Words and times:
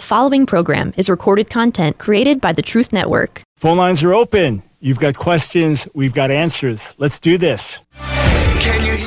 The 0.00 0.06
following 0.06 0.46
program 0.46 0.94
is 0.96 1.10
recorded 1.10 1.50
content 1.50 1.98
created 1.98 2.40
by 2.40 2.54
the 2.54 2.62
Truth 2.62 2.90
Network. 2.90 3.42
Phone 3.58 3.76
lines 3.76 4.02
are 4.02 4.14
open. 4.14 4.62
You've 4.80 4.98
got 4.98 5.14
questions, 5.14 5.86
we've 5.94 6.14
got 6.14 6.30
answers. 6.30 6.94
Let's 6.96 7.20
do 7.20 7.36
this. 7.36 7.80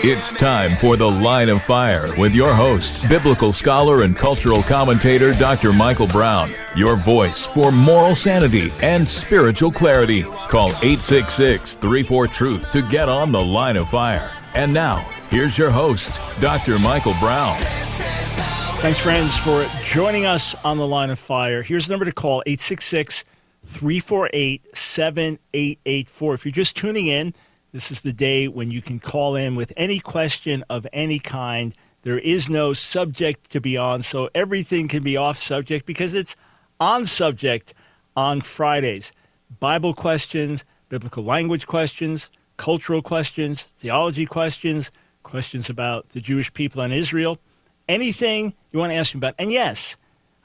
It's 0.05 0.33
time 0.33 0.75
for 0.77 0.95
The 0.95 1.09
Line 1.09 1.49
of 1.49 1.63
Fire 1.63 2.09
with 2.19 2.35
your 2.35 2.53
host, 2.53 3.09
biblical 3.09 3.51
scholar 3.51 4.03
and 4.03 4.15
cultural 4.15 4.61
commentator 4.61 5.33
Dr. 5.33 5.73
Michael 5.73 6.05
Brown. 6.05 6.51
Your 6.75 6.96
voice 6.96 7.48
for 7.48 7.71
moral 7.71 8.14
sanity 8.14 8.71
and 8.84 9.07
spiritual 9.07 9.71
clarity. 9.71 10.21
Call 10.21 10.70
866 10.84 11.75
34 11.78 12.28
Truth 12.28 12.70
to 12.70 12.84
get 12.84 13.10
on 13.10 13.32
The 13.32 13.44
Line 13.44 13.78
of 13.78 13.89
Fire. 13.89 14.30
And 14.54 14.71
now, 14.71 14.98
here's 15.32 15.57
your 15.57 15.71
host, 15.71 16.21
Dr. 16.39 16.78
Michael 16.78 17.16
Brown. 17.20 17.57
Thanks, 18.84 19.00
friends, 19.00 19.38
for 19.38 19.65
joining 19.86 20.25
us 20.25 20.55
on 20.65 20.77
the 20.77 20.86
line 20.86 21.09
of 21.09 21.18
fire. 21.18 21.61
Here's 21.61 21.88
the 21.88 21.93
number 21.93 22.04
to 22.04 22.11
call 22.11 22.43
866 22.45 23.23
348 23.64 24.75
7884. 24.75 26.33
If 26.33 26.46
you're 26.46 26.51
just 26.51 26.75
tuning 26.75 27.07
in, 27.07 27.33
this 27.71 27.92
is 27.92 28.01
the 28.01 28.11
day 28.11 28.50
when 28.50 28.71
you 28.71 28.82
can 28.82 29.00
call 29.00 29.37
in 29.37 29.56
with 29.56 29.71
any 29.78 30.00
question 30.00 30.65
of 30.69 30.86
any 30.92 31.18
kind. 31.18 31.73
There 32.02 32.19
is 32.19 32.50
no 32.50 32.73
subject 32.73 33.50
to 33.52 33.61
be 33.61 33.78
on, 33.78 34.02
so 34.02 34.30
everything 34.36 34.89
can 34.89 35.02
be 35.02 35.16
off 35.16 35.38
subject 35.38 35.86
because 35.86 36.14
it's 36.14 36.36
on 36.78 37.06
subject 37.06 37.73
on 38.17 38.42
Fridays. 38.42 39.14
Bible 39.61 39.94
questions, 39.94 40.66
biblical 40.89 41.23
language 41.23 41.67
questions, 41.67 42.30
cultural 42.58 43.02
questions, 43.02 43.64
theology 43.64 44.25
questions, 44.25 44.92
questions 45.23 45.70
about 45.70 46.09
the 46.09 46.20
Jewish 46.20 46.53
people 46.53 46.81
and 46.81 46.94
Israel 46.94 47.39
anything 47.88 48.53
you 48.72 48.80
want 48.80 48.92
to 48.92 48.95
ask 48.95 49.14
me 49.14 49.19
about. 49.19 49.36
And 49.38 49.52
yes, 49.52 49.97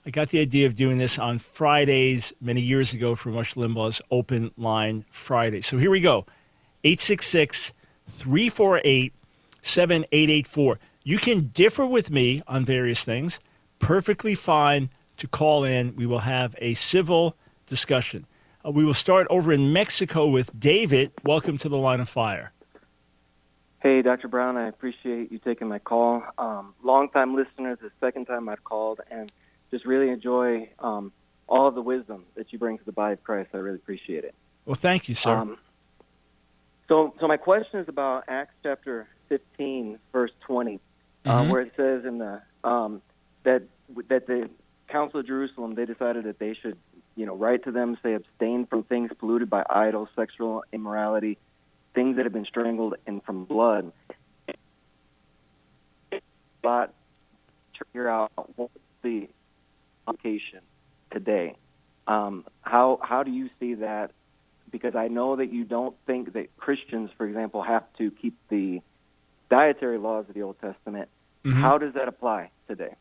I 0.07 0.11
got 0.11 0.31
the 0.31 0.41
idea 0.41 0.67
of 0.67 0.75
doing 0.75 0.99
this 0.99 1.19
on 1.19 1.39
Fridays 1.39 2.33
many 2.41 2.61
years 2.61 2.93
ago 2.93 3.15
for 3.15 3.31
Rush 3.31 3.55
Limbaugh's 3.55 4.01
Open 4.11 4.51
Line 4.57 5.05
Friday. 5.11 5.61
So 5.61 5.77
here 5.77 5.91
we 5.91 6.01
go 6.01 6.27
866 6.85 7.73
348 8.07 9.13
7884. 9.63 10.79
You 11.05 11.19
can 11.19 11.49
differ 11.49 11.87
with 11.87 12.11
me 12.11 12.43
on 12.47 12.65
various 12.65 13.05
things. 13.05 13.41
Perfectly 13.79 14.35
fine 14.35 14.91
to 15.19 15.29
call 15.29 15.65
in. 15.65 15.95
We 15.97 16.07
will 16.07 16.21
have 16.21 16.57
a 16.59 16.75
civil 16.75 17.37
discussion. 17.67 18.27
Uh, 18.65 18.71
we 18.71 18.85
will 18.85 18.95
start 18.95 19.27
over 19.31 19.53
in 19.53 19.73
Mexico 19.73 20.27
with 20.27 20.59
David. 20.59 21.13
Welcome 21.25 21.59
to 21.59 21.69
the 21.69 21.79
line 21.79 22.01
of 22.01 22.09
fire. 22.09 22.53
Hey, 23.81 24.03
Dr. 24.03 24.27
Brown, 24.27 24.57
I 24.57 24.67
appreciate 24.67 25.31
you 25.31 25.39
taking 25.39 25.69
my 25.69 25.79
call. 25.79 26.25
Um, 26.37 26.75
long 26.83 27.11
time 27.11 27.37
listener, 27.37 27.77
the 27.77 27.93
second 28.01 28.27
time 28.27 28.49
I've 28.49 28.65
called, 28.65 29.01
and 29.09 29.31
just 29.71 29.85
really 29.85 30.09
enjoy 30.09 30.69
um, 30.81 31.13
all 31.47 31.69
of 31.69 31.77
the 31.77 31.83
wisdom 31.83 32.25
that 32.35 32.53
you 32.53 32.59
bring 32.59 32.79
to 32.79 32.85
the 32.85 32.93
body 32.93 33.13
of 33.13 33.23
Christ. 33.23 33.51
I 33.55 33.59
really 33.59 33.77
appreciate 33.77 34.25
it. 34.25 34.35
Well, 34.65 34.75
thank 34.75 35.09
you, 35.09 35.15
sir. 35.15 35.33
Um, 35.33 35.59
so, 36.89 37.15
so 37.21 37.29
my 37.29 37.37
question 37.37 37.79
is 37.79 37.89
about 37.89 38.25
Acts 38.27 38.55
chapter 38.65 39.07
15, 39.29 39.99
verse 40.13 40.33
20, 40.41 40.75
uh, 40.75 40.79
mm-hmm. 41.29 41.31
uh, 41.31 41.53
where 41.53 41.63
it 41.63 41.73
says 41.77 42.05
in 42.05 42.19
the 42.19 42.43
um, 42.65 43.01
that 43.45 43.63
that 44.09 44.27
the 44.27 44.51
Council 44.89 45.21
of 45.21 45.27
Jerusalem 45.27 45.77
they 45.77 45.85
decided 45.85 46.25
that 46.25 46.41
they 46.41 46.55
should, 46.55 46.77
you 47.15 47.27
know, 47.27 47.37
write 47.37 47.63
to 47.65 47.71
them, 47.71 47.97
say 48.03 48.15
abstain 48.15 48.67
from 48.67 48.83
things 48.83 49.13
polluted 49.21 49.49
by 49.49 49.63
idols, 49.71 50.09
sexual 50.17 50.65
immorality 50.73 51.39
things 51.99 52.15
that 52.15 52.25
have 52.27 52.33
been 52.33 52.45
strangled 52.45 52.95
and 53.09 53.21
from 53.25 53.45
blood. 53.45 53.91
But 56.63 56.95
to 57.75 57.85
figure 57.87 58.09
out 58.09 58.31
what's 58.55 58.73
the 59.03 59.29
application 60.07 60.61
today. 61.11 61.57
Um, 62.07 62.45
how 62.63 63.01
how 63.03 63.25
do 63.25 63.33
you 63.33 63.51
see 63.59 63.75
that? 63.75 64.13
Because 64.71 64.95
I 64.95 65.09
know 65.09 65.35
that 65.37 65.53
you 65.53 65.65
don't 65.65 65.97
think 66.07 66.35
that 66.35 66.57
Christians, 66.57 67.11
for 67.17 67.27
example, 67.27 67.63
have 67.63 67.85
to 67.99 68.13
keep 68.13 68.37
the 68.49 68.81
dietary 69.51 69.99
laws 69.99 70.27
of 70.29 70.35
the 70.35 70.43
Old 70.43 70.61
Testament. 70.61 71.09
Mm-hmm. 71.45 71.61
How 71.61 71.79
does 71.79 71.95
that 71.95 72.07
apply 72.07 72.51
today? 72.69 72.95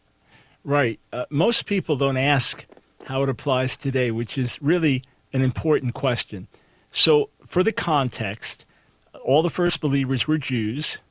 Right. 0.63 0.99
Uh, 1.13 1.25
most 1.29 1.67
people 1.67 1.97
don't 1.97 2.17
ask 2.17 2.65
how 3.05 3.21
it 3.21 3.29
applies 3.29 3.77
today, 3.77 4.09
which 4.09 4.39
is 4.39 4.59
really 4.59 5.03
an 5.33 5.41
important 5.41 5.93
question. 5.93 6.47
So, 6.89 7.29
for 7.45 7.63
the 7.63 7.73
context, 7.73 8.65
all 9.27 9.41
the 9.41 9.49
first 9.49 9.81
believers 9.81 10.25
were 10.25 10.37
Jews, 10.37 11.01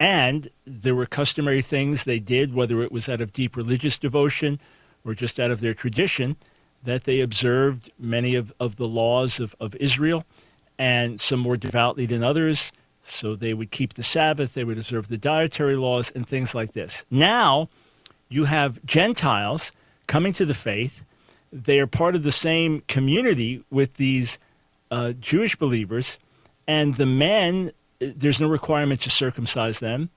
and 0.00 0.50
there 0.66 0.96
were 0.96 1.06
customary 1.06 1.62
things 1.62 2.02
they 2.02 2.18
did, 2.18 2.52
whether 2.52 2.82
it 2.82 2.90
was 2.90 3.08
out 3.08 3.20
of 3.20 3.32
deep 3.32 3.56
religious 3.56 4.00
devotion 4.00 4.58
or 5.04 5.14
just 5.14 5.38
out 5.38 5.52
of 5.52 5.60
their 5.60 5.72
tradition, 5.72 6.36
that 6.82 7.04
they 7.04 7.20
observed 7.20 7.92
many 8.00 8.34
of, 8.34 8.52
of 8.58 8.76
the 8.76 8.88
laws 8.88 9.38
of, 9.38 9.54
of 9.60 9.76
Israel, 9.76 10.24
and 10.76 11.20
some 11.20 11.38
more 11.38 11.56
devoutly 11.56 12.04
than 12.04 12.24
others. 12.24 12.72
So 13.04 13.36
they 13.36 13.54
would 13.54 13.70
keep 13.70 13.94
the 13.94 14.02
Sabbath, 14.02 14.54
they 14.54 14.64
would 14.64 14.78
observe 14.78 15.06
the 15.06 15.16
dietary 15.16 15.76
laws, 15.76 16.10
and 16.10 16.26
things 16.26 16.56
like 16.56 16.72
this. 16.72 17.04
Now, 17.12 17.68
you 18.28 18.46
have 18.46 18.84
Gentiles 18.84 19.70
coming 20.08 20.32
to 20.32 20.44
the 20.44 20.54
faith. 20.54 21.04
They 21.52 21.78
are 21.78 21.86
part 21.86 22.16
of 22.16 22.24
the 22.24 22.32
same 22.32 22.82
community 22.88 23.62
with 23.70 23.94
these 23.94 24.40
uh, 24.90 25.12
Jewish 25.12 25.54
believers 25.54 26.18
and 26.66 26.96
the 26.96 27.06
men, 27.06 27.72
there's 27.98 28.40
no 28.40 28.48
requirement 28.48 29.00
to 29.00 29.10
circumcise 29.10 29.80
them. 29.80 30.10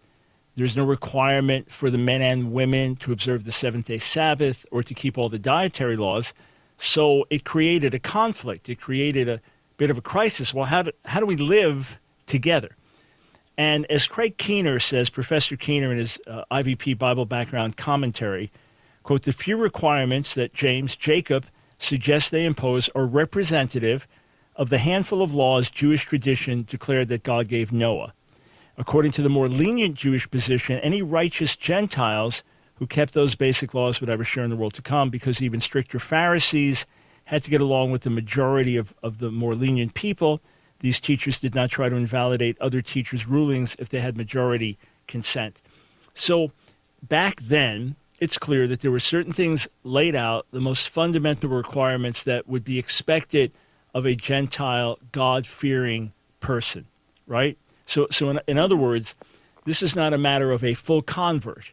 There's 0.56 0.78
no 0.78 0.86
requirement 0.86 1.72
for 1.72 1.90
the 1.90 1.98
men 1.98 2.22
and 2.22 2.54
women 2.54 2.96
to 2.98 3.12
observe 3.12 3.44
the 3.44 3.52
seventh 3.52 3.88
day 3.88 3.98
Sabbath 3.98 4.66
or 4.72 4.84
to 4.84 4.94
keep 4.94 5.18
all 5.18 5.28
the 5.28 5.40
dietary 5.40 5.98
laws. 5.98 6.34
So 6.78 7.26
it 7.30 7.44
created 7.44 7.94
a 7.94 8.00
conflict. 8.00 8.70
It 8.70 8.80
created 8.80 9.28
a 9.28 9.42
bit 9.78 9.90
of 9.90 9.98
a 9.98 10.02
crisis. 10.02 10.54
Well, 10.54 10.66
how 10.66 10.84
do, 10.84 10.92
how 11.06 11.20
do 11.20 11.26
we 11.26 11.36
live 11.36 12.00
together? 12.26 12.76
And 13.58 13.86
as 13.90 14.08
Craig 14.08 14.38
Keener 14.38 14.80
says, 14.80 15.10
Professor 15.10 15.56
Keener 15.56 15.92
in 15.92 15.98
his 15.98 16.20
uh, 16.28 16.44
IVP 16.52 16.98
Bible 16.98 17.26
background 17.26 17.78
commentary, 17.78 18.52
quote, 19.04 19.24
the 19.24 19.32
few 19.32 19.58
requirements 19.58 20.36
that 20.36 20.54
James 20.54 20.96
Jacob 20.96 21.46
suggests 21.78 22.30
they 22.30 22.46
impose 22.46 22.90
are 22.90 23.06
representative 23.06 24.08
of 24.56 24.70
the 24.70 24.78
handful 24.78 25.22
of 25.22 25.34
laws 25.34 25.70
Jewish 25.70 26.06
tradition 26.06 26.64
declared 26.68 27.10
that 27.10 27.24
God 27.24 27.48
gave 27.48 27.72
Noah. 27.72 28.14
According 28.78 29.12
to 29.14 29.22
the 29.22 29.30
more 29.30 29.48
lenient 29.48 29.96
Jewish 29.96 30.30
position, 30.30 30.80
any 30.80 31.02
righteous 31.02 31.56
Gentiles 31.56 32.44
who 32.76 32.88
kept 32.88 33.14
those 33.14 33.36
basic 33.36 33.74
laws 33.74 34.00
would 34.00 34.10
have 34.10 34.20
a 34.20 34.26
share 34.26 34.44
in 34.44 34.50
the 34.50 34.56
world 34.56 34.74
to 34.74 34.82
come 34.82 35.10
because 35.10 35.42
even 35.42 35.62
stricter 35.62 36.00
Pharisees 36.00 36.86
had 37.26 37.44
to 37.44 37.50
get 37.50 37.62
along 37.62 37.92
with 37.92 38.02
the 38.02 38.10
majority 38.10 38.76
of, 38.76 38.94
of 39.02 39.20
the 39.20 39.32
more 39.32 39.56
lenient 39.56 39.94
people. 39.94 40.42
These 40.80 41.00
teachers 41.00 41.40
did 41.40 41.56
not 41.56 41.70
try 41.70 41.90
to 41.90 41.96
invalidate 41.96 42.60
other 42.60 42.82
teachers' 42.82 43.28
rulings 43.28 43.76
if 43.80 43.90
they 43.90 44.00
had 44.00 44.18
majority 44.18 44.78
consent. 45.08 45.62
So 46.14 46.52
back 47.02 47.42
then, 47.42 47.96
it's 48.20 48.38
clear 48.38 48.68
that 48.68 48.82
there 48.82 48.92
were 48.92 49.00
certain 49.00 49.34
things 49.34 49.68
laid 49.84 50.16
out, 50.16 50.46
the 50.52 50.62
most 50.62 50.90
fundamental 50.90 51.50
requirements 51.50 52.24
that 52.24 52.48
would 52.48 52.64
be 52.64 52.80
expected– 52.80 53.52
of 53.96 54.06
a 54.06 54.14
Gentile, 54.14 55.00
God 55.14 55.48
fearing 55.48 56.12
person, 56.42 56.86
right? 57.26 57.58
So, 57.86 58.08
so 58.12 58.30
in, 58.30 58.42
in 58.46 58.58
other 58.58 58.76
words, 58.76 59.16
this 59.64 59.82
is 59.82 59.96
not 59.96 60.14
a 60.14 60.18
matter 60.18 60.52
of 60.52 60.64
a 60.64 60.74
full 60.74 61.02
convert. 61.02 61.72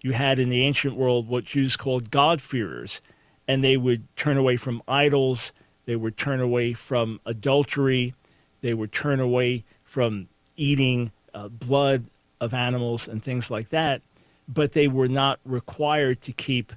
You 0.00 0.12
had 0.12 0.38
in 0.38 0.50
the 0.50 0.62
ancient 0.62 0.94
world 0.94 1.28
what 1.28 1.44
Jews 1.44 1.76
called 1.76 2.12
God-fearers, 2.12 3.02
and 3.48 3.64
they 3.64 3.76
would 3.76 4.04
turn 4.16 4.36
away 4.36 4.56
from 4.56 4.82
idols, 4.86 5.52
they 5.84 5.96
would 5.96 6.16
turn 6.16 6.40
away 6.40 6.74
from 6.74 7.20
adultery, 7.26 8.14
they 8.60 8.72
would 8.72 8.92
turn 8.92 9.18
away 9.18 9.64
from 9.84 10.28
eating 10.56 11.10
uh, 11.34 11.48
blood 11.48 12.04
of 12.40 12.54
animals 12.54 13.08
and 13.08 13.22
things 13.22 13.50
like 13.50 13.70
that, 13.70 14.00
but 14.48 14.72
they 14.72 14.86
were 14.86 15.08
not 15.08 15.40
required 15.44 16.20
to 16.20 16.32
keep 16.32 16.72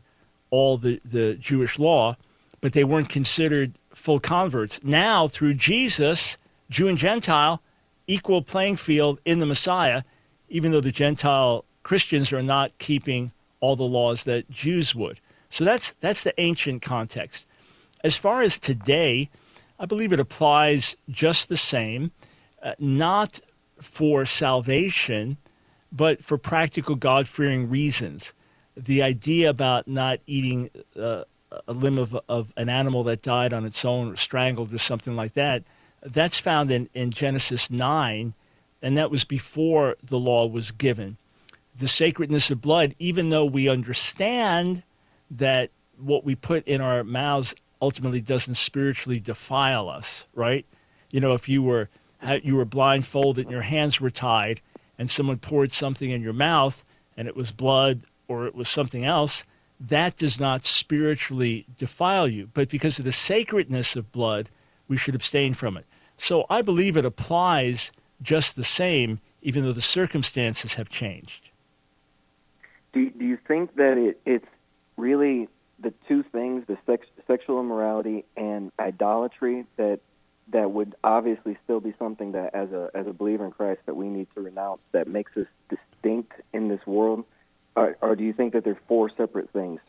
all 0.50 0.78
the, 0.78 1.00
the 1.06 1.36
Jewish 1.36 1.78
law, 1.78 2.18
but 2.62 2.74
they 2.74 2.84
weren't 2.84 3.10
considered 3.10 3.74
full 3.98 4.20
converts. 4.20 4.80
Now, 4.84 5.28
through 5.28 5.56
Jesus, 5.56 6.38
Jew 6.70 6.88
and 6.88 6.98
Gentile, 6.98 7.62
equal 8.06 8.42
playing 8.42 8.78
field 8.78 9.20
in 9.26 9.40
the 9.40 9.46
Messiah, 9.46 10.04
even 10.48 10.72
though 10.72 10.82
the 10.82 10.92
Gentile 10.92 11.66
Christians 11.84 12.32
are 12.32 12.44
not 12.44 12.78
keeping 12.78 13.32
all 13.60 13.76
the 13.76 13.84
laws 13.84 14.24
that 14.24 14.50
Jews 14.50 14.94
would. 14.94 15.20
So 15.50 15.64
that's, 15.64 15.92
that's 15.92 16.24
the 16.24 16.40
ancient 16.40 16.82
context. 16.82 17.48
As 18.04 18.16
far 18.16 18.42
as 18.42 18.60
today, 18.60 19.30
I 19.80 19.86
believe 19.86 20.14
it 20.14 20.20
applies 20.20 20.96
just 21.10 21.50
the 21.50 21.58
same, 21.58 22.12
uh, 22.62 22.74
not 22.80 23.40
for 23.82 24.26
salvation, 24.26 25.38
but 25.92 26.24
for 26.24 26.38
practical 26.38 26.96
God 26.96 27.28
fearing 27.28 27.70
reasons. 27.70 28.34
The 28.76 29.02
idea 29.02 29.50
about 29.50 29.88
not 29.88 30.20
eating 30.28 30.70
uh, 31.00 31.24
a 31.68 31.74
limb 31.74 31.98
of, 31.98 32.18
of 32.28 32.54
an 32.58 32.70
animal 32.70 33.04
that 33.04 33.22
died 33.22 33.54
on 33.54 33.66
its 33.66 33.84
own 33.86 34.12
or 34.12 34.16
strangled 34.16 34.74
or 34.74 34.78
something 34.78 35.16
like 35.16 35.34
that, 35.34 35.64
that's 36.04 36.40
found 36.40 36.72
in, 36.72 36.90
in 36.94 37.12
Genesis 37.12 37.70
9, 37.72 38.34
and 38.82 38.98
that 38.98 39.12
was 39.12 39.24
before 39.24 39.96
the 40.04 40.20
law 40.20 40.46
was 40.46 40.72
given. 40.72 41.18
The 41.76 41.88
sacredness 41.88 42.52
of 42.52 42.62
blood, 42.62 42.96
even 43.00 43.30
though 43.30 43.46
we 43.46 43.70
understand 43.70 44.84
that 45.30 45.72
what 45.98 46.24
we 46.24 46.36
put 46.36 46.68
in 46.68 46.82
our 46.82 47.04
mouths 47.04 47.56
ultimately 47.82 48.22
doesn't 48.22 48.56
spiritually 48.56 49.20
defile 49.20 49.90
us, 49.90 50.26
right? 50.34 50.66
You 51.12 51.20
know, 51.20 51.34
if 51.34 51.48
you 51.48 51.62
were 51.64 51.90
you 52.42 52.56
were 52.56 52.66
blindfolded 52.66 53.46
and 53.46 53.52
your 53.52 53.62
hands 53.62 54.02
were 54.02 54.10
tied, 54.10 54.62
and 54.98 55.10
someone 55.10 55.38
poured 55.38 55.72
something 55.72 56.10
in 56.10 56.22
your 56.22 56.34
mouth 56.34 56.84
and 57.16 57.28
it 57.28 57.36
was 57.36 57.52
blood 57.52 58.02
or 58.28 58.48
it 58.48 58.56
was 58.56 58.68
something 58.68 59.06
else, 59.06 59.46
that 59.80 60.18
does 60.18 60.40
not 60.40 60.66
spiritually 60.66 61.66
defile 61.78 62.28
you. 62.28 62.50
But 62.54 62.70
because 62.70 63.00
of 63.00 63.06
the 63.06 63.12
sacredness 63.12 63.96
of 63.96 64.12
blood, 64.12 64.50
we 64.88 64.98
should 64.98 65.16
abstain 65.16 65.54
from 65.54 65.78
it. 65.78 65.86
So 66.18 66.46
I 66.50 66.62
believe 66.62 66.98
it 66.98 67.06
applies 67.06 67.92
just 68.22 68.56
the 68.56 68.64
same, 68.64 69.20
even 69.42 69.64
though 69.64 69.74
the 69.74 69.82
circumstances 69.82 70.76
have 70.76 70.90
changed. 70.90 71.50
Do, 72.94 73.10
do 73.12 73.26
you 73.26 73.38
think 73.48 73.76
that 73.76 73.98
it, 73.98 74.20
it's 74.26 74.48
really 74.96 75.48
the 75.80 75.94
two 76.08 76.24
things, 76.24 76.66
the 76.68 76.78
sex, 76.86 77.06
sexual 77.28 77.60
immorality 77.60 78.26
and 78.36 78.72
idolatry, 78.80 79.66
that 79.76 80.00
that 80.50 80.72
would 80.72 80.96
obviously 81.04 81.58
still 81.66 81.80
be 81.80 81.94
something 82.00 82.32
that, 82.32 82.56
as 82.56 82.72
a 82.72 82.90
as 82.96 83.06
a 83.06 83.14
believer 83.14 83.46
in 83.46 83.52
Christ, 83.52 83.82
that 83.86 83.96
we 83.96 84.08
need 84.08 84.28
to 84.34 84.42
renounce, 84.42 84.80
that 84.94 85.08
makes 85.08 85.36
us 85.36 85.46
distinct 85.70 86.34
in 86.54 86.70
this 86.70 86.80
world, 86.88 87.26
or, 87.78 87.96
or 88.02 88.16
do 88.16 88.24
you 88.24 88.34
think 88.34 88.54
that 88.54 88.64
they're 88.64 88.80
four 88.88 89.10
separate 89.16 89.52
things, 89.52 89.80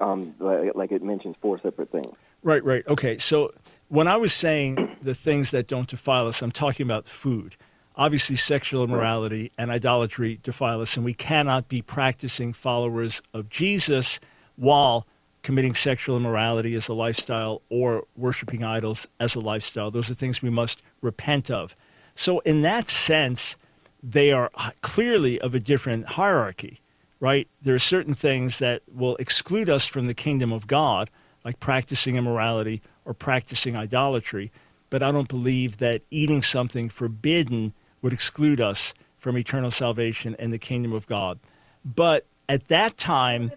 um, 0.00 0.34
like, 0.40 0.74
like 0.74 0.92
it 0.92 1.02
mentions 1.02 1.36
four 1.40 1.60
separate 1.60 1.90
things? 1.90 2.10
Right, 2.42 2.62
right. 2.64 2.86
Okay, 2.88 3.18
so 3.18 3.54
when 3.88 4.08
I 4.08 4.16
was 4.16 4.34
saying 4.34 4.96
the 5.02 5.14
things 5.14 5.52
that 5.52 5.68
don't 5.68 5.88
defile 5.88 6.26
us, 6.26 6.42
I'm 6.42 6.50
talking 6.50 6.84
about 6.84 7.06
food. 7.06 7.56
Obviously, 7.96 8.34
sexual 8.34 8.82
immorality 8.82 9.52
and 9.56 9.70
idolatry 9.70 10.40
defile 10.42 10.80
us, 10.80 10.96
and 10.96 11.04
we 11.04 11.14
cannot 11.14 11.68
be 11.68 11.82
practicing 11.82 12.52
followers 12.52 13.22
of 13.32 13.48
Jesus 13.48 14.18
while 14.56 15.06
committing 15.42 15.74
sexual 15.74 16.16
immorality 16.16 16.74
as 16.74 16.88
a 16.88 16.94
lifestyle 16.94 17.62
or 17.68 18.04
worshiping 18.16 18.64
idols 18.64 19.06
as 19.20 19.34
a 19.34 19.40
lifestyle. 19.40 19.90
Those 19.90 20.10
are 20.10 20.14
things 20.14 20.42
we 20.42 20.50
must 20.50 20.82
repent 21.00 21.50
of. 21.50 21.76
So, 22.14 22.40
in 22.40 22.62
that 22.62 22.88
sense, 22.88 23.56
they 24.02 24.32
are 24.32 24.50
clearly 24.80 25.40
of 25.40 25.54
a 25.54 25.60
different 25.60 26.06
hierarchy, 26.06 26.80
right? 27.20 27.46
There 27.62 27.74
are 27.74 27.78
certain 27.78 28.14
things 28.14 28.58
that 28.58 28.82
will 28.92 29.16
exclude 29.16 29.68
us 29.68 29.86
from 29.86 30.06
the 30.06 30.14
kingdom 30.14 30.52
of 30.52 30.66
God, 30.66 31.10
like 31.44 31.60
practicing 31.60 32.16
immorality 32.16 32.82
or 33.04 33.14
practicing 33.14 33.76
idolatry. 33.76 34.50
But 34.88 35.02
I 35.02 35.12
don't 35.12 35.28
believe 35.28 35.76
that 35.76 36.02
eating 36.10 36.42
something 36.42 36.88
forbidden 36.88 37.74
would 38.02 38.12
exclude 38.12 38.60
us 38.60 38.94
from 39.16 39.36
eternal 39.36 39.70
salvation 39.70 40.34
and 40.38 40.52
the 40.52 40.58
kingdom 40.58 40.92
of 40.92 41.06
God. 41.06 41.38
But 41.84 42.26
at 42.48 42.68
that 42.68 42.96
time, 42.96 43.52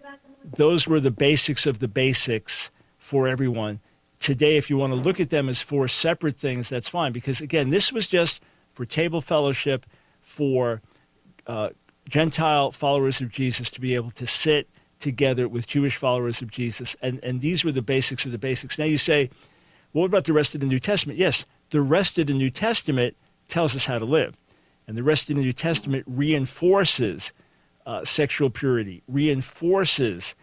those 0.56 0.86
were 0.86 1.00
the 1.00 1.10
basics 1.10 1.66
of 1.66 1.78
the 1.78 1.88
basics 1.88 2.70
for 2.98 3.26
everyone. 3.26 3.80
Today, 4.18 4.56
if 4.56 4.70
you 4.70 4.76
want 4.76 4.92
to 4.92 4.98
look 4.98 5.18
at 5.20 5.30
them 5.30 5.48
as 5.48 5.60
four 5.60 5.88
separate 5.88 6.36
things, 6.36 6.68
that's 6.68 6.88
fine. 6.88 7.12
Because 7.12 7.40
again, 7.40 7.70
this 7.70 7.92
was 7.92 8.06
just 8.06 8.42
for 8.70 8.84
table 8.84 9.20
fellowship, 9.20 9.86
for 10.20 10.82
uh, 11.46 11.70
Gentile 12.08 12.70
followers 12.70 13.20
of 13.20 13.30
Jesus 13.30 13.70
to 13.70 13.80
be 13.80 13.94
able 13.94 14.10
to 14.10 14.26
sit 14.26 14.68
together 14.98 15.48
with 15.48 15.66
Jewish 15.66 15.96
followers 15.96 16.40
of 16.40 16.50
Jesus. 16.50 16.96
And, 17.02 17.22
and 17.22 17.40
these 17.40 17.64
were 17.64 17.72
the 17.72 17.82
basics 17.82 18.26
of 18.26 18.32
the 18.32 18.38
basics. 18.38 18.78
Now 18.78 18.84
you 18.84 18.98
say, 18.98 19.30
well, 19.92 20.02
what 20.02 20.06
about 20.06 20.24
the 20.24 20.32
rest 20.32 20.54
of 20.54 20.60
the 20.60 20.66
New 20.66 20.78
Testament? 20.78 21.18
Yes, 21.18 21.46
the 21.70 21.82
rest 21.82 22.18
of 22.18 22.26
the 22.26 22.34
New 22.34 22.50
Testament 22.50 23.16
tells 23.48 23.74
us 23.76 23.86
how 23.86 23.98
to 23.98 24.04
live. 24.04 24.36
And 24.86 24.96
the 24.96 25.02
rest 25.02 25.30
of 25.30 25.36
the 25.36 25.42
New 25.42 25.52
Testament 25.52 26.04
reinforces 26.06 27.32
uh, 27.86 28.04
sexual 28.04 28.50
purity, 28.50 29.02
reinforces 29.08 30.34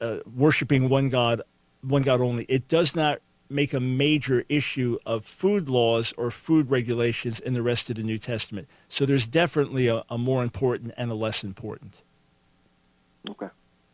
uh, 0.00 0.18
worshiping 0.34 0.88
one 0.88 1.08
God, 1.08 1.42
one 1.82 2.02
God 2.02 2.20
only. 2.20 2.44
It 2.44 2.68
does 2.68 2.96
not 2.96 3.20
make 3.50 3.72
a 3.74 3.80
major 3.80 4.44
issue 4.48 4.98
of 5.04 5.24
food 5.24 5.68
laws 5.68 6.12
or 6.16 6.30
food 6.30 6.70
regulations 6.70 7.40
in 7.40 7.54
the 7.54 7.62
rest 7.62 7.90
of 7.90 7.96
the 7.96 8.02
New 8.02 8.18
Testament. 8.18 8.68
So 8.88 9.04
there's 9.04 9.26
definitely 9.26 9.88
a, 9.88 10.04
a 10.08 10.16
more 10.16 10.42
important 10.42 10.94
and 10.96 11.10
a 11.10 11.14
less 11.14 11.42
important. 11.42 12.02
Okay. 13.28 13.48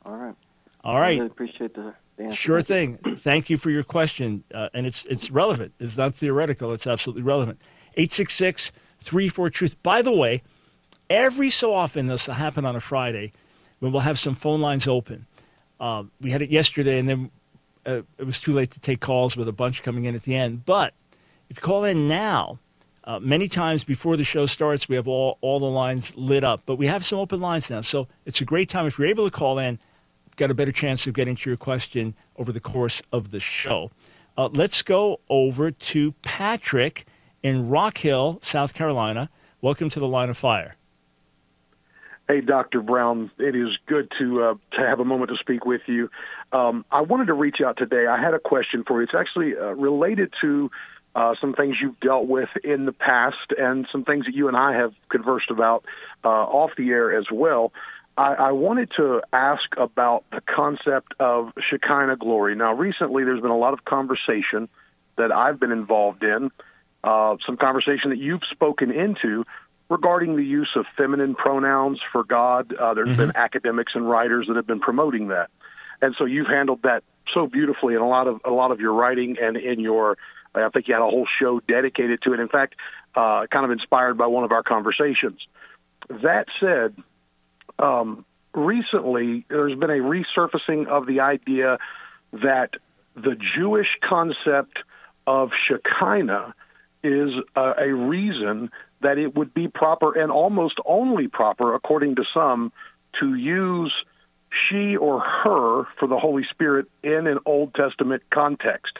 All 0.04 0.16
right. 0.16 0.34
All 0.84 1.00
right. 1.00 1.16
I 1.16 1.22
really 1.22 1.26
appreciate 1.26 1.74
the, 1.74 1.94
the 2.16 2.24
answer. 2.24 2.36
Sure 2.36 2.62
thing. 2.62 2.98
Thank 3.16 3.50
you 3.50 3.56
for 3.56 3.70
your 3.70 3.82
question. 3.82 4.44
Uh, 4.54 4.68
and 4.74 4.86
it's, 4.86 5.04
it's 5.06 5.30
relevant. 5.30 5.72
It's 5.80 5.96
not 5.96 6.14
theoretical. 6.14 6.72
It's 6.72 6.86
absolutely 6.86 7.22
relevant. 7.22 7.60
866 7.94 8.72
34 9.00 9.50
Truth. 9.50 9.82
By 9.82 10.02
the 10.02 10.14
way, 10.14 10.42
every 11.08 11.50
so 11.50 11.72
often 11.72 12.06
this 12.06 12.26
will 12.26 12.34
happen 12.34 12.64
on 12.64 12.76
a 12.76 12.80
Friday 12.80 13.32
when 13.78 13.92
we'll 13.92 14.02
have 14.02 14.18
some 14.18 14.34
phone 14.34 14.60
lines 14.60 14.86
open. 14.86 15.26
Uh, 15.78 16.04
we 16.20 16.30
had 16.30 16.42
it 16.42 16.50
yesterday, 16.50 16.98
and 16.98 17.08
then 17.08 17.30
uh, 17.86 18.02
it 18.18 18.24
was 18.24 18.40
too 18.40 18.52
late 18.52 18.70
to 18.72 18.80
take 18.80 19.00
calls 19.00 19.36
with 19.36 19.48
a 19.48 19.52
bunch 19.52 19.82
coming 19.82 20.04
in 20.04 20.14
at 20.14 20.22
the 20.22 20.34
end. 20.34 20.64
But 20.64 20.94
if 21.48 21.58
you 21.58 21.62
call 21.62 21.84
in 21.84 22.06
now, 22.06 22.58
uh, 23.04 23.20
many 23.20 23.46
times 23.46 23.84
before 23.84 24.16
the 24.16 24.24
show 24.24 24.46
starts, 24.46 24.88
we 24.88 24.96
have 24.96 25.06
all, 25.06 25.38
all 25.40 25.60
the 25.60 25.66
lines 25.66 26.16
lit 26.16 26.42
up, 26.42 26.62
but 26.66 26.76
we 26.76 26.86
have 26.86 27.06
some 27.06 27.18
open 27.18 27.40
lines 27.40 27.70
now. 27.70 27.80
So 27.80 28.08
it's 28.24 28.40
a 28.40 28.44
great 28.44 28.68
time. 28.68 28.86
If 28.86 28.98
you're 28.98 29.06
able 29.06 29.24
to 29.24 29.30
call 29.30 29.58
in, 29.58 29.78
got 30.34 30.50
a 30.50 30.54
better 30.54 30.72
chance 30.72 31.06
of 31.06 31.14
getting 31.14 31.36
to 31.36 31.50
your 31.50 31.56
question 31.56 32.14
over 32.36 32.50
the 32.52 32.60
course 32.60 33.02
of 33.12 33.30
the 33.30 33.40
show. 33.40 33.90
Uh, 34.36 34.48
let's 34.52 34.82
go 34.82 35.20
over 35.30 35.70
to 35.70 36.12
Patrick 36.22 37.06
in 37.42 37.68
Rock 37.68 37.98
Hill, 37.98 38.38
South 38.42 38.74
Carolina. 38.74 39.30
Welcome 39.60 39.88
to 39.90 40.00
the 40.00 40.08
line 40.08 40.28
of 40.28 40.36
fire. 40.36 40.76
Hey, 42.28 42.40
Dr. 42.40 42.82
Brown, 42.82 43.30
it 43.38 43.54
is 43.54 43.68
good 43.86 44.10
to 44.18 44.42
uh, 44.42 44.54
to 44.76 44.86
have 44.86 44.98
a 44.98 45.04
moment 45.04 45.30
to 45.30 45.36
speak 45.36 45.64
with 45.64 45.82
you. 45.86 46.10
Um, 46.52 46.84
I 46.90 47.02
wanted 47.02 47.26
to 47.26 47.34
reach 47.34 47.56
out 47.64 47.76
today. 47.76 48.06
I 48.06 48.20
had 48.20 48.34
a 48.34 48.38
question 48.38 48.84
for 48.86 49.00
you. 49.00 49.04
It's 49.04 49.14
actually 49.14 49.56
uh, 49.56 49.72
related 49.72 50.32
to 50.42 50.70
uh, 51.14 51.34
some 51.40 51.54
things 51.54 51.76
you've 51.80 51.98
dealt 52.00 52.26
with 52.26 52.50
in 52.62 52.84
the 52.84 52.92
past 52.92 53.52
and 53.56 53.86
some 53.90 54.04
things 54.04 54.26
that 54.26 54.34
you 54.34 54.48
and 54.48 54.56
I 54.56 54.74
have 54.74 54.92
conversed 55.08 55.50
about 55.50 55.84
uh, 56.24 56.28
off 56.28 56.72
the 56.76 56.90
air 56.90 57.18
as 57.18 57.26
well. 57.32 57.72
I, 58.16 58.34
I 58.34 58.52
wanted 58.52 58.90
to 58.96 59.22
ask 59.32 59.64
about 59.76 60.24
the 60.30 60.40
concept 60.40 61.14
of 61.18 61.52
Shekinah 61.70 62.16
glory. 62.16 62.54
Now, 62.54 62.74
recently, 62.74 63.24
there's 63.24 63.40
been 63.40 63.50
a 63.50 63.58
lot 63.58 63.72
of 63.72 63.84
conversation 63.84 64.68
that 65.16 65.32
I've 65.32 65.58
been 65.58 65.72
involved 65.72 66.22
in, 66.22 66.50
uh, 67.02 67.36
some 67.44 67.56
conversation 67.56 68.10
that 68.10 68.18
you've 68.18 68.44
spoken 68.50 68.90
into 68.90 69.44
regarding 69.88 70.36
the 70.36 70.44
use 70.44 70.70
of 70.76 70.84
feminine 70.96 71.34
pronouns 71.34 72.00
for 72.12 72.24
God. 72.24 72.74
Uh, 72.74 72.94
there's 72.94 73.08
mm-hmm. 73.08 73.18
been 73.18 73.36
academics 73.36 73.92
and 73.94 74.08
writers 74.08 74.46
that 74.48 74.56
have 74.56 74.66
been 74.66 74.80
promoting 74.80 75.28
that, 75.28 75.48
and 76.02 76.14
so 76.18 76.24
you've 76.24 76.46
handled 76.46 76.82
that 76.82 77.02
so 77.32 77.46
beautifully 77.46 77.94
in 77.94 78.00
a 78.00 78.08
lot 78.08 78.26
of 78.28 78.40
a 78.44 78.50
lot 78.50 78.70
of 78.70 78.80
your 78.80 78.92
writing 78.92 79.36
and 79.40 79.56
in 79.56 79.80
your. 79.80 80.16
I 80.54 80.70
think 80.70 80.88
you 80.88 80.94
had 80.94 81.02
a 81.02 81.10
whole 81.10 81.26
show 81.38 81.60
dedicated 81.68 82.22
to 82.22 82.32
it. 82.32 82.40
In 82.40 82.48
fact, 82.48 82.76
uh, 83.14 83.46
kind 83.52 83.66
of 83.66 83.70
inspired 83.70 84.16
by 84.16 84.26
one 84.26 84.42
of 84.42 84.52
our 84.52 84.62
conversations. 84.62 85.38
That 86.08 86.46
said, 86.60 86.96
um, 87.78 88.24
recently 88.54 89.44
there's 89.48 89.78
been 89.78 89.90
a 89.90 90.00
resurfacing 90.00 90.86
of 90.86 91.06
the 91.06 91.20
idea 91.20 91.78
that 92.32 92.70
the 93.14 93.36
Jewish 93.56 93.88
concept 94.02 94.78
of 95.26 95.50
Shekinah 95.68 96.54
is 97.02 97.30
uh, 97.54 97.74
a 97.78 97.92
reason 97.92 98.70
that 99.02 99.18
it 99.18 99.34
would 99.34 99.52
be 99.52 99.68
proper 99.68 100.18
and 100.18 100.30
almost 100.32 100.78
only 100.84 101.28
proper, 101.28 101.74
according 101.74 102.16
to 102.16 102.24
some, 102.32 102.72
to 103.20 103.34
use 103.34 103.92
she 104.68 104.96
or 104.96 105.20
her 105.20 105.84
for 105.98 106.08
the 106.08 106.18
Holy 106.18 106.44
Spirit 106.50 106.86
in 107.02 107.26
an 107.26 107.38
Old 107.46 107.74
Testament 107.74 108.22
context. 108.30 108.98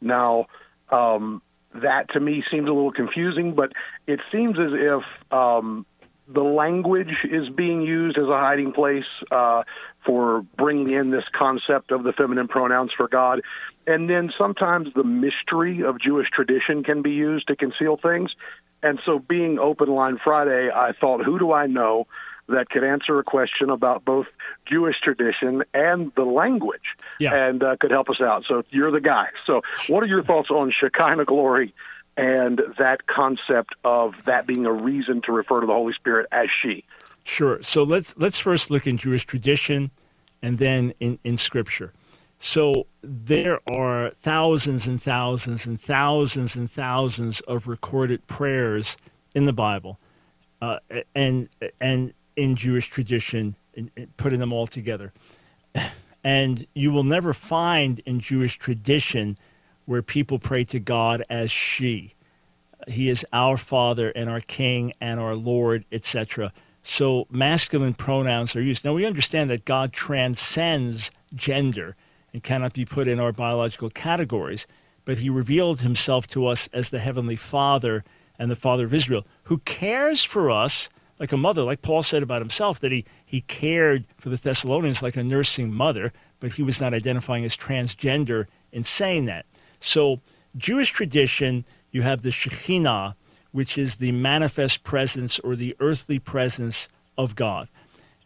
Now, 0.00 0.46
um, 0.90 1.42
that 1.74 2.12
to 2.12 2.20
me 2.20 2.44
seems 2.50 2.68
a 2.68 2.72
little 2.72 2.92
confusing, 2.92 3.54
but 3.54 3.72
it 4.06 4.20
seems 4.30 4.56
as 4.58 4.70
if 4.72 5.02
um, 5.32 5.86
the 6.28 6.42
language 6.42 7.14
is 7.30 7.48
being 7.48 7.82
used 7.82 8.16
as 8.16 8.24
a 8.24 8.38
hiding 8.38 8.72
place 8.72 9.04
uh, 9.30 9.62
for 10.06 10.42
bringing 10.56 10.92
in 10.92 11.10
this 11.10 11.24
concept 11.36 11.90
of 11.90 12.04
the 12.04 12.12
feminine 12.12 12.48
pronouns 12.48 12.90
for 12.96 13.08
God. 13.08 13.40
And 13.86 14.08
then 14.08 14.30
sometimes 14.38 14.88
the 14.94 15.04
mystery 15.04 15.82
of 15.82 16.00
Jewish 16.00 16.28
tradition 16.30 16.82
can 16.84 17.02
be 17.02 17.10
used 17.10 17.48
to 17.48 17.56
conceal 17.56 17.96
things. 17.96 18.30
And 18.82 19.00
so, 19.04 19.18
being 19.18 19.58
Open 19.58 19.88
Line 19.88 20.18
Friday, 20.22 20.70
I 20.74 20.92
thought, 20.92 21.24
who 21.24 21.38
do 21.38 21.52
I 21.52 21.66
know 21.66 22.04
that 22.48 22.68
could 22.70 22.84
answer 22.84 23.18
a 23.18 23.24
question 23.24 23.70
about 23.70 24.04
both 24.04 24.26
Jewish 24.66 24.96
tradition 25.02 25.62
and 25.72 26.12
the 26.14 26.24
language 26.24 26.82
yeah. 27.18 27.34
and 27.34 27.62
uh, 27.62 27.76
could 27.80 27.90
help 27.90 28.10
us 28.10 28.20
out? 28.20 28.44
So, 28.46 28.62
you're 28.70 28.90
the 28.90 29.00
guy. 29.00 29.28
So, 29.46 29.60
what 29.88 30.02
are 30.02 30.06
your 30.06 30.22
thoughts 30.22 30.50
on 30.50 30.72
Shekinah 30.78 31.24
glory 31.24 31.74
and 32.16 32.60
that 32.78 33.06
concept 33.06 33.74
of 33.84 34.14
that 34.26 34.46
being 34.46 34.66
a 34.66 34.72
reason 34.72 35.22
to 35.22 35.32
refer 35.32 35.60
to 35.60 35.66
the 35.66 35.72
Holy 35.72 35.94
Spirit 35.94 36.26
as 36.32 36.48
she? 36.62 36.84
Sure. 37.24 37.62
So, 37.62 37.82
let's, 37.82 38.14
let's 38.16 38.38
first 38.38 38.70
look 38.70 38.86
in 38.86 38.96
Jewish 38.96 39.24
tradition 39.24 39.90
and 40.42 40.58
then 40.58 40.92
in, 41.00 41.18
in 41.24 41.36
Scripture. 41.36 41.92
So 42.38 42.86
there 43.00 43.60
are 43.66 44.10
thousands 44.10 44.86
and 44.86 45.00
thousands 45.00 45.66
and 45.66 45.80
thousands 45.80 46.56
and 46.56 46.70
thousands 46.70 47.40
of 47.40 47.66
recorded 47.66 48.26
prayers 48.26 48.98
in 49.34 49.46
the 49.46 49.54
Bible, 49.54 49.98
uh, 50.60 50.78
and 51.14 51.48
and 51.80 52.12
in 52.36 52.56
Jewish 52.56 52.88
tradition, 52.88 53.56
and, 53.76 53.90
putting 54.16 54.40
them 54.40 54.52
all 54.52 54.66
together. 54.66 55.12
And 56.22 56.66
you 56.74 56.90
will 56.90 57.04
never 57.04 57.34
find 57.34 58.00
in 58.06 58.18
Jewish 58.18 58.56
tradition 58.58 59.36
where 59.84 60.02
people 60.02 60.38
pray 60.38 60.64
to 60.64 60.80
God 60.80 61.22
as 61.28 61.50
she. 61.50 62.14
He 62.88 63.08
is 63.10 63.26
our 63.32 63.58
Father 63.58 64.10
and 64.10 64.30
our 64.30 64.40
King 64.40 64.94
and 65.00 65.20
our 65.20 65.34
Lord, 65.34 65.84
etc. 65.92 66.52
So 66.82 67.26
masculine 67.30 67.94
pronouns 67.94 68.56
are 68.56 68.62
used. 68.62 68.84
Now 68.84 68.94
we 68.94 69.04
understand 69.04 69.50
that 69.50 69.64
God 69.64 69.92
transcends 69.92 71.10
gender 71.34 71.96
and 72.32 72.42
cannot 72.42 72.72
be 72.72 72.84
put 72.84 73.06
in 73.06 73.20
our 73.20 73.32
biological 73.32 73.90
categories, 73.90 74.66
but 75.04 75.18
he 75.18 75.30
revealed 75.30 75.82
himself 75.82 76.26
to 76.28 76.46
us 76.46 76.68
as 76.72 76.90
the 76.90 76.98
Heavenly 76.98 77.36
Father 77.36 78.04
and 78.38 78.50
the 78.50 78.56
Father 78.56 78.84
of 78.84 78.94
Israel, 78.94 79.26
who 79.44 79.58
cares 79.58 80.24
for 80.24 80.50
us 80.50 80.88
like 81.18 81.32
a 81.32 81.36
mother, 81.36 81.62
like 81.62 81.82
Paul 81.82 82.02
said 82.02 82.22
about 82.22 82.42
himself, 82.42 82.80
that 82.80 82.92
he, 82.92 83.04
he 83.24 83.42
cared 83.42 84.06
for 84.18 84.28
the 84.28 84.36
Thessalonians 84.36 85.02
like 85.02 85.16
a 85.16 85.24
nursing 85.24 85.72
mother, 85.72 86.12
but 86.40 86.52
he 86.52 86.62
was 86.62 86.80
not 86.80 86.94
identifying 86.94 87.44
as 87.44 87.56
transgender 87.56 88.46
in 88.72 88.82
saying 88.82 89.26
that. 89.26 89.46
So, 89.80 90.20
Jewish 90.56 90.90
tradition, 90.90 91.64
you 91.90 92.02
have 92.02 92.22
the 92.22 92.30
Shekhinah, 92.30 93.14
which 93.52 93.78
is 93.78 93.96
the 93.96 94.12
manifest 94.12 94.82
presence 94.82 95.38
or 95.40 95.56
the 95.56 95.76
earthly 95.80 96.18
presence 96.18 96.88
of 97.16 97.36
God. 97.36 97.68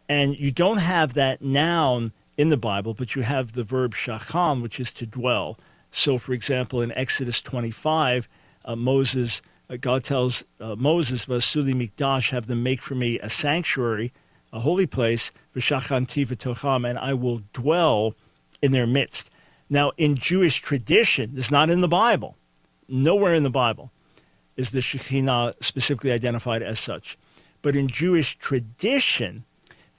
And 0.07 0.39
you 0.39 0.51
don't 0.51 0.79
have 0.79 1.13
that 1.13 1.41
noun 1.41 2.11
in 2.37 2.49
the 2.49 2.57
Bible, 2.57 2.93
but 2.93 3.15
you 3.15 3.21
have 3.21 3.53
the 3.53 3.63
verb 3.63 3.93
shachan, 3.93 4.61
which 4.63 4.79
is 4.79 4.91
to 4.93 5.05
dwell. 5.05 5.59
So, 5.91 6.17
for 6.17 6.33
example, 6.33 6.81
in 6.81 6.91
Exodus 6.93 7.41
25, 7.41 8.27
uh, 8.65 8.75
Moses, 8.75 9.41
God 9.77 10.03
tells 10.03 10.43
uh, 10.59 10.75
Moses, 10.75 11.25
"Vasuli 11.25 11.73
mikdash, 11.73 12.31
have 12.31 12.47
them 12.47 12.63
make 12.63 12.81
for 12.81 12.95
me 12.95 13.19
a 13.19 13.29
sanctuary, 13.29 14.11
a 14.51 14.59
holy 14.59 14.87
place, 14.87 15.31
v'shachanti 15.55 16.25
v'tocham, 16.25 16.89
and 16.89 16.97
I 16.97 17.13
will 17.13 17.41
dwell 17.53 18.15
in 18.61 18.71
their 18.71 18.87
midst." 18.87 19.29
Now, 19.69 19.91
in 19.97 20.15
Jewish 20.15 20.61
tradition, 20.61 21.35
this 21.35 21.45
is 21.45 21.51
not 21.51 21.69
in 21.69 21.81
the 21.81 21.87
Bible. 21.87 22.35
Nowhere 22.87 23.35
in 23.35 23.43
the 23.43 23.51
Bible 23.51 23.91
is 24.57 24.71
the 24.71 24.79
Shekhinah 24.79 25.53
specifically 25.63 26.11
identified 26.11 26.63
as 26.63 26.79
such. 26.79 27.17
But 27.61 27.75
in 27.75 27.87
Jewish 27.87 28.37
tradition, 28.37 29.45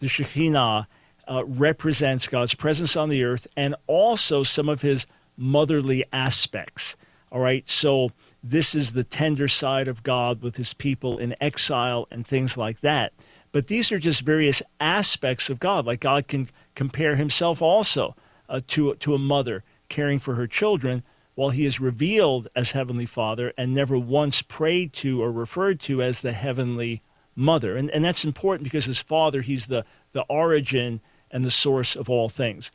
the 0.00 0.09
Shekhinah 0.09 0.87
uh, 1.29 1.45
represents 1.47 2.27
God's 2.27 2.55
presence 2.55 2.97
on 2.97 3.09
the 3.09 3.23
earth 3.23 3.47
and 3.57 3.77
also 3.87 4.43
some 4.43 4.69
of 4.69 4.83
his 4.83 5.07
motherly 5.37 6.05
aspects. 6.12 6.97
All 7.31 7.41
right, 7.41 7.69
so 7.69 8.11
this 8.43 8.75
is 8.75 8.93
the 8.93 9.05
tender 9.05 9.49
side 9.49 9.89
of 9.89 10.03
God 10.03 10.43
with 10.43 10.57
his 10.57 10.75
people 10.75 11.19
in 11.19 11.35
exile 11.41 12.09
and 12.11 12.27
things 12.27 12.57
like 12.57 12.81
that. 12.81 13.13
But 13.53 13.67
these 13.67 13.91
are 13.93 13.99
just 13.99 14.23
various 14.23 14.63
aspects 14.79 15.51
of 15.51 15.59
God. 15.59 15.87
Like 15.87 16.01
God 16.01 16.29
can 16.29 16.49
compare 16.75 17.17
himself 17.17 17.61
also 17.61 18.15
uh, 18.49 18.61
to, 18.69 18.95
to 18.95 19.15
a 19.15 19.19
mother 19.19 19.65
caring 19.89 20.19
for 20.19 20.35
her 20.37 20.47
children, 20.47 21.03
while 21.35 21.51
he 21.51 21.65
is 21.65 21.81
revealed 21.81 22.49
as 22.55 22.73
Heavenly 22.73 23.07
Father 23.07 23.53
and 23.57 23.73
never 23.75 23.99
once 23.99 24.43
prayed 24.43 24.93
to 24.95 25.23
or 25.23 25.33
referred 25.33 25.81
to 25.81 26.03
as 26.03 26.23
the 26.23 26.33
Heavenly 26.33 27.03
Mother. 27.35 27.77
And, 27.77 27.91
and 27.91 28.05
that's 28.05 28.25
important 28.25 28.65
because 28.65 28.87
as 28.87 28.99
Father, 29.01 29.41
he's 29.41 29.67
the, 29.67 29.85
the 30.13 30.25
origin 30.29 31.01
and 31.31 31.45
the 31.45 31.51
source 31.51 31.97
of 31.97 32.11
all 32.11 32.29
things. 32.29 32.71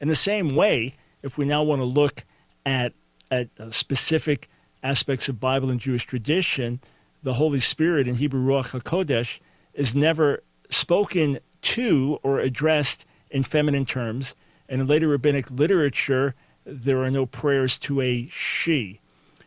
In 0.00 0.08
the 0.08 0.14
same 0.14 0.56
way, 0.56 0.96
if 1.22 1.38
we 1.38 1.44
now 1.44 1.62
want 1.62 1.80
to 1.80 1.84
look 1.84 2.24
at, 2.66 2.92
at 3.30 3.50
specific 3.70 4.48
aspects 4.82 5.28
of 5.28 5.40
Bible 5.40 5.70
and 5.70 5.80
Jewish 5.80 6.04
tradition, 6.06 6.80
the 7.22 7.34
Holy 7.34 7.60
Spirit 7.60 8.06
in 8.06 8.16
Hebrew 8.16 8.44
Ruach 8.44 8.78
HaKodesh 8.78 9.40
is 9.74 9.94
never 9.94 10.42
spoken 10.70 11.38
to 11.62 12.18
or 12.22 12.40
addressed 12.40 13.04
in 13.30 13.42
feminine 13.42 13.84
terms. 13.84 14.34
And 14.68 14.80
in 14.80 14.86
later 14.86 15.08
rabbinic 15.08 15.50
literature, 15.50 16.34
there 16.64 17.02
are 17.02 17.10
no 17.10 17.26
prayers 17.26 17.78
to 17.80 18.00
a 18.00 18.28
she. 18.28 19.00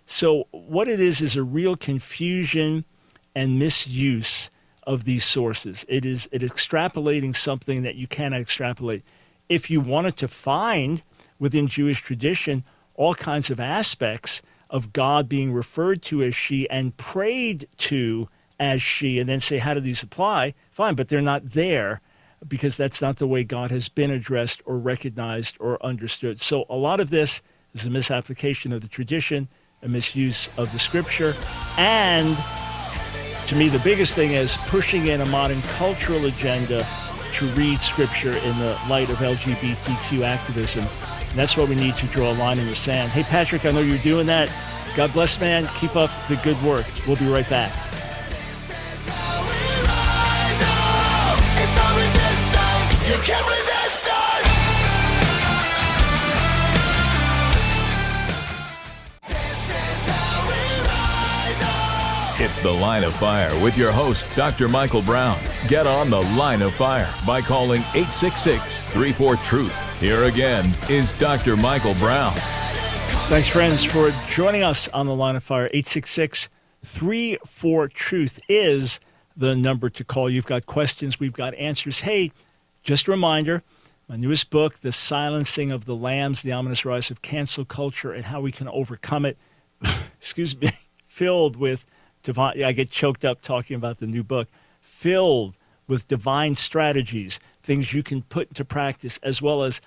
So, 0.05 0.47
what 0.51 0.88
it 0.88 1.00
is 1.00 1.21
is 1.21 1.35
a 1.35 1.43
real 1.43 1.77
confusion 1.77 2.83
and 3.35 3.59
misuse 3.59 4.50
of 4.83 5.05
these 5.05 5.23
sources. 5.23 5.85
It 5.88 6.03
is 6.03 6.27
it 6.31 6.41
extrapolating 6.41 7.35
something 7.35 7.83
that 7.83 7.95
you 7.95 8.07
cannot 8.07 8.41
extrapolate. 8.41 9.03
If 9.47 9.69
you 9.69 9.79
wanted 9.79 10.17
to 10.17 10.27
find 10.27 11.03
within 11.39 11.67
Jewish 11.67 12.01
tradition 12.01 12.63
all 12.95 13.13
kinds 13.13 13.50
of 13.50 13.59
aspects 13.59 14.41
of 14.72 14.94
God 14.94 15.30
being 15.30 15.54
referred 15.54 16.01
to 16.04 16.24
as 16.24 16.36
she 16.36 16.68
and 16.70 16.98
prayed 16.98 17.68
to 17.78 18.28
as 18.60 18.82
she, 18.82 19.20
and 19.20 19.30
then 19.30 19.40
say, 19.40 19.58
how 19.58 19.74
do 19.74 19.80
these 19.80 20.01
apply? 20.01 20.54
Fine, 20.72 20.96
but 20.96 21.10
they're 21.10 21.22
not 21.22 21.50
there 21.50 22.01
because 22.48 22.78
that's 22.78 23.01
not 23.01 23.18
the 23.18 23.28
way 23.28 23.44
God 23.44 23.70
has 23.70 23.90
been 23.90 24.10
addressed 24.10 24.62
or 24.66 24.80
recognized 24.80 25.58
or 25.60 25.84
understood. 25.86 26.40
So 26.40 26.66
a 26.70 26.75
lot 26.75 27.00
of 27.00 27.10
this 27.10 27.42
is 27.74 27.86
a 27.86 27.90
misapplication 27.90 28.72
of 28.72 28.82
the 28.82 28.88
tradition, 28.88 29.48
a 29.84 29.88
misuse 29.88 30.50
of 30.58 30.72
the 30.72 30.80
scripture, 30.80 31.36
and 31.78 32.38
to 33.48 33.58
me, 33.58 33.68
the 33.68 33.80
biggest 33.80 34.16
thing 34.16 34.32
is 34.32 34.56
pushing 34.68 35.08
in 35.08 35.20
a 35.20 35.25
modern 35.25 35.60
cultural 35.75 36.25
agenda 36.25 36.88
to 37.34 37.46
read 37.48 37.82
scripture 37.82 38.32
in 38.32 38.58
the 38.60 38.80
light 38.88 39.10
of 39.10 39.18
LGBTQ 39.18 40.24
activism. 40.24 41.11
And 41.31 41.39
that's 41.39 41.55
what 41.55 41.69
we 41.69 41.75
need 41.75 41.95
to 41.95 42.07
draw 42.07 42.31
a 42.31 42.35
line 42.35 42.59
in 42.59 42.67
the 42.67 42.75
sand. 42.75 43.09
Hey, 43.11 43.23
Patrick, 43.23 43.65
I 43.65 43.71
know 43.71 43.79
you're 43.79 43.97
doing 44.00 44.27
that. 44.27 44.51
God 44.97 45.13
bless, 45.13 45.39
man. 45.39 45.65
Keep 45.79 45.95
up 45.95 46.09
the 46.27 46.35
good 46.43 46.61
work. 46.61 46.85
We'll 47.07 47.15
be 47.15 47.31
right 47.31 47.50
back. 47.50 47.71
It's 62.43 62.59
The 62.59 62.71
Line 62.71 63.05
of 63.05 63.15
Fire 63.15 63.57
with 63.63 63.77
your 63.77 63.93
host, 63.93 64.27
Dr. 64.35 64.67
Michael 64.67 65.03
Brown. 65.03 65.39
Get 65.69 65.88
on 65.88 66.09
The 66.09 66.21
Line 66.21 66.61
of 66.61 66.73
Fire 66.73 67.07
by 67.25 67.39
calling 67.39 67.81
866 67.93 68.85
34 68.88 69.35
Truth. 69.38 69.90
Here 70.01 70.24
again 70.24 70.74
is 70.89 71.13
Dr. 71.13 71.55
Michael 71.55 71.93
Brown. 71.93 72.34
Thanks, 73.29 73.48
friends, 73.48 73.84
for 73.84 74.12
joining 74.27 74.63
us 74.63 74.88
on 74.88 75.05
The 75.05 75.13
Line 75.13 75.36
of 75.36 75.43
Fire. 75.43 75.67
866 75.67 76.50
34 76.81 77.88
Truth 77.89 78.39
is 78.50 79.00
the 79.38 79.55
number 79.55 79.91
to 79.91 80.03
call. 80.03 80.27
You've 80.27 80.48
got 80.48 80.65
questions, 80.65 81.20
we've 81.20 81.34
got 81.34 81.53
answers. 81.53 82.01
Hey, 82.01 82.31
just 82.81 83.08
a 83.08 83.12
reminder 83.12 83.62
my 84.10 84.15
newest 84.15 84.50
book, 84.50 84.77
The 84.77 84.91
Silencing 84.91 85.72
of 85.72 85.86
the 85.86 85.96
Lambs 85.96 86.41
The 86.41 86.51
Ominous 86.51 86.84
Rise 86.84 87.12
of 87.12 87.22
Cancel 87.22 87.63
Culture 87.63 88.12
and 88.12 88.25
How 88.25 88.41
We 88.41 88.51
Can 88.51 88.67
Overcome 88.70 89.27
It, 89.27 89.38
excuse 90.20 90.60
me, 90.60 90.72
filled 91.05 91.58
with 91.58 91.86
divine. 92.24 92.63
I 92.63 92.72
get 92.72 92.89
choked 92.89 93.24
up 93.24 93.43
talking 93.43 93.75
about 93.75 94.00
the 94.00 94.08
new 94.08 94.24
book, 94.24 94.48
filled 94.79 95.60
with 95.88 96.08
divine 96.08 96.55
strategies, 96.55 97.39
things 97.62 97.93
you 97.93 98.01
can 98.01 98.24
put 98.24 98.48
into 98.48 98.65
practice, 98.65 99.20
as 99.22 99.43
well 99.43 99.62
as 99.62 99.79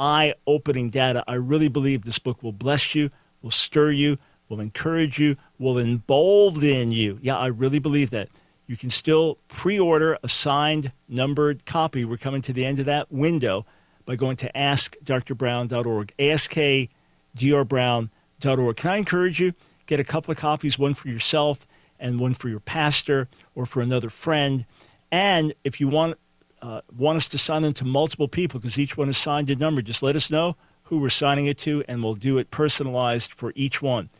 eye 0.00 0.34
opening 0.46 0.90
data. 0.90 1.22
I 1.28 1.34
really 1.34 1.68
believe 1.68 2.02
this 2.02 2.18
book 2.18 2.42
will 2.42 2.52
bless 2.52 2.94
you, 2.94 3.10
will 3.42 3.52
stir 3.52 3.92
you, 3.92 4.18
will 4.48 4.60
encourage 4.60 5.18
you, 5.18 5.36
will 5.58 5.78
embolden 5.78 6.90
you. 6.90 7.18
Yeah, 7.22 7.36
I 7.36 7.48
really 7.48 7.78
believe 7.78 8.08
that. 8.10 8.28
You 8.66 8.76
can 8.76 8.90
still 8.90 9.38
pre 9.48 9.80
order 9.80 10.16
a 10.22 10.28
signed, 10.28 10.92
numbered 11.08 11.66
copy. 11.66 12.04
We're 12.04 12.16
coming 12.16 12.40
to 12.42 12.52
the 12.52 12.64
end 12.64 12.78
of 12.78 12.86
that 12.86 13.10
window 13.10 13.66
by 14.06 14.14
going 14.16 14.36
to 14.36 14.52
askdrbrown.org. 14.52 16.14
askdrbrown.org. 16.18 18.76
Can 18.76 18.90
I 18.90 18.96
encourage 18.96 19.40
you? 19.40 19.54
Get 19.86 19.98
a 19.98 20.04
couple 20.04 20.30
of 20.30 20.38
copies, 20.38 20.78
one 20.78 20.94
for 20.94 21.08
yourself 21.08 21.66
and 21.98 22.20
one 22.20 22.32
for 22.32 22.48
your 22.48 22.60
pastor 22.60 23.26
or 23.56 23.66
for 23.66 23.82
another 23.82 24.08
friend. 24.08 24.66
And 25.10 25.52
if 25.64 25.80
you 25.80 25.88
want 25.88 26.16
uh, 26.62 26.80
want 26.96 27.16
us 27.16 27.28
to 27.28 27.38
sign 27.38 27.62
them 27.62 27.72
to 27.74 27.84
multiple 27.84 28.28
people, 28.28 28.60
because 28.60 28.78
each 28.78 28.96
one 28.96 29.08
is 29.08 29.18
signed 29.18 29.50
a 29.50 29.56
number, 29.56 29.82
just 29.82 30.02
let 30.02 30.16
us 30.16 30.30
know 30.30 30.56
who 30.84 30.98
we're 30.98 31.08
signing 31.08 31.46
it 31.46 31.56
to, 31.58 31.84
and 31.86 32.02
we'll 32.02 32.14
do 32.14 32.36
it 32.38 32.50
personalized 32.50 33.32
for 33.32 33.52
each 33.54 33.80
one. 33.80 34.10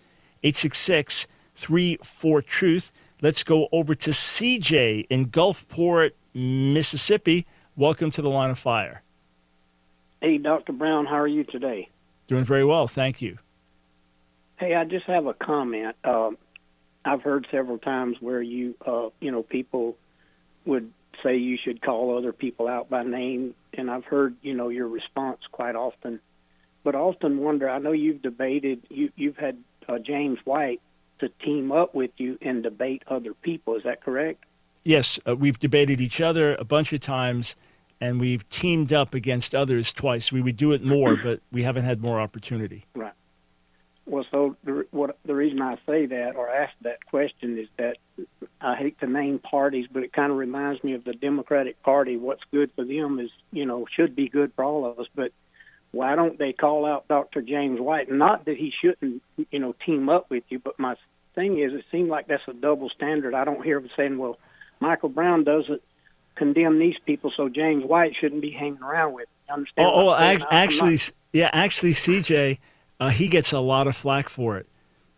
866 0.43 1.27
34 1.57 2.43
Truth. 2.43 2.93
Let's 3.21 3.43
go 3.43 3.69
over 3.71 3.95
to 3.95 4.11
CJ 4.11 5.07
in 5.11 5.27
Gulfport, 5.27 6.13
Mississippi. 6.33 7.47
Welcome 7.77 8.11
to 8.13 8.23
the 8.23 8.31
line 8.31 8.51
of 8.51 8.59
fire. 8.59 9.03
Hey, 10.23 10.39
Dr. 10.39 10.73
Brown, 10.73 11.07
how 11.07 11.19
are 11.19 11.27
you 11.27 11.45
today? 11.45 11.89
Doing 12.29 12.45
very 12.45 12.65
well, 12.65 12.87
thank 12.87 13.21
you. 13.21 13.39
Hey, 14.59 14.75
I 14.75 14.85
just 14.85 15.07
have 15.07 15.27
a 15.27 15.35
comment. 15.35 15.97
Uh, 16.05 16.31
I've 17.05 17.23
heard 17.23 17.47
several 17.51 17.79
times 17.79 18.19
where 18.21 18.41
you, 18.41 18.75
uh, 18.87 19.09
you 19.21 19.33
know, 19.33 19.43
people 19.43 19.97
would 20.67 20.93
say 21.23 21.37
you 21.37 21.59
should 21.63 21.83
call 21.83 22.17
other 22.17 22.33
people 22.33 22.69
out 22.69 22.91
by 22.91 23.03
name, 23.03 23.55
and 23.73 23.91
I've 23.91 24.05
heard, 24.05 24.37
you 24.43 24.55
know, 24.55 24.69
your 24.69 24.89
response 24.89 25.41
quite 25.51 25.77
often. 25.77 26.21
But 26.83 26.95
I 26.95 26.99
often 26.99 27.39
wonder. 27.39 27.69
I 27.69 27.79
know 27.79 27.93
you've 27.93 28.23
debated. 28.23 28.83
You, 28.89 29.11
you've 29.17 29.37
had 29.37 29.59
uh, 29.89 29.99
James 29.99 30.39
White 30.45 30.81
to 31.19 31.29
team 31.29 31.73
up 31.73 31.95
with 31.95 32.11
you 32.17 32.39
and 32.41 32.63
debate 32.63 33.03
other 33.07 33.35
people. 33.35 33.77
Is 33.77 33.83
that 33.85 34.03
correct? 34.03 34.45
Yes, 34.85 35.21
uh, 35.27 35.37
we've 35.37 35.59
debated 35.59 36.01
each 36.01 36.21
other 36.21 36.55
a 36.57 36.65
bunch 36.65 36.93
of 36.93 37.01
times, 37.01 37.55
and 38.01 38.19
we've 38.19 38.49
teamed 38.49 38.93
up 38.93 39.15
against 39.15 39.55
others 39.55 39.93
twice. 39.93 40.33
We 40.33 40.41
would 40.41 40.57
do 40.57 40.73
it 40.73 40.83
more, 40.83 41.17
but 41.17 41.41
we 41.53 41.63
haven't 41.63 41.85
had 41.85 42.01
more 42.01 42.19
opportunity. 42.19 42.87
Right. 42.95 43.13
Well, 44.07 44.25
so 44.31 44.57
the, 44.65 44.87
what, 44.91 45.19
the 45.25 45.35
reason 45.35 45.61
I 45.61 45.77
say 45.87 46.07
that 46.07 46.35
or 46.35 46.49
ask 46.49 46.73
that 46.83 47.05
question 47.07 47.59
is 47.59 47.69
that 47.77 47.99
I 48.61 48.77
hate 48.77 49.01
to 49.01 49.07
name 49.07 49.39
parties, 49.39 49.87
but 49.91 50.03
it 50.03 50.13
kind 50.13 50.31
of 50.31 50.39
reminds 50.39 50.85
me 50.85 50.93
of 50.93 51.05
the 51.05 51.15
Democratic 51.15 51.83
Party. 51.83 52.17
What's 52.17 52.43
good 52.51 52.71
for 52.75 52.85
them 52.85 53.19
is, 53.19 53.31
you 53.53 53.65
know, 53.65 53.87
should 53.95 54.15
be 54.15 54.29
good 54.29 54.53
for 54.55 54.65
all 54.65 54.85
of 54.85 54.99
us. 54.99 55.07
But 55.15 55.33
why 55.93 56.15
don't 56.15 56.39
they 56.39 56.53
call 56.53 56.85
out 56.85 57.09
Dr. 57.09 57.41
James 57.41 57.81
White? 57.81 58.11
Not 58.11 58.45
that 58.45 58.57
he 58.57 58.73
shouldn't, 58.81 59.23
you 59.51 59.59
know, 59.59 59.75
team 59.87 60.09
up 60.09 60.31
with 60.31 60.45
you, 60.51 60.59
but 60.59 60.79
my 60.79 60.97
thing 61.35 61.59
is, 61.59 61.73
it 61.73 61.85
seems 61.91 62.11
like 62.11 62.27
that's 62.27 62.47
a 62.49 62.53
double 62.53 62.91
standard. 62.91 63.35
I 63.35 63.45
don't 63.45 63.65
hear 63.65 63.81
them 63.81 63.91
saying, 63.97 64.19
well, 64.19 64.39
Michael 64.79 65.09
Brown 65.09 65.45
doesn't 65.45 65.83
condemn 66.35 66.79
these 66.79 66.97
people, 67.07 67.33
so 67.37 67.49
James 67.49 67.85
White 67.85 68.15
shouldn't 68.21 68.43
be 68.43 68.51
hanging 68.51 68.83
around 68.83 69.15
with. 69.15 69.29
You 69.49 69.55
understand? 69.55 69.89
Oh, 69.89 70.11
oh 70.11 70.45
actually, 70.51 70.93
not... 70.93 71.13
yeah, 71.33 71.51
actually, 71.53 71.93
CJ, 71.93 72.59
uh, 72.99 73.09
he 73.09 73.29
gets 73.29 73.53
a 73.53 73.61
lot 73.61 73.87
of 73.87 73.97
flack 73.97 74.29
for 74.29 74.59
it. 74.59 74.67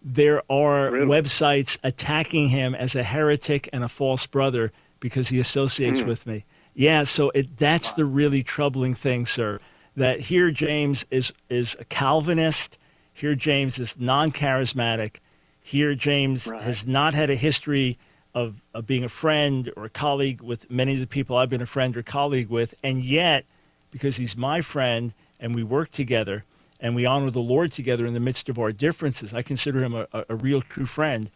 There 0.05 0.43
are 0.51 0.91
really? 0.91 1.07
websites 1.07 1.79
attacking 1.85 2.49
him 2.49 2.75
as 2.75 2.95
a 2.95 3.03
heretic 3.03 3.69
and 3.73 3.85
a 3.85 3.89
false 3.89 4.27
brother 4.27 4.73
because 5.01 5.29
he 5.29 5.39
associates 5.39 6.01
mm. 6.01 6.07
with 6.07 6.27
me. 6.27 6.45
Yeah, 6.75 7.05
so 7.05 7.31
it, 7.31 7.57
that's 7.57 7.93
the 7.93 8.05
really 8.05 8.43
troubling 8.43 8.95
thing, 8.95 9.27
sir. 9.27 9.61
That 9.95 10.21
here 10.21 10.51
James 10.51 11.05
is 11.11 11.33
is 11.49 11.77
a 11.79 11.85
Calvinist. 11.85 12.79
Here 13.13 13.35
James 13.35 13.79
is 13.79 13.99
non-charismatic. 13.99 15.19
Here 15.61 15.95
James 15.95 16.49
right. 16.49 16.63
has 16.63 16.87
not 16.87 17.15
had 17.15 17.29
a 17.31 17.35
history 17.35 17.99
of, 18.35 18.65
of 18.73 18.87
being 18.87 19.05
a 19.05 19.09
friend 19.09 19.71
or 19.77 19.85
a 19.85 19.91
colleague 19.91 20.41
with 20.41 20.71
many 20.71 20.95
of 20.95 21.01
the 21.01 21.07
people 21.07 21.37
I've 21.37 21.51
been 21.51 21.63
a 21.63 21.67
friend 21.67 21.95
or 21.97 22.03
colleague 22.03 22.49
with, 22.49 22.75
and 22.83 23.05
yet 23.05 23.45
because 23.91 24.17
he's 24.17 24.37
my 24.37 24.63
friend 24.63 25.13
and 25.39 25.55
we 25.55 25.63
work 25.63 25.91
together 25.91 26.45
and 26.83 26.97
we 26.97 27.07
honor 27.07 27.31
the 27.31 27.41
Lord 27.41 27.71
together 27.71 28.05
in 28.05 28.13
the 28.13 28.21
midst 28.21 28.49
of 28.49 28.59
our 28.59 28.73
differences. 28.73 29.33
I 29.33 29.41
consider 29.41 29.83
him 29.83 29.95
a, 29.95 30.07
a 30.29 30.35
real 30.35 30.61
true 30.61 30.85
friend, 30.85 31.31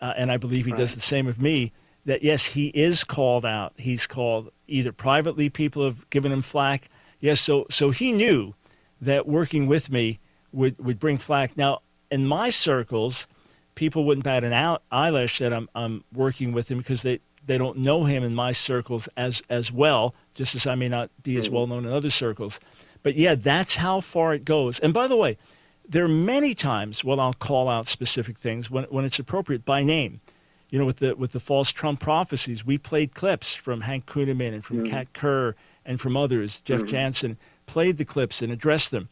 uh, 0.00 0.12
and 0.16 0.30
I 0.30 0.36
believe 0.36 0.66
he 0.66 0.72
right. 0.72 0.80
does 0.80 0.94
the 0.94 1.00
same 1.00 1.28
of 1.28 1.40
me. 1.40 1.72
That 2.04 2.22
yes, 2.22 2.46
he 2.46 2.68
is 2.68 3.04
called 3.04 3.44
out. 3.44 3.74
He's 3.76 4.06
called 4.06 4.50
either 4.66 4.92
privately. 4.92 5.48
People 5.48 5.84
have 5.84 6.08
given 6.10 6.32
him 6.32 6.42
flack. 6.42 6.88
Yes, 7.20 7.40
so 7.40 7.66
so 7.70 7.90
he 7.90 8.12
knew 8.12 8.54
that 9.00 9.26
working 9.26 9.66
with 9.66 9.90
me 9.90 10.18
would 10.52 10.78
would 10.78 10.98
bring 10.98 11.18
flack. 11.18 11.56
Now 11.56 11.80
in 12.10 12.26
my 12.26 12.50
circles, 12.50 13.28
people 13.74 14.04
wouldn't 14.04 14.24
bat 14.24 14.42
an 14.42 14.78
eyelash 14.90 15.38
that 15.38 15.52
I'm 15.52 15.68
I'm 15.74 16.04
working 16.12 16.52
with 16.52 16.70
him 16.70 16.78
because 16.78 17.02
they 17.02 17.20
they 17.44 17.58
don't 17.58 17.78
know 17.78 18.04
him 18.04 18.24
in 18.24 18.34
my 18.34 18.52
circles 18.52 19.08
as 19.16 19.42
as 19.48 19.70
well. 19.70 20.14
Just 20.34 20.54
as 20.54 20.66
I 20.66 20.74
may 20.74 20.88
not 20.88 21.10
be 21.22 21.36
as 21.36 21.46
mm-hmm. 21.46 21.54
well 21.54 21.66
known 21.66 21.84
in 21.84 21.92
other 21.92 22.10
circles. 22.10 22.58
But 23.08 23.16
yeah, 23.16 23.36
that's 23.36 23.76
how 23.76 24.00
far 24.00 24.34
it 24.34 24.44
goes. 24.44 24.78
And 24.78 24.92
by 24.92 25.08
the 25.08 25.16
way, 25.16 25.38
there 25.88 26.04
are 26.04 26.08
many 26.08 26.54
times 26.54 27.02
when 27.02 27.18
I'll 27.18 27.32
call 27.32 27.66
out 27.66 27.86
specific 27.86 28.36
things 28.36 28.70
when, 28.70 28.84
when 28.90 29.06
it's 29.06 29.18
appropriate 29.18 29.64
by 29.64 29.82
name. 29.82 30.20
You 30.68 30.78
know, 30.78 30.84
with 30.84 30.98
the 30.98 31.16
with 31.16 31.32
the 31.32 31.40
false 31.40 31.72
Trump 31.72 32.00
prophecies, 32.00 32.66
we 32.66 32.76
played 32.76 33.14
clips 33.14 33.54
from 33.54 33.80
Hank 33.80 34.04
Kunneman 34.04 34.52
and 34.52 34.62
from. 34.62 34.84
Kat 34.84 35.14
Kerr 35.14 35.54
and 35.86 35.98
from 35.98 36.18
others. 36.18 36.60
Jeff 36.60 36.80
mm-hmm. 36.80 36.88
Jansen 36.88 37.38
played 37.64 37.96
the 37.96 38.04
clips 38.04 38.42
and 38.42 38.52
addressed 38.52 38.90
them. 38.90 39.08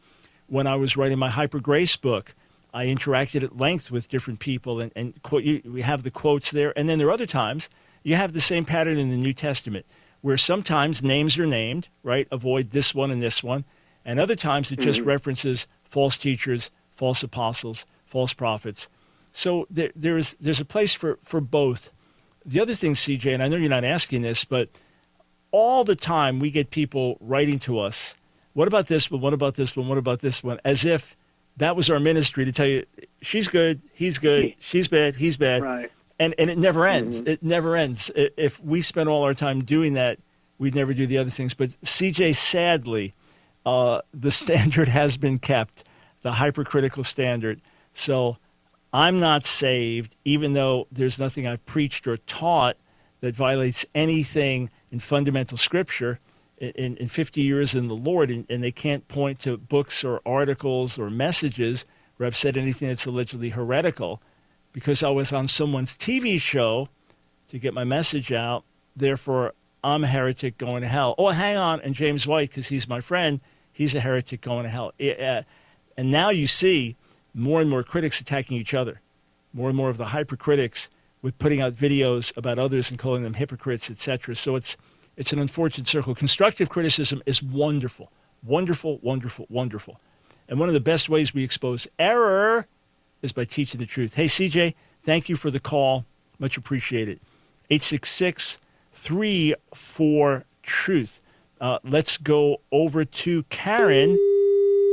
When 0.47 0.67
I 0.67 0.77
was 0.77 0.99
writing 0.99 1.19
my 1.19 1.31
Hyper 1.31 1.61
Grace 1.61 1.97
book, 1.97 2.35
I 2.75 2.85
interacted 2.85 3.43
at 3.45 3.57
length 3.57 3.91
with 3.91 4.11
different 4.11 4.41
people 4.41 4.79
and, 4.79 4.93
and 4.95 5.23
quote, 5.23 5.45
you, 5.45 5.63
we 5.65 5.81
have 5.81 6.03
the 6.03 6.11
quotes 6.11 6.51
there. 6.51 6.79
And 6.79 6.87
then 6.87 6.99
there 6.99 7.09
are 7.09 7.13
other 7.13 7.25
times 7.25 7.71
you 8.03 8.15
have 8.15 8.35
the 8.35 8.43
same 8.43 8.67
pattern 8.67 8.99
in 8.99 9.09
the 9.09 9.17
New 9.17 9.33
Testament 9.33 9.87
where 10.21 10.37
sometimes 10.37 11.03
names 11.03 11.39
are 11.39 11.47
named, 11.47 11.89
right? 12.03 12.29
Avoid 12.31 12.73
this 12.73 12.95
one 12.95 13.11
and 13.11 13.23
this 13.23 13.43
one. 13.43 13.65
And 14.07 14.21
other 14.21 14.37
times 14.37 14.71
it 14.71 14.79
just 14.79 15.01
mm-hmm. 15.01 15.09
references 15.09 15.67
false 15.83 16.17
teachers, 16.17 16.71
false 16.93 17.23
apostles, 17.25 17.85
false 18.07 18.33
prophets. 18.33 18.89
So 19.33 19.67
there, 19.69 19.91
there's, 19.95 20.35
there's 20.35 20.61
a 20.61 20.65
place 20.65 20.95
for, 20.95 21.19
for 21.21 21.41
both. 21.41 21.93
The 22.45 22.61
other 22.61 22.75
thing, 22.75 22.95
CJ, 22.95 23.35
and 23.35 23.43
I 23.43 23.49
know 23.49 23.57
you're 23.57 23.69
not 23.69 23.85
asking 23.85 24.23
this, 24.23 24.45
but 24.45 24.71
all 25.51 25.83
the 25.83 25.97
time 25.97 26.39
we 26.39 26.53
get 26.53 26.71
people 26.71 27.19
writing 27.21 27.59
to 27.61 27.81
us, 27.81 28.15
what 28.53 28.69
about 28.69 28.87
this 28.87 29.11
one? 29.11 29.21
What 29.21 29.35
about 29.35 29.57
this 29.57 29.77
one? 29.77 29.89
What 29.89 29.99
about 29.99 30.21
this 30.21 30.43
one? 30.43 30.61
As 30.65 30.85
if 30.85 31.17
that 31.57 31.75
was 31.75 31.91
our 31.91 31.99
ministry 31.99 32.45
to 32.45 32.53
tell 32.53 32.67
you, 32.67 32.85
she's 33.21 33.49
good, 33.49 33.83
he's 33.93 34.19
good, 34.19 34.55
she's 34.61 34.87
bad, 34.87 35.17
he's 35.17 35.37
bad. 35.37 35.63
Right. 35.63 35.93
And, 36.19 36.35
and 36.39 36.49
it 36.49 36.57
never 36.57 36.87
ends. 36.87 37.19
Mm-hmm. 37.19 37.29
It 37.29 37.43
never 37.43 37.77
ends. 37.77 38.11
If 38.15 38.63
we 38.63 38.81
spent 38.81 39.09
all 39.09 39.25
our 39.25 39.35
time 39.35 39.65
doing 39.65 39.95
that, 39.95 40.19
we'd 40.59 40.75
never 40.75 40.95
do 40.95 41.07
the 41.07 41.19
other 41.19 41.31
things. 41.31 41.53
But 41.53 41.71
CJ, 41.85 42.37
sadly, 42.37 43.13
uh, 43.67 44.01
the 44.15 44.31
standard 44.43 44.89
has 44.89 45.19
been 45.19 45.39
kept, 45.39 45.85
the 46.23 46.33
hypercritical 46.33 47.05
standard. 47.05 47.61
So 47.93 48.39
I'm 48.93 49.21
not 49.21 49.45
saved, 49.45 50.17
even 50.25 50.55
though 50.55 50.87
there's 50.91 51.19
nothing 51.19 51.47
I've 51.47 51.67
preached 51.67 52.07
or 52.07 52.17
taught 52.17 52.77
that 53.21 53.37
violates 53.37 53.85
anything 53.95 54.71
in 54.91 55.01
fundamental 55.01 55.59
scripture 55.59 56.21
in, 56.59 56.97
in 56.97 57.09
50 57.09 57.41
years 57.41 57.75
in 57.75 57.89
the 57.89 57.97
Lord, 57.97 58.31
and, 58.31 58.47
and 58.49 58.63
they 58.63 58.73
can't 58.73 59.07
point 59.09 59.41
to 59.41 59.57
books 59.59 60.05
or 60.05 60.23
articles 60.25 60.99
or 60.99 61.11
messages 61.11 61.85
where 62.17 62.27
I've 62.27 62.37
said 62.37 62.57
anything 62.57 62.89
that's 62.89 63.05
allegedly 63.05 63.51
heretical 63.51 64.23
because 64.73 65.03
I 65.03 65.11
was 65.11 65.33
on 65.33 65.49
someone's 65.49 65.97
TV 65.97 66.41
show 66.41 66.89
to 67.49 67.59
get 67.59 67.75
my 67.75 67.85
message 67.85 68.33
out. 68.33 68.65
Therefore, 68.95 69.53
I'm 69.85 70.05
a 70.05 70.07
heretic 70.07 70.57
going 70.59 70.83
to 70.83 70.89
hell. 70.89 71.15
Oh, 71.19 71.29
hang 71.29 71.57
on. 71.57 71.81
And 71.81 71.95
James 71.95 72.27
White, 72.27 72.51
because 72.51 72.69
he's 72.69 72.89
my 72.89 73.01
friend, 73.01 73.41
he's 73.77 73.95
a 73.95 74.01
heretic 74.01 74.41
going 74.41 74.63
to 74.63 74.71
hell. 74.71 74.93
Uh, 74.99 75.43
and 75.99 76.11
now 76.11 76.31
you 76.31 76.47
see 76.47 76.97
more 77.35 77.61
and 77.61 77.69
more 77.69 77.83
critics 77.83 78.21
attacking 78.21 78.57
each 78.57 78.73
other, 78.73 79.03
more 79.53 79.69
and 79.69 79.77
more 79.77 79.91
of 79.91 79.99
the 79.99 80.07
hypercritics 80.07 80.89
with 81.21 81.39
putting 81.39 81.61
out 81.61 81.75
videos 81.75 82.35
about 82.39 82.59
others 82.59 82.91
and 82.91 82.99
calling 82.99 83.23
them 83.23 83.35
hypocrites, 83.35 83.91
etc. 83.91 84.35
So 84.35 84.57
it's 84.57 84.77
it's 85.17 85.33
an 85.33 85.39
unfortunate 85.39 85.87
circle. 85.89 86.15
Constructive 86.15 86.69
criticism 86.69 87.23
is 87.27 87.43
wonderful, 87.43 88.11
wonderful, 88.43 88.99
wonderful, 89.03 89.47
wonderful. 89.51 90.01
And 90.49 90.59
one 90.59 90.69
of 90.69 90.75
the 90.75 90.81
best 90.81 91.09
ways 91.09 91.35
we 91.35 91.45
expose 91.45 91.87
error 91.99 92.67
is 93.23 93.33
by 93.33 93.45
teaching 93.45 93.79
the 93.79 93.87
truth. 93.87 94.15
Hey, 94.15 94.27
CJ, 94.27 94.75
thank 95.03 95.29
you 95.29 95.37
for 95.37 95.51
the 95.51 95.61
call. 95.61 96.05
Much 96.39 96.57
appreciated. 96.57 97.21
866 97.71 98.59
34 98.93 100.45
Truth. 100.63 101.21
Uh, 101.61 101.79
let's 101.85 102.17
go 102.17 102.61
over 102.71 103.05
to 103.05 103.43
Karen. 103.45 104.17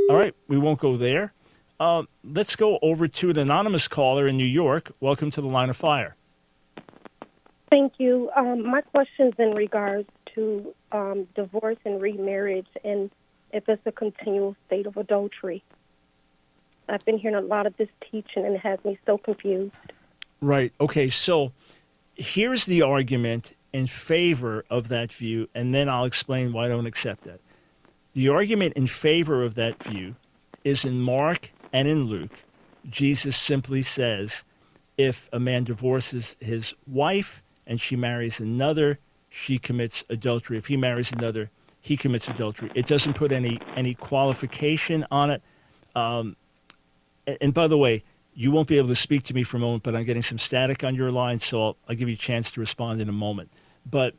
All 0.10 0.16
right, 0.16 0.34
we 0.48 0.58
won't 0.58 0.80
go 0.80 0.96
there. 0.98 1.34
Uh, 1.80 2.04
let's 2.24 2.56
go 2.56 2.80
over 2.82 3.08
to 3.08 3.30
an 3.30 3.38
anonymous 3.38 3.88
caller 3.88 4.28
in 4.28 4.38
New 4.38 4.46
York. 4.46 4.92
Welcome 5.00 5.32
to 5.32 5.42
the 5.42 5.48
line 5.48 5.70
of 5.70 5.78
fire. 5.78 6.16
Thank 7.70 7.94
you. 7.98 8.30
Um, 8.36 8.66
my 8.66 8.82
question 8.82 9.28
is 9.28 9.34
in 9.40 9.56
regards 9.56 10.08
to 10.36 10.74
um, 10.92 11.28
divorce 11.36 11.78
and 11.86 12.02
remarriage 12.02 12.68
and 12.84 13.10
if 13.52 13.68
it's 13.68 13.82
a 13.86 13.92
continual 13.92 14.56
state 14.68 14.86
of 14.86 14.98
adultery. 14.98 15.64
I've 16.90 17.04
been 17.06 17.18
hearing 17.18 17.36
a 17.36 17.42
lot 17.42 17.66
of 17.66 17.76
this 17.78 17.90
teaching 18.12 18.46
and 18.46 18.56
it 18.56 18.62
has 18.62 18.80
me 18.84 18.98
so 19.06 19.18
confused. 19.18 19.74
Right. 20.42 20.74
Okay. 20.80 21.10
So 21.10 21.54
here's 22.16 22.66
the 22.66 22.82
argument 22.82 23.54
in 23.74 23.88
favor 23.88 24.64
of 24.70 24.88
that 24.90 25.12
view, 25.12 25.50
and 25.54 25.74
then 25.74 25.90
I'll 25.90 26.06
explain 26.06 26.54
why 26.54 26.66
I 26.66 26.70
don't 26.70 26.86
accept 26.86 27.24
that. 27.24 27.42
The 28.14 28.30
argument 28.30 28.74
in 28.76 28.88
favor 28.88 29.44
of 29.44 29.56
that 29.56 29.84
view 29.84 30.16
is 30.64 30.86
in 30.86 31.02
Mark 31.02 31.52
and 31.74 31.88
in 31.88 32.04
Luke. 32.06 32.44
Jesus 32.88 33.36
simply 33.36 33.82
says 33.82 34.44
if 34.98 35.28
a 35.34 35.40
man 35.40 35.64
divorces 35.64 36.38
his 36.40 36.74
wife 36.86 37.42
and 37.66 37.82
she 37.82 37.96
marries 37.96 38.40
another, 38.40 39.00
she 39.30 39.58
commits 39.58 40.06
adultery. 40.10 40.58
If 40.58 40.68
he 40.68 40.78
marries 40.78 41.12
another, 41.12 41.50
he 41.82 41.98
commits 41.98 42.28
adultery. 42.28 42.72
It 42.76 42.86
doesn't 42.86 43.16
put 43.16 43.32
any 43.32 43.60
any 43.76 43.96
qualification 43.96 45.06
on 45.10 45.32
it. 45.32 45.42
Um, 45.96 46.36
and, 47.26 47.54
by 47.54 47.68
the 47.68 47.78
way, 47.78 48.04
you 48.36 48.52
won't 48.52 48.68
be 48.68 48.78
able 48.78 48.90
to 48.90 48.96
speak 48.96 49.24
to 49.24 49.34
me 49.34 49.44
for 49.44 49.58
a 49.58 49.60
moment, 49.60 49.84
but 49.84 49.96
I'm 49.96 50.04
getting 50.04 50.24
some 50.24 50.38
static 50.38 50.84
on 50.84 50.96
your 50.96 51.12
line, 51.12 51.40
so 51.40 51.64
I'll, 51.64 51.78
I'll 51.88 51.96
give 51.96 52.10
you 52.10 52.16
a 52.16 52.18
chance 52.18 52.52
to 52.52 52.60
respond 52.60 53.02
in 53.02 53.10
a 53.10 53.14
moment. 53.14 53.50
But 53.90 54.16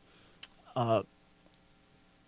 uh, 0.75 1.03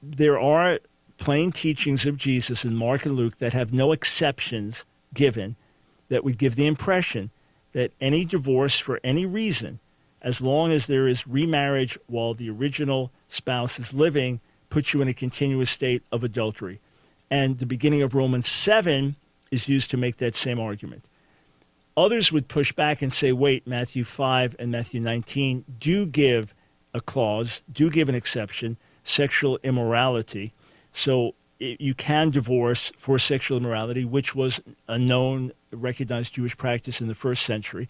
there 0.02 0.40
are 0.40 0.80
plain 1.18 1.52
teachings 1.52 2.06
of 2.06 2.18
Jesus 2.18 2.64
in 2.64 2.76
Mark 2.76 3.06
and 3.06 3.16
Luke 3.16 3.38
that 3.38 3.54
have 3.54 3.74
no 3.74 3.92
exceptions 3.92 4.86
given 5.14 5.56
that 6.10 6.24
would 6.24 6.38
give 6.38 6.56
the 6.56 6.68
impression 6.68 7.32
that 7.74 7.92
any 8.00 8.26
divorce 8.26 8.78
for 8.78 9.00
any 9.04 9.26
reason, 9.26 9.80
as 10.22 10.42
long 10.42 10.72
as 10.72 10.88
there 10.88 11.08
is 11.08 11.28
remarriage 11.28 11.98
while 12.08 12.34
the 12.34 12.50
original 12.50 13.12
spouse 13.28 13.80
is 13.80 13.94
living, 13.94 14.40
puts 14.70 14.94
you 14.94 15.02
in 15.02 15.08
a 15.08 15.14
continuous 15.14 15.70
state 15.70 16.04
of 16.12 16.24
adultery. 16.24 16.80
And 17.30 17.60
the 17.60 17.66
beginning 17.66 18.02
of 18.02 18.16
Romans 18.16 18.48
7 18.48 19.16
is 19.52 19.68
used 19.68 19.92
to 19.92 19.98
make 19.98 20.18
that 20.18 20.36
same 20.36 20.60
argument. 20.60 21.06
Others 21.96 22.32
would 22.32 22.48
push 22.48 22.72
back 22.74 23.02
and 23.02 23.12
say, 23.12 23.32
wait, 23.32 23.66
Matthew 23.66 24.04
5 24.04 24.56
and 24.60 24.72
Matthew 24.72 25.02
19 25.02 25.66
do 25.80 26.06
give 26.06 26.54
a 26.98 27.02
clause, 27.02 27.64
do 27.72 27.90
give 27.90 28.10
an 28.10 28.16
exception, 28.16 28.78
sexual 29.04 29.60
immorality. 29.64 30.54
So 30.92 31.36
you 31.60 31.94
can 31.94 32.30
divorce 32.30 32.92
for 32.98 33.18
sexual 33.18 33.58
immorality, 33.58 34.06
which 34.06 34.36
was 34.36 34.62
a 34.88 35.00
known, 35.00 35.52
recognized 35.72 36.34
Jewish 36.34 36.58
practice 36.58 37.02
in 37.02 37.08
the 37.08 37.16
first 37.16 37.44
century. 37.44 37.90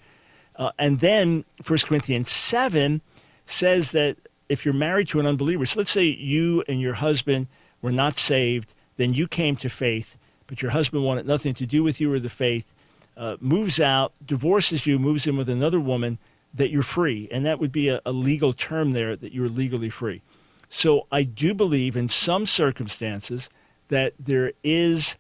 Uh, 0.56 0.72
and 0.80 1.00
then 1.00 1.46
1 1.66 1.80
Corinthians 1.86 2.30
7 2.30 3.02
says 3.46 3.92
that 3.92 4.18
if 4.50 4.66
you're 4.66 4.74
married 4.74 5.08
to 5.10 5.20
an 5.20 5.26
unbeliever, 5.26 5.66
so 5.66 5.80
let's 5.80 5.92
say 5.92 6.04
you 6.06 6.64
and 6.68 6.80
your 6.80 6.96
husband 6.96 7.48
were 7.82 7.92
not 7.92 8.18
saved, 8.18 8.74
then 8.96 9.14
you 9.14 9.28
came 9.28 9.56
to 9.58 9.70
faith, 9.70 10.18
but 10.48 10.62
your 10.62 10.72
husband 10.72 11.04
wanted 11.04 11.28
nothing 11.28 11.54
to 11.56 11.66
do 11.66 11.84
with 11.84 12.00
you 12.02 12.12
or 12.12 12.20
the 12.20 12.30
faith, 12.30 12.74
uh, 13.16 13.36
moves 13.40 13.80
out, 13.80 14.14
divorces 14.26 14.88
you, 14.88 14.98
moves 14.98 15.28
in 15.28 15.38
with 15.38 15.50
another 15.50 15.80
woman, 15.80 16.18
that 16.58 16.70
you're 16.70 16.84
free. 16.84 17.28
And 17.32 17.46
that 17.46 17.60
would 17.60 17.72
be 17.72 17.90
a, 17.90 18.02
a 18.06 18.12
legal 18.12 18.54
term 18.54 18.92
there 18.92 19.16
that 19.16 19.34
you're 19.34 19.50
legally 19.50 19.90
free. 19.90 20.22
So 20.70 21.08
I 21.12 21.24
do 21.24 21.54
believe 21.54 21.96
in 21.96 22.08
some 22.10 22.46
circumstances 22.46 23.50
that 23.88 24.14
there 24.20 24.52
is 24.64 25.18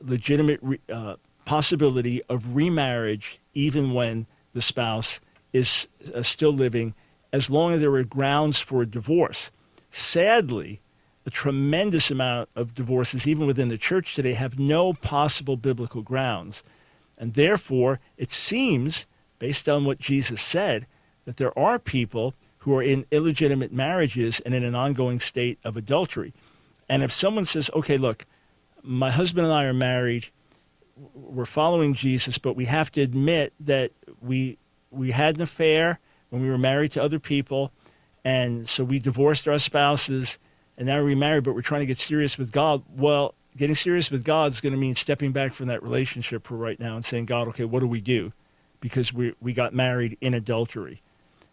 legitimate 0.00 0.60
re, 0.62 0.80
uh, 0.92 1.16
possibility 1.44 2.22
of 2.24 2.56
remarriage 2.56 3.40
even 3.54 3.92
when 3.92 4.26
the 4.52 4.60
spouse 4.60 5.20
is 5.52 5.88
uh, 6.14 6.22
still 6.22 6.52
living, 6.52 6.94
as 7.32 7.50
long 7.50 7.72
as 7.72 7.80
there 7.80 7.92
are 7.92 8.04
grounds 8.04 8.60
for 8.60 8.82
a 8.82 8.86
divorce. 8.86 9.50
Sadly, 9.90 10.80
a 11.24 11.30
tremendous 11.30 12.10
amount 12.10 12.48
of 12.54 12.74
divorces, 12.74 13.26
even 13.26 13.46
within 13.46 13.68
the 13.68 13.78
church 13.78 14.14
today, 14.14 14.34
have 14.34 14.58
no 14.58 14.92
possible 14.92 15.56
biblical 15.56 16.02
grounds. 16.02 16.62
And 17.18 17.34
therefore, 17.34 18.00
it 18.16 18.30
seems, 18.30 19.06
based 19.38 19.68
on 19.68 19.84
what 19.84 19.98
Jesus 19.98 20.40
said, 20.40 20.86
that 21.24 21.36
there 21.36 21.56
are 21.58 21.78
people 21.78 22.34
who 22.58 22.74
are 22.76 22.82
in 22.82 23.06
illegitimate 23.10 23.72
marriages 23.72 24.40
and 24.40 24.54
in 24.54 24.64
an 24.64 24.74
ongoing 24.74 25.20
state 25.20 25.58
of 25.64 25.76
adultery. 25.76 26.32
And 26.88 27.02
if 27.02 27.12
someone 27.12 27.44
says, 27.44 27.70
okay, 27.74 27.96
look, 27.96 28.26
my 28.82 29.10
husband 29.10 29.46
and 29.46 29.54
I 29.54 29.64
are 29.64 29.74
married, 29.74 30.26
we're 31.14 31.46
following 31.46 31.94
Jesus, 31.94 32.38
but 32.38 32.56
we 32.56 32.64
have 32.66 32.90
to 32.92 33.00
admit 33.02 33.52
that 33.60 33.92
we 34.20 34.58
we 34.90 35.10
had 35.10 35.36
an 35.36 35.42
affair 35.42 35.98
when 36.30 36.40
we 36.40 36.48
were 36.48 36.58
married 36.58 36.92
to 36.92 37.02
other 37.02 37.18
people, 37.18 37.70
and 38.24 38.68
so 38.68 38.82
we 38.82 38.98
divorced 38.98 39.46
our 39.46 39.58
spouses, 39.58 40.38
and 40.78 40.86
now 40.86 40.96
we're 40.96 41.08
remarried, 41.08 41.44
but 41.44 41.54
we're 41.54 41.60
trying 41.60 41.82
to 41.82 41.86
get 41.86 41.98
serious 41.98 42.38
with 42.38 42.50
God. 42.50 42.82
Well, 42.88 43.34
getting 43.56 43.74
serious 43.74 44.10
with 44.10 44.24
God 44.24 44.52
is 44.52 44.60
going 44.60 44.72
to 44.72 44.78
mean 44.78 44.94
stepping 44.94 45.32
back 45.32 45.52
from 45.52 45.66
that 45.66 45.82
relationship 45.82 46.46
for 46.46 46.56
right 46.56 46.80
now 46.80 46.94
and 46.94 47.04
saying, 47.04 47.26
God, 47.26 47.48
okay, 47.48 47.64
what 47.64 47.80
do 47.80 47.86
we 47.86 48.00
do? 48.00 48.32
Because 48.80 49.12
we 49.12 49.34
we 49.40 49.52
got 49.52 49.74
married 49.74 50.16
in 50.20 50.34
adultery. 50.34 51.02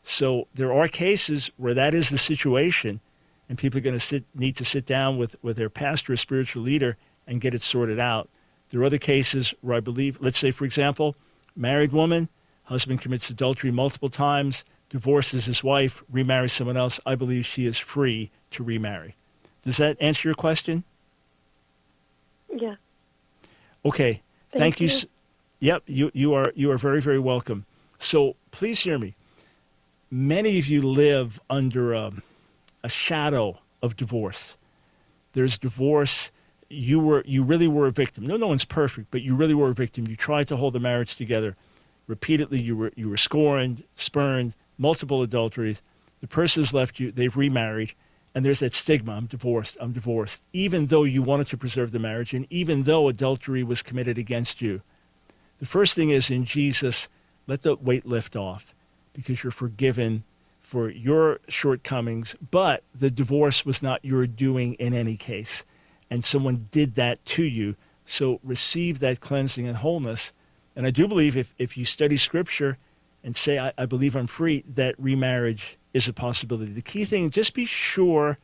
So 0.03 0.47
there 0.53 0.73
are 0.73 0.87
cases 0.89 1.49
where 1.55 1.73
that 1.73 1.93
is 1.93 2.09
the 2.09 2.17
situation, 2.17 2.99
and 3.47 3.57
people 3.57 3.77
are 3.77 3.81
going 3.81 3.95
to 3.95 3.99
sit, 4.01 4.25
need 4.35 4.55
to 4.57 4.65
sit 4.65 4.85
down 4.85 5.17
with, 5.17 5.37
with 5.41 5.55
their 5.55 5.69
pastor 5.69 6.13
or 6.13 6.17
spiritual 6.17 6.61
leader 6.61 6.97
and 7.25 7.39
get 7.39 7.53
it 7.53 7.61
sorted 7.61 7.99
out. 7.99 8.29
There 8.69 8.81
are 8.81 8.85
other 8.85 8.97
cases 8.97 9.53
where 9.61 9.77
I 9.77 9.79
believe, 9.79 10.19
let's 10.19 10.37
say, 10.37 10.51
for 10.51 10.65
example, 10.65 11.15
married 11.55 11.93
woman, 11.93 12.27
husband 12.63 12.99
commits 12.99 13.29
adultery 13.29 13.71
multiple 13.71 14.09
times, 14.09 14.65
divorces 14.89 15.45
his 15.45 15.63
wife, 15.63 16.03
remarries 16.11 16.51
someone 16.51 16.77
else. 16.77 16.99
I 17.05 17.15
believe 17.15 17.45
she 17.45 17.65
is 17.65 17.77
free 17.77 18.29
to 18.51 18.63
remarry. 18.63 19.15
Does 19.61 19.77
that 19.77 19.95
answer 20.01 20.27
your 20.27 20.35
question? 20.35 20.83
Yeah. 22.53 22.75
Okay. 23.85 24.21
Thank, 24.51 24.61
Thank 24.61 24.81
you. 24.81 24.87
you. 24.87 25.07
Yep, 25.63 25.83
you, 25.85 26.11
you 26.13 26.33
are 26.33 26.51
you 26.57 26.71
are 26.71 26.77
very 26.77 26.99
very 26.99 27.19
welcome. 27.19 27.65
So 27.97 28.35
please 28.51 28.81
hear 28.81 28.99
me. 28.99 29.15
Many 30.11 30.59
of 30.59 30.67
you 30.67 30.81
live 30.81 31.39
under 31.49 31.93
a, 31.93 32.11
a 32.83 32.89
shadow 32.89 33.59
of 33.81 33.95
divorce. 33.95 34.57
There's 35.31 35.57
divorce. 35.57 36.33
You 36.69 36.99
were 36.99 37.23
you 37.25 37.45
really 37.45 37.69
were 37.69 37.87
a 37.87 37.91
victim. 37.91 38.27
No, 38.27 38.35
no 38.35 38.47
one's 38.47 38.65
perfect, 38.65 39.07
but 39.09 39.21
you 39.21 39.37
really 39.37 39.53
were 39.53 39.69
a 39.69 39.73
victim. 39.73 40.05
You 40.05 40.17
tried 40.17 40.49
to 40.49 40.57
hold 40.57 40.73
the 40.73 40.81
marriage 40.81 41.15
together. 41.15 41.55
Repeatedly, 42.07 42.59
you 42.59 42.75
were 42.75 42.91
you 42.97 43.07
were 43.07 43.15
scorned, 43.15 43.85
spurned, 43.95 44.55
multiple 44.77 45.21
adulteries. 45.21 45.81
The 46.19 46.27
person 46.27 46.61
has 46.61 46.73
left 46.73 46.99
you. 46.99 47.09
They've 47.09 47.37
remarried 47.37 47.93
and 48.35 48.43
there's 48.43 48.61
that 48.61 48.73
stigma 48.73 49.13
i'm 49.13 49.27
divorced 49.27 49.77
i'm 49.79 49.91
divorced 49.91 50.41
even 50.53 50.87
though 50.87 51.03
you 51.03 51.21
wanted 51.21 51.45
to 51.45 51.55
preserve 51.55 51.91
the 51.91 51.99
marriage 51.99 52.33
and 52.33 52.47
even 52.49 52.81
though 52.83 53.07
adultery 53.07 53.63
was 53.63 53.83
committed 53.83 54.17
against 54.17 54.59
you 54.59 54.81
the 55.63 55.69
first 55.69 55.95
thing 55.95 56.09
is 56.09 56.29
in 56.29 56.43
jesus 56.43 57.07
let 57.47 57.61
the 57.61 57.75
weight 57.77 58.05
lift 58.05 58.35
off 58.35 58.73
because 59.13 59.43
you're 59.43 59.51
forgiven 59.51 60.23
for 60.59 60.89
your 60.89 61.39
shortcomings 61.47 62.35
but 62.51 62.83
the 62.93 63.09
divorce 63.09 63.65
was 63.65 63.81
not 63.81 64.03
your 64.03 64.27
doing 64.27 64.73
in 64.73 64.93
any 64.93 65.15
case 65.15 65.63
and 66.09 66.25
someone 66.25 66.67
did 66.69 66.95
that 66.95 67.23
to 67.23 67.43
you 67.43 67.75
so 68.03 68.39
receive 68.43 68.99
that 68.99 69.21
cleansing 69.21 69.65
and 69.65 69.77
wholeness 69.77 70.33
and 70.75 70.85
i 70.85 70.91
do 70.91 71.07
believe 71.07 71.37
if, 71.37 71.53
if 71.57 71.77
you 71.77 71.85
study 71.85 72.17
scripture 72.17 72.77
and 73.23 73.33
say 73.33 73.57
I, 73.57 73.71
I 73.77 73.85
believe 73.85 74.17
i'm 74.17 74.27
free 74.27 74.65
that 74.67 74.95
remarriage 74.99 75.77
is 75.93 76.07
a 76.07 76.13
possibility. 76.13 76.73
The 76.73 76.81
key 76.81 77.05
thing, 77.05 77.29
just 77.29 77.53
be 77.53 77.65
sure 77.65 78.37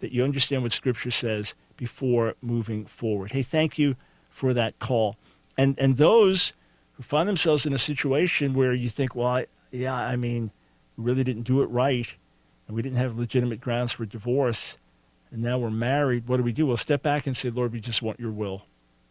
that 0.00 0.12
you 0.12 0.24
understand 0.24 0.62
what 0.62 0.72
Scripture 0.72 1.10
says 1.10 1.54
before 1.76 2.34
moving 2.40 2.86
forward. 2.86 3.32
Hey, 3.32 3.42
thank 3.42 3.78
you 3.78 3.96
for 4.30 4.52
that 4.54 4.78
call. 4.78 5.16
And 5.56 5.78
and 5.78 5.96
those 5.96 6.52
who 6.94 7.02
find 7.02 7.28
themselves 7.28 7.66
in 7.66 7.72
a 7.72 7.78
situation 7.78 8.54
where 8.54 8.72
you 8.72 8.88
think, 8.88 9.14
well, 9.14 9.28
I, 9.28 9.46
yeah, 9.70 9.94
I 9.94 10.16
mean, 10.16 10.50
we 10.96 11.04
really 11.04 11.24
didn't 11.24 11.42
do 11.42 11.62
it 11.62 11.66
right, 11.66 12.16
and 12.66 12.76
we 12.76 12.82
didn't 12.82 12.98
have 12.98 13.16
legitimate 13.16 13.60
grounds 13.60 13.92
for 13.92 14.06
divorce, 14.06 14.78
and 15.30 15.42
now 15.42 15.58
we're 15.58 15.70
married. 15.70 16.28
What 16.28 16.36
do 16.38 16.42
we 16.42 16.52
do? 16.52 16.66
Well, 16.66 16.76
step 16.76 17.02
back 17.02 17.26
and 17.26 17.36
say, 17.36 17.50
Lord, 17.50 17.72
we 17.72 17.80
just 17.80 18.02
want 18.02 18.20
your 18.20 18.30
will, 18.30 18.66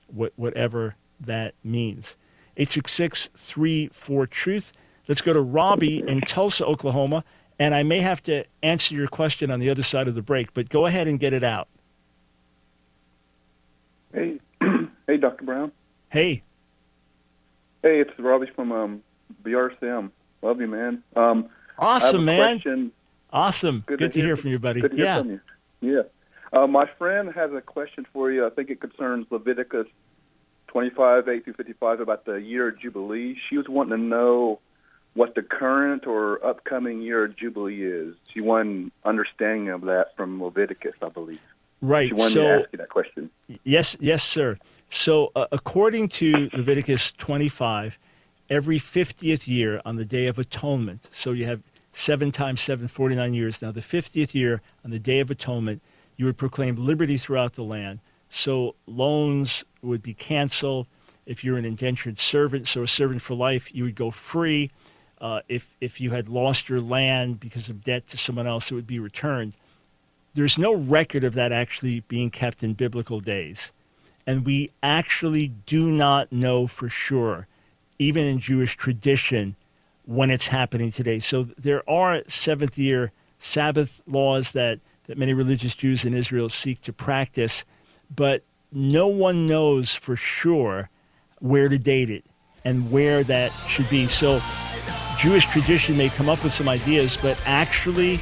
what, 0.08 0.34
whatever 0.36 0.96
that 1.20 1.56
means. 1.64 2.16
866 2.56 3.30
34 3.36 4.28
Truth. 4.28 4.74
Let's 5.08 5.22
go 5.22 5.34
to 5.34 5.42
Robbie 5.42 6.00
in 6.08 6.22
Tulsa, 6.22 6.66
Oklahoma. 6.66 7.24
And 7.60 7.76
I 7.76 7.84
may 7.84 8.00
have 8.00 8.22
to 8.24 8.46
answer 8.62 8.96
your 8.96 9.08
question 9.08 9.52
on 9.52 9.60
the 9.60 9.70
other 9.70 9.84
side 9.84 10.08
of 10.08 10.16
the 10.16 10.22
break, 10.22 10.54
but 10.54 10.70
go 10.70 10.86
ahead 10.86 11.08
and 11.08 11.20
get 11.20 11.34
it 11.34 11.44
out. 11.44 11.68
Hey, 14.14 14.40
hey, 15.08 15.18
Dr. 15.18 15.44
Brown. 15.44 15.72
Hey. 16.10 16.44
Hey, 17.84 18.00
it's 18.00 18.18
Robbie 18.18 18.50
from 18.56 18.72
um, 18.72 19.04
BRSM. 19.44 20.10
Love 20.42 20.62
you, 20.62 20.68
man. 20.68 21.04
Um, 21.18 21.50
awesome, 21.78 22.24
man. 22.24 22.56
Question. 22.56 22.92
Awesome. 23.30 23.84
Good, 23.86 24.00
Good 24.00 24.14
to, 24.14 24.20
hear, 24.20 24.28
hear 24.28 24.36
from 24.38 24.52
you, 24.52 24.60
buddy. 24.60 24.80
Good 24.80 24.92
to 24.92 24.98
yeah. 24.98 25.16
hear 25.16 25.22
from 25.22 25.32
you. 25.82 25.96
Yeah. 25.96 26.02
Uh, 26.58 26.68
my 26.68 26.90
friend 26.98 27.34
has 27.34 27.52
a 27.52 27.60
question 27.60 28.08
for 28.14 28.32
you. 28.32 28.48
I 28.48 28.52
think 28.52 28.70
it 28.70 28.80
concerns 28.80 29.28
Leviticus 29.30 29.88
25, 30.68 31.28
8 31.28 31.44
through 31.44 31.54
55 31.56 32.00
about 32.00 32.24
the 32.24 32.36
year 32.36 32.70
of 32.70 32.80
Jubilee. 32.80 33.36
She 33.50 33.58
was 33.58 33.68
wanting 33.68 33.98
to 33.98 34.02
know 34.02 34.60
what 35.14 35.36
the 35.36 35.42
current 35.42 36.08
or 36.08 36.44
upcoming 36.46 37.02
year 37.02 37.26
of 37.26 37.36
Jubilee 37.36 37.84
is. 37.84 38.16
She 38.32 38.40
wanted 38.40 38.92
understanding 39.04 39.70
of 39.70 39.82
that 39.82 40.16
from 40.16 40.42
Leviticus, 40.42 40.96
I 41.02 41.10
believe. 41.10 41.42
Right. 41.82 42.08
She 42.08 42.14
wanted 42.14 42.32
so, 42.32 42.42
to 42.44 42.62
ask 42.62 42.70
you 42.72 42.78
that 42.78 42.90
question. 42.90 43.30
Yes, 43.66 43.98
yes, 44.00 44.24
sir. 44.24 44.58
So, 44.96 45.32
uh, 45.36 45.48
according 45.52 46.10
to 46.10 46.52
Leviticus 46.54 47.14
25, 47.14 47.98
every 48.48 48.78
50th 48.78 49.48
year 49.48 49.82
on 49.84 49.96
the 49.96 50.06
Day 50.06 50.28
of 50.28 50.38
Atonement, 50.38 51.10
so 51.12 51.32
you 51.32 51.46
have 51.46 51.64
seven 51.92 52.32
times 52.32 52.62
seven, 52.62 52.88
49 52.88 53.34
years. 53.34 53.60
Now, 53.60 53.72
the 53.72 53.82
50th 53.82 54.36
year 54.36 54.62
on 54.86 54.92
the 54.92 55.00
Day 55.00 55.20
of 55.20 55.32
Atonement, 55.32 55.82
you 56.16 56.28
would 56.28 56.38
proclaim 56.38 56.76
liberty 56.76 57.18
throughout 57.18 57.54
the 57.54 57.64
land. 57.64 58.02
So, 58.30 58.76
loans 58.86 59.66
would 59.82 60.04
be 60.04 60.14
canceled. 60.14 60.86
If 61.26 61.44
you're 61.44 61.58
an 61.58 61.66
indentured 61.66 62.20
servant, 62.20 62.68
so 62.68 62.84
a 62.84 62.88
servant 62.88 63.24
for 63.24 63.34
life, 63.34 63.74
you 63.74 63.86
would 63.86 63.96
go 63.96 64.12
free 64.12 64.70
uh, 65.20 65.42
if, 65.50 65.76
if 65.82 66.00
you 66.00 66.12
had 66.12 66.30
lost 66.30 66.70
your 66.70 66.82
land 66.82 67.40
because 67.40 67.68
of 67.68 67.84
debt 67.84 68.06
to 68.10 68.18
someone 68.18 68.46
else, 68.46 68.70
it 68.70 68.76
would 68.76 68.88
be 68.88 69.00
returned. 69.00 69.56
There's 70.36 70.60
no 70.60 70.76
record 70.76 71.24
of 71.24 71.34
that 71.34 71.52
actually 71.52 72.02
being 72.02 72.30
kept 72.30 72.62
in 72.62 72.74
biblical 72.74 73.22
days. 73.22 73.74
And 74.26 74.46
we 74.46 74.72
actually 74.82 75.50
do 75.50 75.92
not 75.92 76.32
know 76.32 76.68
for 76.68 76.88
sure, 76.88 77.48
even 78.00 78.26
in 78.26 78.40
Jewish 78.40 78.78
tradition, 78.78 79.56
when 80.06 80.30
it's 80.30 80.48
happening 80.48 80.92
today. 80.92 81.20
So 81.20 81.44
there 81.44 81.88
are 81.90 82.22
seventh 82.28 82.78
year 82.78 83.12
Sabbath 83.38 84.02
laws 84.08 84.54
that, 84.54 84.80
that 85.06 85.18
many 85.18 85.34
religious 85.34 85.76
Jews 85.76 86.06
in 86.06 86.14
Israel 86.14 86.48
seek 86.48 86.80
to 86.82 86.94
practice, 86.94 87.66
but 88.14 88.44
no 88.72 89.08
one 89.08 89.46
knows 89.46 89.94
for 89.94 90.16
sure 90.16 90.90
where 91.40 91.68
to 91.68 91.78
date 91.78 92.10
it 92.10 92.26
and 92.64 92.90
where 92.90 93.24
that 93.26 93.52
should 93.68 93.90
be. 93.90 94.08
So 94.08 94.42
Jewish 95.18 95.46
tradition 95.48 95.98
may 95.98 96.10
come 96.10 96.30
up 96.30 96.44
with 96.44 96.54
some 96.54 96.70
ideas, 96.70 97.18
but 97.18 97.42
actually, 97.46 98.18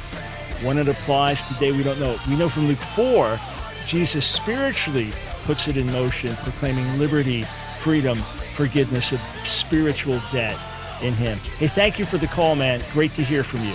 when 0.64 0.76
it 0.76 0.88
applies 0.88 1.44
today, 1.44 1.72
we 1.72 1.82
don't 1.82 2.00
know. 2.00 2.16
We 2.28 2.36
know 2.36 2.48
from 2.48 2.66
Luke 2.66 2.78
4, 2.78 3.38
Jesus 3.86 4.26
spiritually 4.26 5.12
puts 5.44 5.68
it 5.68 5.76
in 5.76 5.86
motion, 5.92 6.34
proclaiming 6.36 6.98
liberty, 6.98 7.42
freedom, 7.76 8.16
forgiveness 8.54 9.12
of 9.12 9.20
spiritual 9.42 10.20
debt 10.30 10.58
in 11.02 11.14
Him. 11.14 11.38
Hey, 11.58 11.66
thank 11.66 11.98
you 11.98 12.04
for 12.04 12.18
the 12.18 12.26
call, 12.26 12.54
man. 12.54 12.80
Great 12.92 13.12
to 13.12 13.22
hear 13.22 13.42
from 13.42 13.60
you. 13.64 13.74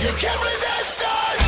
You 0.00 0.14
can't 0.14 0.40
resist 0.40 1.00
us! 1.00 1.38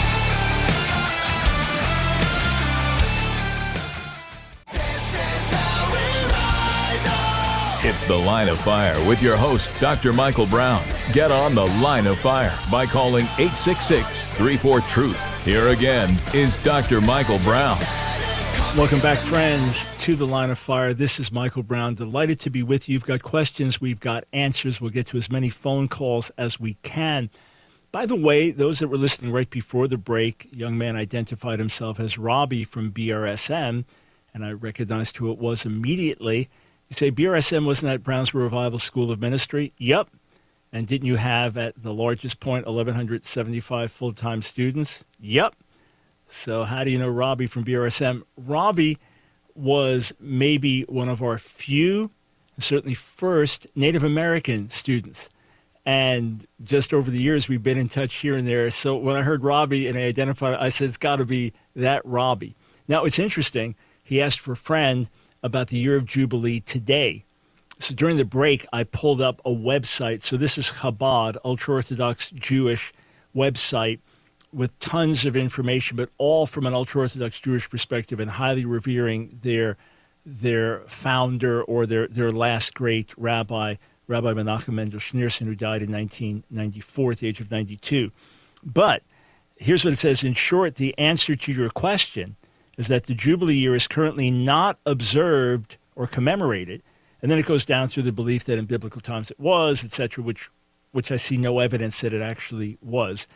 This 4.73 5.15
is 5.15 5.51
how 5.55 5.93
we 5.93 6.03
rise 6.33 7.07
up! 7.07 7.85
It's 7.85 8.03
The 8.03 8.17
Line 8.17 8.49
of 8.49 8.61
Fire 8.61 8.99
with 9.09 9.23
your 9.23 9.37
host, 9.37 9.71
Dr. 9.79 10.13
Michael 10.13 10.47
Brown. 10.47 10.85
Get 11.13 11.31
on 11.31 11.55
The 11.55 11.67
Line 11.67 12.09
of 12.09 12.19
Fire 12.19 12.59
by 12.73 12.87
calling 12.87 13.27
866 13.39 14.31
34 14.31 14.81
Truth. 14.81 15.30
Here 15.45 15.69
again 15.69 16.19
is 16.35 16.59
Dr. 16.59 17.01
Michael 17.01 17.39
Brown. 17.39 17.79
Welcome 18.77 19.01
back, 19.01 19.17
friends, 19.17 19.87
to 20.01 20.15
the 20.15 20.27
line 20.27 20.51
of 20.51 20.59
fire. 20.59 20.93
This 20.93 21.19
is 21.19 21.33
Michael 21.33 21.63
Brown. 21.63 21.95
Delighted 21.95 22.39
to 22.41 22.51
be 22.51 22.63
with 22.63 22.89
you. 22.89 22.93
You've 22.93 23.07
got 23.07 23.23
questions, 23.23 23.81
we've 23.81 24.01
got 24.01 24.25
answers. 24.35 24.83
We'll 24.83 24.91
get 24.91 25.07
to 25.09 25.17
as 25.17 25.31
many 25.31 25.49
phone 25.49 25.89
calls 25.89 26.29
as 26.37 26.61
we 26.61 26.75
can. 26.83 27.31
By 27.91 28.05
the 28.05 28.17
way, 28.17 28.51
those 28.51 28.81
that 28.81 28.89
were 28.89 28.99
listening 28.99 29.33
right 29.33 29.49
before 29.49 29.89
the 29.89 29.97
break, 29.97 30.47
young 30.53 30.77
man 30.77 30.95
identified 30.95 31.59
himself 31.59 31.99
as 31.99 32.19
Robbie 32.19 32.63
from 32.63 32.93
BRSM, 32.93 33.87
and 34.35 34.45
I 34.45 34.53
recognized 34.53 35.17
who 35.17 35.33
it 35.33 35.39
was 35.39 35.65
immediately. 35.65 36.51
You 36.91 36.95
say 36.95 37.11
BRSM 37.11 37.65
wasn't 37.65 37.93
at 37.93 38.03
Brownsville 38.03 38.43
Revival 38.43 38.79
School 38.79 39.11
of 39.11 39.19
Ministry? 39.19 39.73
Yep. 39.79 40.11
And 40.73 40.87
didn't 40.87 41.07
you 41.07 41.17
have 41.17 41.57
at 41.57 41.83
the 41.83 41.93
largest 41.93 42.39
point 42.39 42.67
1,175 42.67 43.91
full 43.91 44.13
time 44.13 44.43
students? 44.43 45.05
Yep. 45.19 45.55
So, 46.27 46.63
how 46.63 46.85
do 46.85 46.91
you 46.91 46.99
know 46.99 47.09
Robbie 47.09 47.49
from 47.49 47.65
BRSM? 47.65 48.23
Robbie 48.37 48.99
was 49.55 50.13
maybe 50.21 50.83
one 50.83 51.09
of 51.09 51.23
our 51.23 51.39
few, 51.39 52.13
certainly 52.59 52.95
first, 52.95 53.67
Native 53.75 54.05
American 54.05 54.71
students. 54.71 55.29
And 55.85 56.47
just 56.63 56.95
over 56.95 57.11
the 57.11 57.21
years, 57.21 57.49
we've 57.49 57.63
been 57.63 57.79
in 57.79 57.89
touch 57.89 58.17
here 58.17 58.37
and 58.37 58.47
there. 58.47 58.71
So, 58.71 58.97
when 58.97 59.17
I 59.17 59.23
heard 59.23 59.43
Robbie 59.43 59.89
and 59.89 59.99
I 59.99 60.03
identified 60.03 60.55
I 60.55 60.69
said, 60.69 60.89
it's 60.89 60.97
got 60.97 61.17
to 61.17 61.25
be 61.25 61.53
that 61.75 62.03
Robbie. 62.05 62.55
Now, 62.87 63.05
it's 63.05 63.19
interesting. 63.19 63.75
He 64.03 64.23
asked 64.23 64.41
for 64.41 64.53
a 64.53 64.57
friend 64.57 65.09
about 65.43 65.69
the 65.69 65.79
year 65.79 65.97
of 65.97 66.07
Jubilee 66.07 66.61
today. 66.61 67.25
So, 67.81 67.95
during 67.95 68.17
the 68.17 68.25
break, 68.25 68.67
I 68.73 68.85
pulled 68.85 69.21
up 69.21 69.41
a 69.45 69.51
website. 69.51 70.23
So, 70.23 70.37
this 70.37 70.59
is 70.59 70.71
Chabad, 70.71 71.37
ultra 71.45 71.77
Orthodox 71.77 72.31
Jewish 72.31 72.93
website 73.35 74.01
with 74.53 74.79
tons 74.81 75.25
of 75.25 75.37
information, 75.37 75.97
but 75.97 76.11
all 76.19 76.47
from 76.47 76.67
an 76.67 76.75
ultra 76.75 77.03
Orthodox 77.03 77.41
Jewish 77.41 77.69
perspective 77.71 78.21
and 78.21 78.33
highly 78.33 78.65
revering 78.65 79.39
their 79.43 79.77
their 80.27 80.81
founder 80.81 81.63
or 81.63 81.87
their, 81.87 82.07
their 82.07 82.31
last 82.31 82.75
great 82.75 83.15
rabbi, 83.17 83.77
Rabbi 84.07 84.35
Menachem 84.35 84.75
Mendel 84.75 85.01
Schneerson, 85.01 85.47
who 85.47 85.55
died 85.55 85.83
in 85.83 85.91
1994 85.91 87.13
at 87.13 87.19
the 87.19 87.29
age 87.29 87.41
of 87.41 87.51
92. 87.51 88.13
But 88.63 89.03
here's 89.57 89.85
what 89.85 89.95
it 89.95 89.99
says 89.99 90.23
in 90.23 90.35
short 90.35 90.75
the 90.75 90.97
answer 90.99 91.35
to 91.37 91.53
your 91.53 91.71
question 91.71 92.37
is 92.77 92.89
that 92.89 93.05
the 93.05 93.15
Jubilee 93.15 93.57
year 93.57 93.75
is 93.75 93.89
currently 93.89 94.31
not 94.31 94.79
observed 94.85 95.79
or 95.97 96.07
commemorated. 96.07 96.83
And 97.23 97.31
then 97.31 97.39
it 97.39 97.47
goes 97.47 97.65
down 97.65 97.89
through 97.89 98.05
the 98.05 98.13
belief 98.13 98.45
that 98.45 98.59
in 98.59 98.65
biblical 98.65 99.01
times 99.01 99.31
it 99.31 99.39
was, 99.39 99.85
etc., 99.85 100.25
which, 100.25 100.49
which 100.93 101.13
I 101.13 101.17
see 101.17 101.37
no 101.37 101.59
evidence 101.59 102.01
that 102.01 102.13
it 102.13 102.23
actually 102.23 102.79
was. 102.81 103.27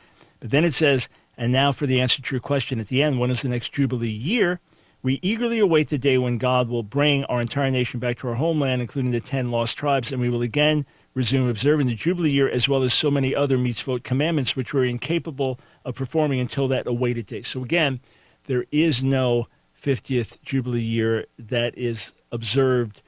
But 0.41 0.51
then 0.51 0.65
it 0.65 0.75
says, 0.75 1.09
and 1.37 1.53
now 1.53 1.73
for 1.73 1.87
the 1.87 2.01
answer 2.01 2.23
to 2.23 2.35
your 2.35 2.41
question 2.41 2.81
at 2.81 2.89
the 2.89 3.03
end, 3.03 3.19
when 3.19 3.31
is 3.31 3.43
the 3.43 3.49
next 3.49 3.73
Jubilee 3.73 4.09
year? 4.09 4.61
We 5.03 5.21
eagerly 5.21 5.59
await 5.59 5.91
the 5.91 5.99
day 5.99 6.17
when 6.17 6.39
God 6.39 6.69
will 6.69 6.83
bring 6.83 7.25
our 7.25 7.41
entire 7.41 7.71
nation 7.71 8.01
back 8.01 8.17
to 8.19 8.29
our 8.29 8.37
homeland, 8.37 8.81
including 8.81 9.11
the 9.11 9.21
10 9.21 9.51
lost 9.51 9.77
tribes, 9.77 10.11
and 10.11 10.21
we 10.21 10.31
will 10.31 10.41
again 10.41 10.87
resume 11.13 11.49
observing 11.49 11.87
the 11.87 11.95
Jubilee 11.95 12.31
year 12.31 12.49
as 12.49 12.69
well 12.69 12.83
as 12.83 12.95
so 12.95 13.11
many 13.11 13.35
other 13.35 13.57
mitzvot 13.57 14.03
commandments 14.03 14.57
which 14.57 14.75
we're 14.75 14.85
incapable 14.85 15.61
of 15.85 15.95
performing 15.95 16.41
until 16.41 16.69
that 16.69 16.87
awaited 16.87 17.27
day. 17.27 17.43
So 17.43 17.63
again, 17.63 18.01
there 18.45 18.65
is 18.73 19.05
no 19.05 19.47
50th 19.81 20.41
Jubilee 20.43 20.81
year 20.81 21.27
that 21.39 21.77
is 21.77 22.13
observed 22.33 23.03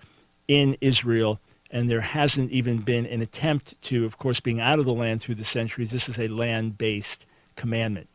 in 0.48 0.76
Israel, 0.80 1.40
and 1.70 1.90
there 1.90 2.00
hasn't 2.00 2.50
even 2.50 2.78
been 2.78 3.06
an 3.06 3.20
attempt 3.20 3.80
to, 3.82 4.04
of 4.04 4.18
course, 4.18 4.40
being 4.40 4.61
out 4.61 4.78
of 4.78 4.85
the 4.85 4.92
land 4.92 5.20
through 5.20 5.35
the 5.37 5.44
centuries. 5.44 5.90
This 5.90 6.09
is 6.09 6.18
a 6.18 6.28
land 6.28 6.78
based 6.78 7.26
commandment. 7.56 8.09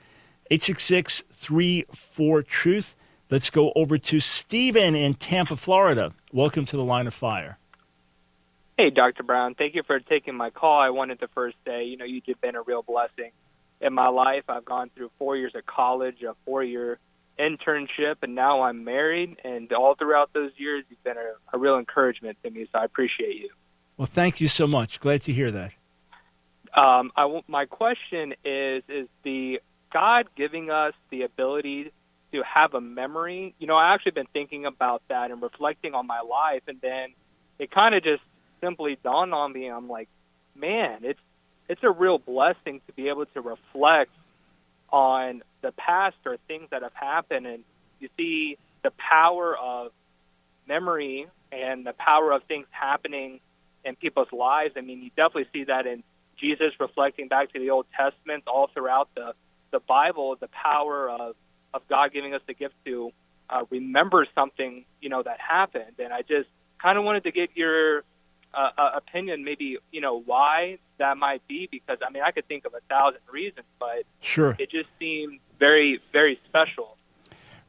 866 0.49 1.21
34 1.29 2.43
Truth. 2.43 2.95
Let's 3.29 3.49
go 3.49 3.71
over 3.75 3.97
to 3.97 4.19
Stephen 4.19 4.93
in 4.95 5.13
Tampa, 5.13 5.55
Florida. 5.55 6.13
Welcome 6.33 6.65
to 6.65 6.75
the 6.75 6.83
line 6.83 7.07
of 7.07 7.13
fire. 7.13 7.57
Hey, 8.77 8.89
Dr. 8.89 9.23
Brown. 9.23 9.55
Thank 9.55 9.75
you 9.75 9.83
for 9.83 9.99
taking 9.99 10.35
my 10.35 10.49
call. 10.49 10.81
I 10.81 10.89
wanted 10.89 11.19
to 11.21 11.27
first 11.29 11.55
say, 11.65 11.85
you 11.85 11.97
know, 11.97 12.05
you've 12.05 12.41
been 12.41 12.55
a 12.55 12.61
real 12.61 12.81
blessing 12.81 13.31
in 13.79 13.93
my 13.93 14.07
life. 14.09 14.43
I've 14.49 14.65
gone 14.65 14.89
through 14.95 15.11
four 15.17 15.37
years 15.37 15.53
of 15.55 15.65
college, 15.65 16.23
a 16.23 16.35
four 16.45 16.63
year 16.63 16.99
internship, 17.41 18.17
and 18.21 18.35
now 18.35 18.61
I'm 18.61 18.83
married. 18.83 19.37
And 19.43 19.71
all 19.73 19.95
throughout 19.95 20.31
those 20.33 20.51
years, 20.57 20.83
you've 20.89 21.03
been 21.03 21.17
a, 21.17 21.55
a 21.55 21.59
real 21.59 21.77
encouragement 21.77 22.37
to 22.43 22.49
me, 22.49 22.67
so 22.71 22.79
I 22.79 22.85
appreciate 22.85 23.35
you. 23.35 23.49
Well, 23.97 24.05
thank 24.05 24.39
you 24.39 24.47
so 24.47 24.67
much. 24.67 24.99
Glad 24.99 25.21
to 25.23 25.33
hear 25.33 25.51
that. 25.51 25.73
Um, 26.75 27.11
I 27.15 27.23
w- 27.23 27.43
my 27.47 27.65
question 27.65 28.33
is: 28.45 28.83
Is 28.87 29.07
the 29.23 29.59
God 29.91 30.27
giving 30.35 30.69
us 30.69 30.93
the 31.09 31.23
ability 31.23 31.91
to 32.31 32.43
have 32.43 32.73
a 32.73 32.81
memory? 32.81 33.53
You 33.59 33.67
know, 33.67 33.75
I 33.75 33.93
actually 33.93 34.13
been 34.13 34.27
thinking 34.31 34.65
about 34.65 35.01
that 35.09 35.31
and 35.31 35.41
reflecting 35.41 35.93
on 35.93 36.07
my 36.07 36.21
life, 36.21 36.63
and 36.67 36.79
then 36.81 37.09
it 37.59 37.71
kind 37.71 37.93
of 37.93 38.03
just 38.03 38.23
simply 38.61 38.97
dawned 39.03 39.33
on 39.33 39.51
me. 39.51 39.67
I'm 39.67 39.89
like, 39.89 40.07
man, 40.55 40.99
it's 41.03 41.19
it's 41.67 41.83
a 41.83 41.91
real 41.91 42.17
blessing 42.17 42.81
to 42.87 42.93
be 42.93 43.09
able 43.09 43.25
to 43.25 43.41
reflect 43.41 44.11
on 44.89 45.41
the 45.61 45.71
past 45.73 46.17
or 46.25 46.37
things 46.47 46.67
that 46.71 46.81
have 46.83 46.93
happened, 46.93 47.45
and 47.45 47.63
you 47.99 48.09
see 48.17 48.57
the 48.83 48.91
power 48.97 49.55
of 49.57 49.91
memory 50.67 51.27
and 51.51 51.85
the 51.85 51.93
power 51.93 52.31
of 52.31 52.43
things 52.43 52.65
happening 52.71 53.39
in 53.83 53.95
people's 53.95 54.31
lives. 54.31 54.73
I 54.77 54.81
mean, 54.81 55.01
you 55.01 55.09
definitely 55.09 55.47
see 55.53 55.65
that 55.65 55.85
in 55.85 56.03
Jesus 56.39 56.73
reflecting 56.79 57.27
back 57.27 57.53
to 57.53 57.59
the 57.59 57.69
Old 57.69 57.85
Testament, 57.95 58.43
all 58.47 58.69
throughout 58.73 59.09
the 59.15 59.33
the 59.71 59.79
Bible, 59.79 60.35
the 60.39 60.49
power 60.49 61.09
of 61.09 61.35
of 61.73 61.81
God 61.87 62.11
giving 62.11 62.33
us 62.33 62.41
the 62.47 62.53
gift 62.53 62.75
to 62.85 63.11
uh, 63.49 63.63
remember 63.69 64.25
something, 64.35 64.85
you 65.01 65.09
know, 65.09 65.23
that 65.23 65.39
happened. 65.39 65.99
And 65.99 66.11
I 66.11 66.21
just 66.21 66.49
kind 66.81 66.97
of 66.97 67.03
wanted 67.03 67.23
to 67.23 67.31
get 67.31 67.49
your 67.55 68.03
uh, 68.53 68.69
uh, 68.77 68.91
opinion, 68.95 69.43
maybe 69.43 69.77
you 69.91 70.01
know 70.01 70.19
why 70.21 70.77
that 70.97 71.17
might 71.17 71.45
be, 71.47 71.67
because 71.71 71.97
I 72.05 72.11
mean 72.11 72.23
I 72.25 72.31
could 72.31 72.47
think 72.47 72.65
of 72.65 72.73
a 72.73 72.79
thousand 72.89 73.21
reasons, 73.31 73.65
but 73.79 74.03
Sure. 74.19 74.55
it 74.59 74.69
just 74.71 74.89
seemed 74.99 75.39
very, 75.59 75.99
very 76.11 76.39
special. 76.47 76.97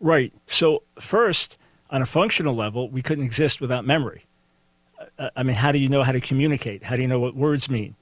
Right. 0.00 0.32
So, 0.46 0.82
first, 0.98 1.58
on 1.90 2.02
a 2.02 2.06
functional 2.06 2.54
level, 2.54 2.88
we 2.90 3.02
couldn't 3.02 3.24
exist 3.24 3.60
without 3.60 3.84
memory. 3.84 4.24
Uh, 5.18 5.30
I 5.36 5.42
mean, 5.42 5.54
how 5.56 5.70
do 5.72 5.78
you 5.78 5.88
know 5.88 6.02
how 6.02 6.12
to 6.12 6.20
communicate? 6.20 6.82
How 6.84 6.96
do 6.96 7.02
you 7.02 7.08
know 7.08 7.20
what 7.20 7.34
words 7.36 7.70
mean? 7.70 7.94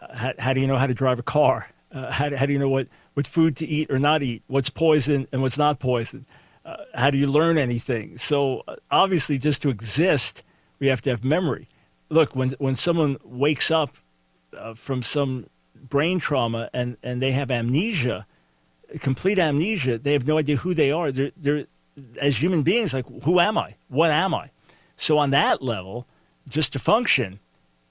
Uh, 0.00 0.16
how, 0.16 0.32
how 0.38 0.52
do 0.54 0.60
you 0.60 0.66
know 0.66 0.76
how 0.76 0.86
to 0.86 0.94
drive 0.94 1.18
a 1.18 1.22
car? 1.22 1.70
Uh, 1.92 2.10
how, 2.10 2.28
do- 2.30 2.36
how 2.36 2.46
do 2.46 2.52
you 2.52 2.58
know 2.58 2.68
what, 2.68 2.88
what 3.14 3.26
food 3.26 3.56
to 3.56 3.66
eat 3.66 3.90
or 3.90 3.98
not 3.98 4.22
eat? 4.22 4.42
What's 4.46 4.70
poison 4.70 5.26
and 5.32 5.42
what's 5.42 5.58
not 5.58 5.78
poison? 5.78 6.24
Uh, 6.64 6.76
how 6.94 7.10
do 7.10 7.18
you 7.18 7.26
learn 7.26 7.58
anything? 7.58 8.16
So, 8.16 8.62
obviously, 8.90 9.36
just 9.36 9.60
to 9.62 9.68
exist, 9.68 10.42
we 10.78 10.86
have 10.86 11.02
to 11.02 11.10
have 11.10 11.22
memory. 11.24 11.68
Look, 12.12 12.36
when, 12.36 12.50
when 12.58 12.74
someone 12.74 13.16
wakes 13.24 13.70
up 13.70 13.96
uh, 14.56 14.74
from 14.74 15.02
some 15.02 15.46
brain 15.74 16.18
trauma 16.18 16.68
and, 16.74 16.98
and 17.02 17.22
they 17.22 17.32
have 17.32 17.50
amnesia, 17.50 18.26
complete 19.00 19.38
amnesia. 19.38 19.96
They 19.98 20.12
have 20.12 20.26
no 20.26 20.36
idea 20.36 20.56
who 20.56 20.74
they 20.74 20.90
are. 20.90 21.10
They're, 21.10 21.32
they're 21.36 21.66
as 22.20 22.36
human 22.36 22.62
beings, 22.62 22.92
like, 22.92 23.06
who 23.22 23.40
am 23.40 23.56
I? 23.56 23.76
What 23.88 24.10
am 24.10 24.34
I? 24.34 24.50
So 24.96 25.16
on 25.16 25.30
that 25.30 25.62
level, 25.62 26.06
just 26.46 26.74
to 26.74 26.78
function, 26.78 27.40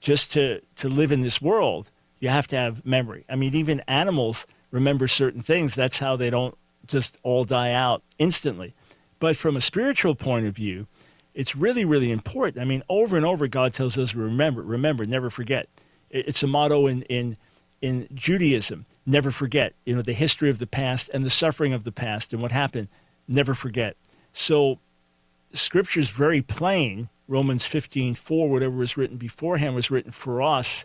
just 0.00 0.32
to, 0.34 0.60
to 0.76 0.88
live 0.88 1.10
in 1.10 1.22
this 1.22 1.42
world, 1.42 1.90
you 2.20 2.28
have 2.28 2.46
to 2.48 2.56
have 2.56 2.86
memory. 2.86 3.24
I 3.28 3.36
mean, 3.36 3.54
even 3.54 3.80
animals 3.88 4.46
remember 4.70 5.08
certain 5.08 5.40
things. 5.40 5.74
That's 5.74 5.98
how 5.98 6.16
they 6.16 6.30
don't 6.30 6.56
just 6.86 7.18
all 7.22 7.44
die 7.44 7.72
out 7.72 8.02
instantly. 8.18 8.74
But 9.18 9.36
from 9.36 9.56
a 9.56 9.60
spiritual 9.60 10.14
point 10.14 10.46
of 10.46 10.54
view, 10.54 10.86
it's 11.34 11.56
really, 11.56 11.84
really 11.84 12.10
important. 12.10 12.62
I 12.62 12.64
mean, 12.64 12.82
over 12.88 13.16
and 13.16 13.24
over, 13.24 13.46
God 13.48 13.72
tells 13.72 13.96
us, 13.96 14.14
remember, 14.14 14.62
remember, 14.62 15.04
never 15.06 15.30
forget. 15.30 15.68
It's 16.10 16.42
a 16.42 16.46
motto 16.46 16.86
in, 16.86 17.02
in, 17.02 17.36
in 17.80 18.08
Judaism, 18.12 18.84
never 19.06 19.30
forget. 19.30 19.74
You 19.86 19.96
know, 19.96 20.02
the 20.02 20.12
history 20.12 20.50
of 20.50 20.58
the 20.58 20.66
past 20.66 21.10
and 21.14 21.24
the 21.24 21.30
suffering 21.30 21.72
of 21.72 21.84
the 21.84 21.92
past 21.92 22.32
and 22.32 22.42
what 22.42 22.52
happened, 22.52 22.88
never 23.26 23.54
forget. 23.54 23.96
So 24.32 24.78
scripture 25.52 26.00
is 26.00 26.10
very 26.10 26.42
plain. 26.42 27.08
Romans 27.28 27.64
15, 27.64 28.14
4, 28.14 28.50
whatever 28.50 28.76
was 28.76 28.96
written 28.96 29.16
beforehand 29.16 29.74
was 29.74 29.90
written 29.90 30.12
for 30.12 30.42
us 30.42 30.84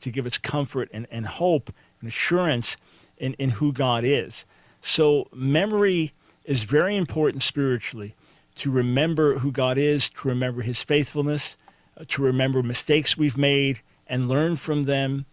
to 0.00 0.10
give 0.10 0.24
us 0.24 0.38
comfort 0.38 0.88
and, 0.94 1.06
and 1.10 1.26
hope 1.26 1.70
and 2.00 2.08
assurance 2.08 2.78
in, 3.18 3.34
in 3.34 3.50
who 3.50 3.70
God 3.70 4.02
is. 4.02 4.46
So 4.80 5.28
memory 5.32 6.12
is 6.44 6.62
very 6.62 6.96
important 6.96 7.42
spiritually 7.42 8.14
to 8.56 8.70
remember 8.70 9.38
who 9.38 9.50
God 9.50 9.78
is, 9.78 10.08
to 10.10 10.28
remember 10.28 10.62
his 10.62 10.82
faithfulness, 10.82 11.56
uh, 11.96 12.04
to 12.08 12.22
remember 12.22 12.62
mistakes 12.62 13.16
we've 13.16 13.36
made 13.36 13.80
and 14.06 14.28
learn 14.28 14.56
from 14.56 14.84
them. 14.84 15.26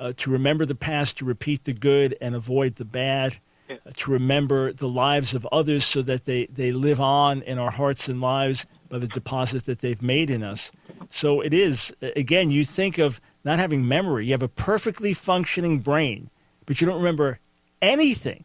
uh, 0.00 0.14
to 0.16 0.30
remember 0.30 0.64
the 0.64 0.74
past, 0.74 1.18
to 1.18 1.24
repeat 1.24 1.64
the 1.64 1.74
good 1.74 2.16
and 2.20 2.34
avoid 2.34 2.76
the 2.76 2.84
bad, 2.84 3.36
uh, 3.70 3.74
to 3.96 4.10
remember 4.10 4.72
the 4.72 4.88
lives 4.88 5.34
of 5.34 5.46
others 5.52 5.84
so 5.84 6.00
that 6.02 6.24
they, 6.24 6.46
they 6.46 6.72
live 6.72 6.98
on 6.98 7.42
in 7.42 7.58
our 7.58 7.70
hearts 7.70 8.08
and 8.08 8.20
lives 8.20 8.66
by 8.88 8.98
the 8.98 9.06
deposit 9.06 9.66
that 9.66 9.80
they've 9.80 10.02
made 10.02 10.30
in 10.30 10.42
us. 10.42 10.72
So 11.10 11.42
it 11.42 11.52
is, 11.52 11.94
again, 12.00 12.50
you 12.50 12.64
think 12.64 12.96
of 12.98 13.20
not 13.44 13.58
having 13.58 13.86
memory. 13.86 14.24
You 14.26 14.32
have 14.32 14.42
a 14.42 14.48
perfectly 14.48 15.12
functioning 15.12 15.80
brain, 15.80 16.30
but 16.64 16.80
you 16.80 16.86
don't 16.86 16.96
remember 16.98 17.38
anything. 17.82 18.44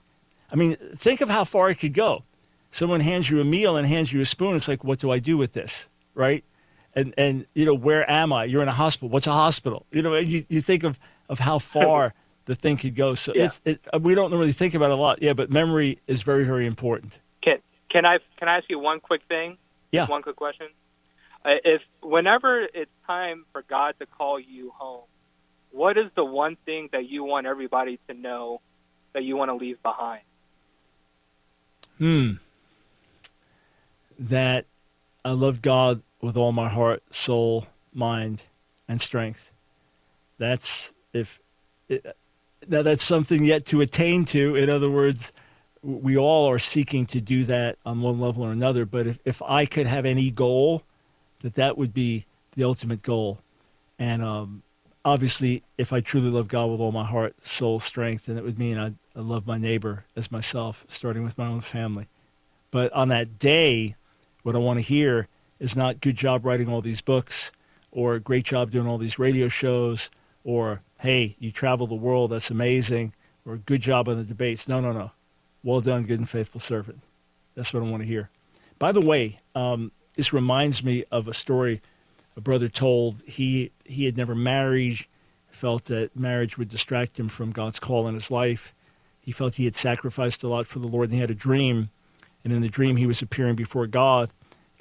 I 0.51 0.55
mean, 0.55 0.75
think 0.93 1.21
of 1.21 1.29
how 1.29 1.45
far 1.45 1.69
it 1.69 1.75
could 1.75 1.93
go. 1.93 2.23
Someone 2.75 2.99
hands 2.99 3.29
you 3.29 3.39
a 3.39 3.45
meal 3.45 3.77
and 3.77 3.88
hands 3.88 4.11
you 4.11 4.19
a 4.19 4.25
spoon. 4.25 4.53
It's 4.53 4.67
like, 4.67 4.83
what 4.83 4.99
do 4.99 5.09
I 5.09 5.19
do 5.19 5.38
with 5.38 5.53
this? 5.53 5.88
Right? 6.13 6.43
And, 6.93 7.13
and 7.17 7.45
you 7.53 7.63
know, 7.63 7.73
where 7.73 8.03
am 8.11 8.33
I? 8.33 8.43
You're 8.43 8.61
in 8.61 8.67
a 8.67 8.73
hospital. 8.73 9.07
What's 9.07 9.27
a 9.27 9.31
hospital? 9.31 9.85
You 9.91 10.01
know, 10.01 10.17
you, 10.17 10.43
you 10.49 10.59
think 10.59 10.83
of, 10.83 10.99
of 11.29 11.39
how 11.39 11.57
far 11.57 12.13
the 12.43 12.53
thing 12.53 12.75
could 12.75 12.93
go. 12.93 13.15
So 13.15 13.31
yeah. 13.33 13.45
it's, 13.45 13.61
it, 13.63 13.79
we 14.01 14.13
don't 14.13 14.29
really 14.29 14.51
think 14.51 14.73
about 14.73 14.91
it 14.91 14.99
a 14.99 15.01
lot. 15.01 15.21
Yeah, 15.21 15.31
but 15.31 15.49
memory 15.49 15.99
is 16.05 16.21
very, 16.21 16.43
very 16.43 16.65
important. 16.65 17.17
Can, 17.41 17.59
can, 17.89 18.05
I, 18.05 18.17
can 18.38 18.49
I 18.49 18.57
ask 18.57 18.65
you 18.69 18.77
one 18.77 18.99
quick 18.99 19.21
thing? 19.29 19.57
Yeah. 19.93 20.07
One 20.07 20.21
quick 20.21 20.35
question. 20.35 20.67
Uh, 21.45 21.51
if 21.63 21.81
whenever 22.01 22.67
it's 22.73 22.91
time 23.07 23.45
for 23.53 23.61
God 23.61 23.95
to 23.99 24.05
call 24.05 24.38
you 24.38 24.73
home, 24.75 25.05
what 25.71 25.97
is 25.97 26.07
the 26.13 26.25
one 26.25 26.57
thing 26.65 26.89
that 26.91 27.07
you 27.07 27.23
want 27.23 27.47
everybody 27.47 28.01
to 28.09 28.13
know 28.13 28.59
that 29.13 29.23
you 29.23 29.38
want 29.38 29.47
to 29.47 29.55
leave 29.55 29.81
behind? 29.81 30.23
Hmm. 31.99 32.31
That 34.17 34.65
I 35.23 35.32
love 35.32 35.62
God 35.62 36.01
with 36.21 36.38
all 36.38 36.51
my 36.51 36.69
heart, 36.69 37.04
soul, 37.13 37.67
mind, 37.93 38.45
and 38.88 39.01
strength. 39.01 39.51
That's 40.38 40.91
if 41.13 41.39
it, 41.88 42.15
now 42.67 42.82
that's 42.82 43.04
something 43.04 43.43
yet 43.43 43.65
to 43.67 43.82
attain 43.82 44.25
to. 44.25 44.56
In 44.56 44.69
other 44.69 44.89
words, 44.89 45.32
we 45.82 46.17
all 46.17 46.49
are 46.49 46.60
seeking 46.60 47.06
to 47.08 47.21
do 47.21 47.43
that 47.43 47.78
on 47.86 48.01
one 48.01 48.19
level 48.19 48.43
or 48.43 48.51
another. 48.51 48.86
But 48.86 49.08
if, 49.08 49.19
if 49.23 49.41
I 49.43 49.65
could 49.65 49.88
have 49.88 50.06
any 50.06 50.32
goal, 50.32 50.84
that 51.39 51.56
that 51.56 51.78
would 51.78 51.93
be 51.93 52.25
the 52.56 52.63
ultimate 52.63 53.04
goal. 53.04 53.39
And 53.99 54.23
um, 54.23 54.63
obviously, 55.04 55.63
if 55.78 55.93
I 55.93 56.01
truly 56.01 56.30
love 56.30 56.47
God 56.47 56.71
with 56.71 56.80
all 56.80 56.91
my 56.91 57.06
heart, 57.06 57.36
soul, 57.45 57.80
strength, 57.80 58.25
then 58.25 58.38
it 58.38 58.43
would 58.43 58.58
mean 58.58 58.78
I, 58.78 58.93
I 59.15 59.21
love 59.21 59.45
my 59.45 59.58
neighbor 59.58 60.06
as 60.15 60.32
myself, 60.32 60.86
starting 60.88 61.23
with 61.23 61.38
my 61.38 61.45
own 61.45 61.62
family. 61.62 62.08
But 62.71 62.91
on 62.93 63.10
that 63.10 63.38
day, 63.38 63.95
what 64.45 64.55
I 64.55 64.60
want 64.60 64.77
to 64.77 64.86
hear 64.86 65.27
is 65.58 65.75
not 65.75 66.01
good 66.01 66.15
job 66.15 66.45
writing 66.45 66.69
all 66.69 66.79
these 66.79 67.01
books 67.01 67.51
or 67.89 68.19
great 68.19 68.45
job 68.45 68.69
doing 68.69 68.86
all 68.86 68.99
these 68.99 69.17
radio 69.17 69.47
shows 69.47 70.12
or 70.43 70.84
hey, 70.99 71.36
you 71.39 71.51
travel 71.51 71.88
the 71.88 71.95
world, 71.95 72.29
that's 72.29 72.51
amazing, 72.51 73.13
or 73.43 73.58
good 73.58 73.81
job 73.81 74.08
on 74.08 74.17
the 74.17 74.23
debates. 74.23 74.67
No, 74.67 74.79
no, 74.79 74.91
no. 74.91 75.12
Well 75.63 75.81
done, 75.81 76.03
good 76.03 76.19
and 76.19 76.29
faithful 76.29 76.62
servant. 76.62 77.01
That's 77.55 77.73
what 77.73 77.81
I 77.81 77.89
want 77.89 78.03
to 78.03 78.08
hear. 78.08 78.29
By 78.77 78.91
the 78.91 79.01
way, 79.01 79.39
um, 79.55 79.91
this 80.15 80.31
reminds 80.31 80.84
me 80.84 81.05
of 81.12 81.27
a 81.27 81.34
story 81.34 81.81
a 82.38 82.41
brother 82.41 82.69
told. 82.69 83.23
He 83.25 83.71
he 83.84 84.05
had 84.05 84.15
never 84.15 84.36
married, 84.36 85.08
felt 85.49 85.86
that 85.86 86.15
marriage 86.15 86.55
would 86.60 86.69
distract 86.69 87.19
him 87.19 87.29
from 87.29 87.49
God's 87.49 87.79
call 87.79 88.08
in 88.08 88.13
his 88.13 88.29
life. 88.29 88.75
He 89.21 89.31
felt 89.31 89.55
he 89.55 89.65
had 89.65 89.73
sacrificed 89.73 90.43
a 90.43 90.47
lot 90.47 90.67
for 90.67 90.77
the 90.77 90.88
Lord, 90.88 91.10
and 91.10 91.15
he 91.15 91.21
had 91.21 91.31
a 91.31 91.36
dream. 91.36 91.89
And 92.43 92.53
in 92.53 92.62
the 92.62 92.69
dream, 92.69 92.97
he 92.97 93.08
was 93.08 93.23
appearing 93.23 93.55
before 93.55 93.88
God, 93.88 94.29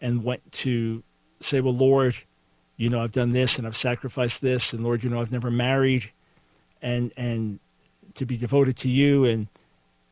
and 0.05 0.23
went 0.23 0.53
to 0.53 1.03
say, 1.41 1.61
"Well, 1.61 1.75
Lord, 1.75 2.15
you 2.77 2.91
know, 2.91 3.03
I've 3.03 3.13
done 3.13 3.33
this, 3.33 3.59
and 3.59 3.67
I've 3.67 3.77
sacrificed 3.77 4.41
this, 4.41 4.73
and 4.73 4.85
Lord, 4.85 5.03
you 5.03 5.11
know, 5.11 5.21
I've 5.21 5.33
never 5.33 5.51
married, 5.51 6.13
and 6.81 7.13
and 7.17 7.59
to 8.15 8.25
be 8.25 8.37
devoted 8.37 8.77
to 8.79 8.89
you." 8.89 9.25
And 9.25 9.49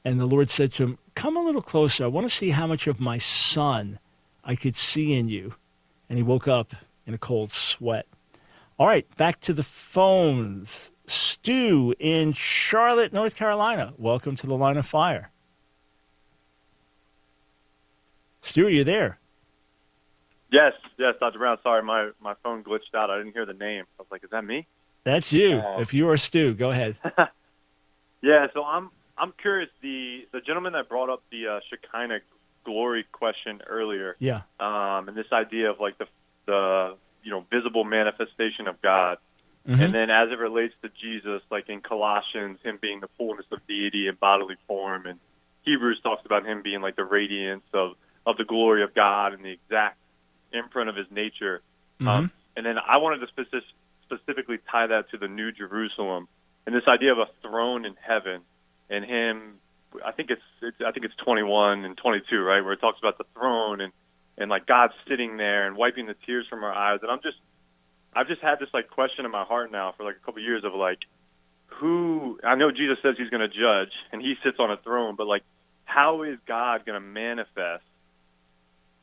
and 0.05 0.19
the 0.19 0.27
Lord 0.27 0.49
said 0.49 0.73
to 0.75 0.83
him, 0.85 0.99
"Come 1.15 1.37
a 1.37 1.43
little 1.43 1.63
closer. 1.63 2.05
I 2.05 2.09
want 2.09 2.25
to 2.25 2.35
see 2.35 2.51
how 2.51 2.67
much 2.67 2.89
of 2.89 2.99
my 2.99 3.19
son." 3.19 4.01
I 4.45 4.57
could 4.57 4.77
see 4.77 5.13
in 5.13 5.29
you. 5.29 5.55
And 6.09 6.19
he 6.19 6.23
woke 6.23 6.49
up 6.49 6.73
in 7.07 7.15
a 7.15 7.19
cold 7.19 7.53
sweat. 7.53 8.07
All 8.79 8.87
right, 8.87 9.07
back 9.17 9.41
to 9.41 9.53
the 9.53 9.63
phones. 9.63 10.93
Stu 11.07 11.95
in 11.99 12.33
Charlotte, 12.33 13.13
North 13.13 13.37
Carolina. 13.37 13.95
Welcome 13.99 14.37
to 14.37 14.47
the 14.47 14.57
line 14.57 14.77
of 14.77 14.87
fire. 14.87 15.31
Stu, 18.41 18.67
are 18.67 18.71
you 18.71 18.85
there? 18.85 19.19
Yes, 20.53 20.75
yes, 20.99 21.15
Dr. 21.19 21.38
Brown. 21.38 21.57
Sorry, 21.62 21.83
my, 21.83 22.11
my 22.21 22.35
phone 22.43 22.62
glitched 22.62 22.95
out. 22.95 23.11
I 23.11 23.17
didn't 23.17 23.33
hear 23.33 23.47
the 23.47 23.55
name. 23.55 23.85
I 23.99 24.03
was 24.03 24.09
like, 24.11 24.23
is 24.23 24.31
that 24.31 24.45
me? 24.45 24.67
That's 25.03 25.33
you. 25.33 25.57
Uh, 25.57 25.81
if 25.81 25.95
you 25.95 26.09
are 26.11 26.17
Stu, 26.19 26.55
go 26.55 26.71
ahead. 26.71 26.99
yeah, 28.23 28.47
so 28.55 28.62
I'm 28.62 28.91
I'm 29.19 29.33
curious. 29.41 29.71
The 29.81 30.27
the 30.31 30.41
gentleman 30.41 30.75
that 30.75 30.88
brought 30.88 31.11
up 31.11 31.23
the 31.31 31.49
uh, 31.49 31.61
Shekinah 31.71 32.21
glory 32.65 33.05
question 33.11 33.62
earlier. 33.67 34.15
Yeah. 34.19 34.43
Um, 34.61 35.09
and 35.09 35.17
this 35.17 35.27
idea 35.33 35.71
of 35.71 35.81
like 35.81 35.99
the 35.99 36.07
the 36.47 36.97
you 37.25 37.31
know 37.31 37.45
visible 37.51 37.83
manifestation 37.83 38.69
of 38.69 38.81
God, 38.81 39.19
mm-hmm. 39.67 39.81
and 39.81 39.95
then 39.95 40.11
as 40.11 40.31
it 40.31 40.38
relates 40.38 40.75
to 40.83 40.91
Jesus, 41.01 41.43
like 41.51 41.69
in 41.69 41.81
Colossians, 41.81 42.59
him 42.62 42.79
being 42.81 43.01
the 43.01 43.09
fullness 43.19 43.47
of 43.51 43.67
deity 43.67 44.07
in 44.07 44.15
bodily 44.15 44.57
form, 44.69 45.07
and 45.07 45.19
Hebrews 45.62 46.01
talks 46.03 46.25
about 46.25 46.47
him 46.47 46.62
being 46.62 46.81
like 46.81 46.95
the 46.95 47.05
radiance 47.05 47.65
of 47.75 47.93
of 48.25 48.37
the 48.37 48.45
glory 48.45 48.85
of 48.85 48.95
God 48.95 49.33
and 49.33 49.45
the 49.45 49.51
exact 49.51 49.99
imprint 50.53 50.88
of 50.88 50.97
his 50.97 51.07
nature. 51.11 51.62
Mm-hmm. 52.01 52.09
Um, 52.09 52.31
and 52.57 52.67
then 52.67 52.77
I 52.79 52.99
wanted 52.99 53.19
to 53.19 53.27
specific, 53.29 53.65
specifically 54.05 54.59
tie 54.71 54.87
that 54.87 55.11
to 55.11 55.19
the 55.19 55.29
New 55.29 55.53
Jerusalem 55.53 56.29
and 56.67 56.75
this 56.75 56.87
idea 56.87 57.12
of 57.12 57.19
a 57.19 57.27
throne 57.43 57.85
in 57.85 57.95
heaven 58.07 58.43
and 58.91 59.05
him 59.05 59.59
I 60.05 60.12
think 60.12 60.31
it's, 60.31 60.43
it's 60.62 60.77
I 60.85 60.93
think 60.93 61.05
it's 61.05 61.15
21 61.25 61.85
and 61.85 61.97
22, 61.97 62.41
right, 62.41 62.62
where 62.62 62.73
it 62.73 62.81
talks 62.81 62.99
about 62.99 63.19
the 63.19 63.25
throne 63.35 63.81
and 63.81 63.93
and 64.38 64.49
like 64.49 64.67
God 64.67 64.91
sitting 65.07 65.37
there 65.37 65.67
and 65.67 65.77
wiping 65.77 66.07
the 66.07 66.15
tears 66.27 66.47
from 66.49 66.65
our 66.65 66.73
eyes. 66.73 67.01
And 67.03 67.11
I'm 67.11 67.21
just 67.23 67.37
I've 68.15 68.29
just 68.29 68.41
had 68.41 68.59
this 68.59 68.69
like 68.73 68.88
question 68.91 69.25
in 69.25 69.31
my 69.31 69.45
heart 69.45 69.71
now 69.71 69.93
for 69.97 70.05
like 70.05 70.17
a 70.17 70.25
couple 70.25 70.41
of 70.41 70.45
years 70.45 70.65
of 70.65 70.75
like 70.75 71.01
who 71.67 72.38
I 72.43 72.55
know 72.55 72.71
Jesus 72.71 72.99
says 73.03 73.17
he's 73.19 73.31
going 73.31 73.49
to 73.49 73.49
judge 73.49 73.93
and 74.12 74.23
he 74.23 74.35
sits 74.43 74.57
on 74.59 74.71
a 74.71 74.77
throne, 74.79 75.17
but 75.17 75.27
like 75.27 75.43
how 75.85 76.23
is 76.23 76.38
God 76.47 76.87
going 76.87 77.01
to 77.01 77.07
manifest 77.07 77.85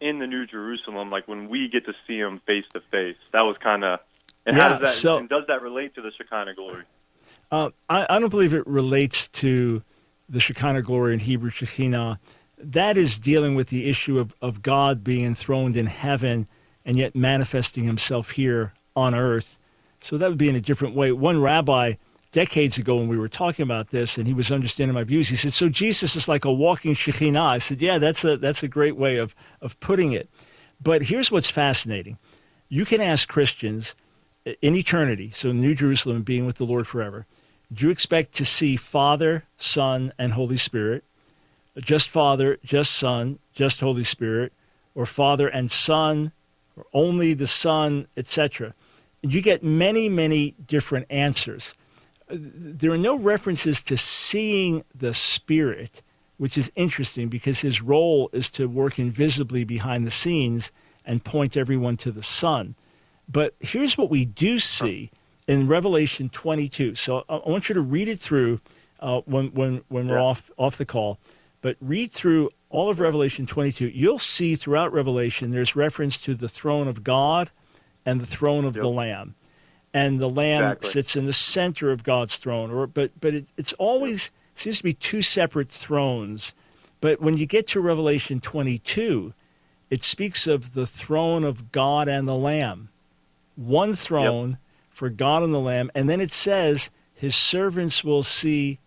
in 0.02 0.20
the 0.20 0.28
New 0.28 0.46
Jerusalem 0.46 1.10
like 1.10 1.28
when 1.28 1.50
we 1.50 1.68
get 1.68 1.86
to 1.86 1.94
see 2.08 2.18
him 2.18 2.42
face 2.46 2.66
to 2.74 2.82
face? 2.92 3.18
That 3.34 3.44
was 3.44 3.58
kind 3.58 3.84
of 3.84 4.00
and 4.46 4.56
yeah, 4.56 4.64
how 4.64 4.70
does 4.78 4.80
that 4.80 4.88
so, 4.88 5.18
and 5.18 5.30
does 5.30 5.44
that 5.48 5.62
relate 5.62 5.96
to 5.96 6.02
the 6.02 6.12
Shekinah 6.12 6.56
glory? 6.56 6.84
Uh, 7.52 7.70
I, 7.90 8.06
I 8.10 8.20
don't 8.20 8.30
believe 8.30 8.54
it 8.54 8.66
relates 8.68 9.28
to 9.28 9.84
the 10.30 10.40
Shekinah 10.40 10.84
glory 10.84 11.14
in 11.14 11.20
Hebrew 11.20 11.50
Shekinah, 11.50 12.20
that 12.58 12.98
is 12.98 13.18
dealing 13.18 13.56
with 13.56 13.70
the 13.70 13.90
issue 13.90 14.20
of, 14.20 14.36
of 14.42 14.62
God 14.62 15.04
being 15.04 15.26
enthroned 15.26 15.76
in 15.76 15.88
heaven 15.88 16.48
and 16.86 16.98
yet 16.98 17.16
manifesting 17.16 17.86
himself 17.86 18.32
here 18.32 18.74
on 18.96 19.16
earth. 19.16 19.60
So 20.02 20.18
that 20.18 20.30
would 20.30 20.38
be 20.38 20.50
in 20.50 20.56
a 20.56 20.62
different 20.62 20.96
way. 20.96 21.12
One 21.12 21.42
rabbi 21.42 21.96
decades 22.32 22.78
ago 22.78 22.98
when 22.98 23.08
we 23.08 23.18
were 23.18 23.30
talking 23.30 23.64
about 23.64 23.90
this 23.90 24.18
and 24.18 24.28
he 24.28 24.34
was 24.34 24.52
understanding 24.52 24.94
my 24.94 25.04
views, 25.04 25.30
he 25.30 25.36
said, 25.36 25.54
So 25.54 25.70
Jesus 25.70 26.16
is 26.16 26.28
like 26.28 26.46
a 26.46 26.54
walking 26.54 26.94
Shekinah. 26.94 27.42
I 27.42 27.58
said, 27.58 27.82
Yeah, 27.82 27.98
that's 27.98 28.24
a 28.24 28.38
that's 28.38 28.64
a 28.64 28.68
great 28.68 28.96
way 28.96 29.18
of, 29.18 29.36
of 29.62 29.80
putting 29.80 30.12
it. 30.12 30.30
But 30.82 31.04
here's 31.04 31.32
what's 31.32 31.50
fascinating. 31.50 32.18
You 32.70 32.86
can 32.86 33.02
ask 33.02 33.28
Christians 33.28 33.96
in 34.62 34.76
eternity, 34.76 35.32
so 35.32 35.52
New 35.52 35.76
Jerusalem 35.76 36.24
being 36.24 36.46
with 36.46 36.58
the 36.58 36.66
Lord 36.66 36.88
forever, 36.88 37.26
do 37.72 37.86
you 37.86 37.92
expect 37.92 38.34
to 38.34 38.46
see 38.46 38.76
Father, 38.76 39.44
Son, 39.58 40.12
and 40.18 40.34
Holy 40.34 40.58
Spirit? 40.58 41.04
Just 41.78 42.10
Father, 42.10 42.58
just 42.64 42.94
Son, 42.96 43.40
just 43.54 43.80
Holy 43.80 44.04
Spirit, 44.04 44.54
or 44.96 45.06
Father 45.06 45.48
and 45.48 45.70
Son, 45.70 46.32
or 46.76 46.86
only 46.94 47.34
the 47.34 47.48
Son, 47.48 48.08
etc. 48.18 48.74
And 49.22 49.34
you 49.34 49.42
get 49.42 49.64
many, 49.64 50.10
many 50.10 50.56
different 50.66 51.06
answers. 51.10 51.76
There 52.30 52.92
are 52.92 52.98
no 52.98 53.18
references 53.18 53.82
to 53.84 53.98
seeing 53.98 54.84
the 54.94 55.14
Spirit, 55.14 56.02
which 56.38 56.58
is 56.58 56.72
interesting 56.76 57.28
because 57.28 57.62
his 57.62 57.82
role 57.82 58.30
is 58.34 58.50
to 58.52 58.68
work 58.68 59.00
invisibly 59.00 59.64
behind 59.64 60.06
the 60.06 60.12
scenes 60.12 60.72
and 61.06 61.24
point 61.24 61.58
everyone 61.58 61.98
to 61.98 62.12
the 62.12 62.24
Son. 62.24 62.76
But 63.28 63.56
here's 63.60 63.98
what 63.98 64.10
we 64.10 64.26
do 64.26 64.60
see 64.60 65.12
in 65.48 65.68
Revelation 65.68 66.30
22. 66.30 66.96
So 66.96 67.24
I 67.28 67.38
want 67.46 67.70
you 67.70 67.76
to 67.76 67.82
read 67.82 68.08
it 68.08 68.20
through 68.20 68.62
uh, 69.00 69.22
when, 69.26 69.48
when, 69.54 69.82
when 69.88 70.08
we're 70.08 70.22
off, 70.22 70.52
off 70.58 70.78
the 70.78 70.86
call. 70.86 71.20
But 71.62 71.78
read 71.82 72.12
through 72.12 72.52
all 72.70 72.90
of 72.90 73.00
Revelation 73.00 73.46
22. 73.46 73.90
You'll 73.90 74.20
see 74.20 74.56
throughout 74.56 74.94
Revelation 74.94 75.52
there's 75.52 75.76
reference 75.76 76.22
to 76.22 76.36
the 76.36 76.48
throne 76.48 76.88
of 76.88 77.04
God 77.04 77.50
and 78.06 78.22
the 78.22 78.26
throne 78.26 78.66
of 78.66 78.76
yep. 78.76 78.84
the 78.84 78.90
Lamb. 78.90 79.36
And 79.94 80.20
the 80.20 80.30
Lamb 80.30 80.64
exactly. 80.64 80.90
sits 80.90 81.16
in 81.16 81.26
the 81.26 81.34
center 81.34 81.92
of 81.92 82.04
God's 82.04 82.38
throne. 82.38 82.72
Or, 82.72 82.86
but 82.86 83.12
but 83.20 83.34
it, 83.34 83.46
it's 83.58 83.74
always 83.74 84.32
seems 84.54 84.78
to 84.78 84.84
be 84.84 84.94
two 84.94 85.22
separate 85.22 85.70
thrones. 85.70 86.54
But 87.02 87.22
when 87.22 87.38
you 87.38 87.46
get 87.46 87.66
to 87.68 87.80
Revelation 87.80 88.42
22, 88.42 89.34
it 89.90 90.04
speaks 90.04 90.46
of 90.48 90.74
the 90.74 90.86
throne 90.86 91.44
of 91.44 91.72
God 91.72 92.08
and 92.08 92.28
the 92.28 92.36
Lamb. 92.36 92.90
One 93.56 93.94
throne. 93.94 94.50
Yep 94.52 94.60
for 95.00 95.10
God 95.10 95.44
and 95.44 95.54
the 95.54 95.62
Lamb. 95.62 95.90
And 95.96 96.10
then 96.10 96.20
it 96.20 96.30
says 96.30 96.92
his 97.16 97.34
servants 97.34 98.04
will 98.04 98.22
see 98.22 98.80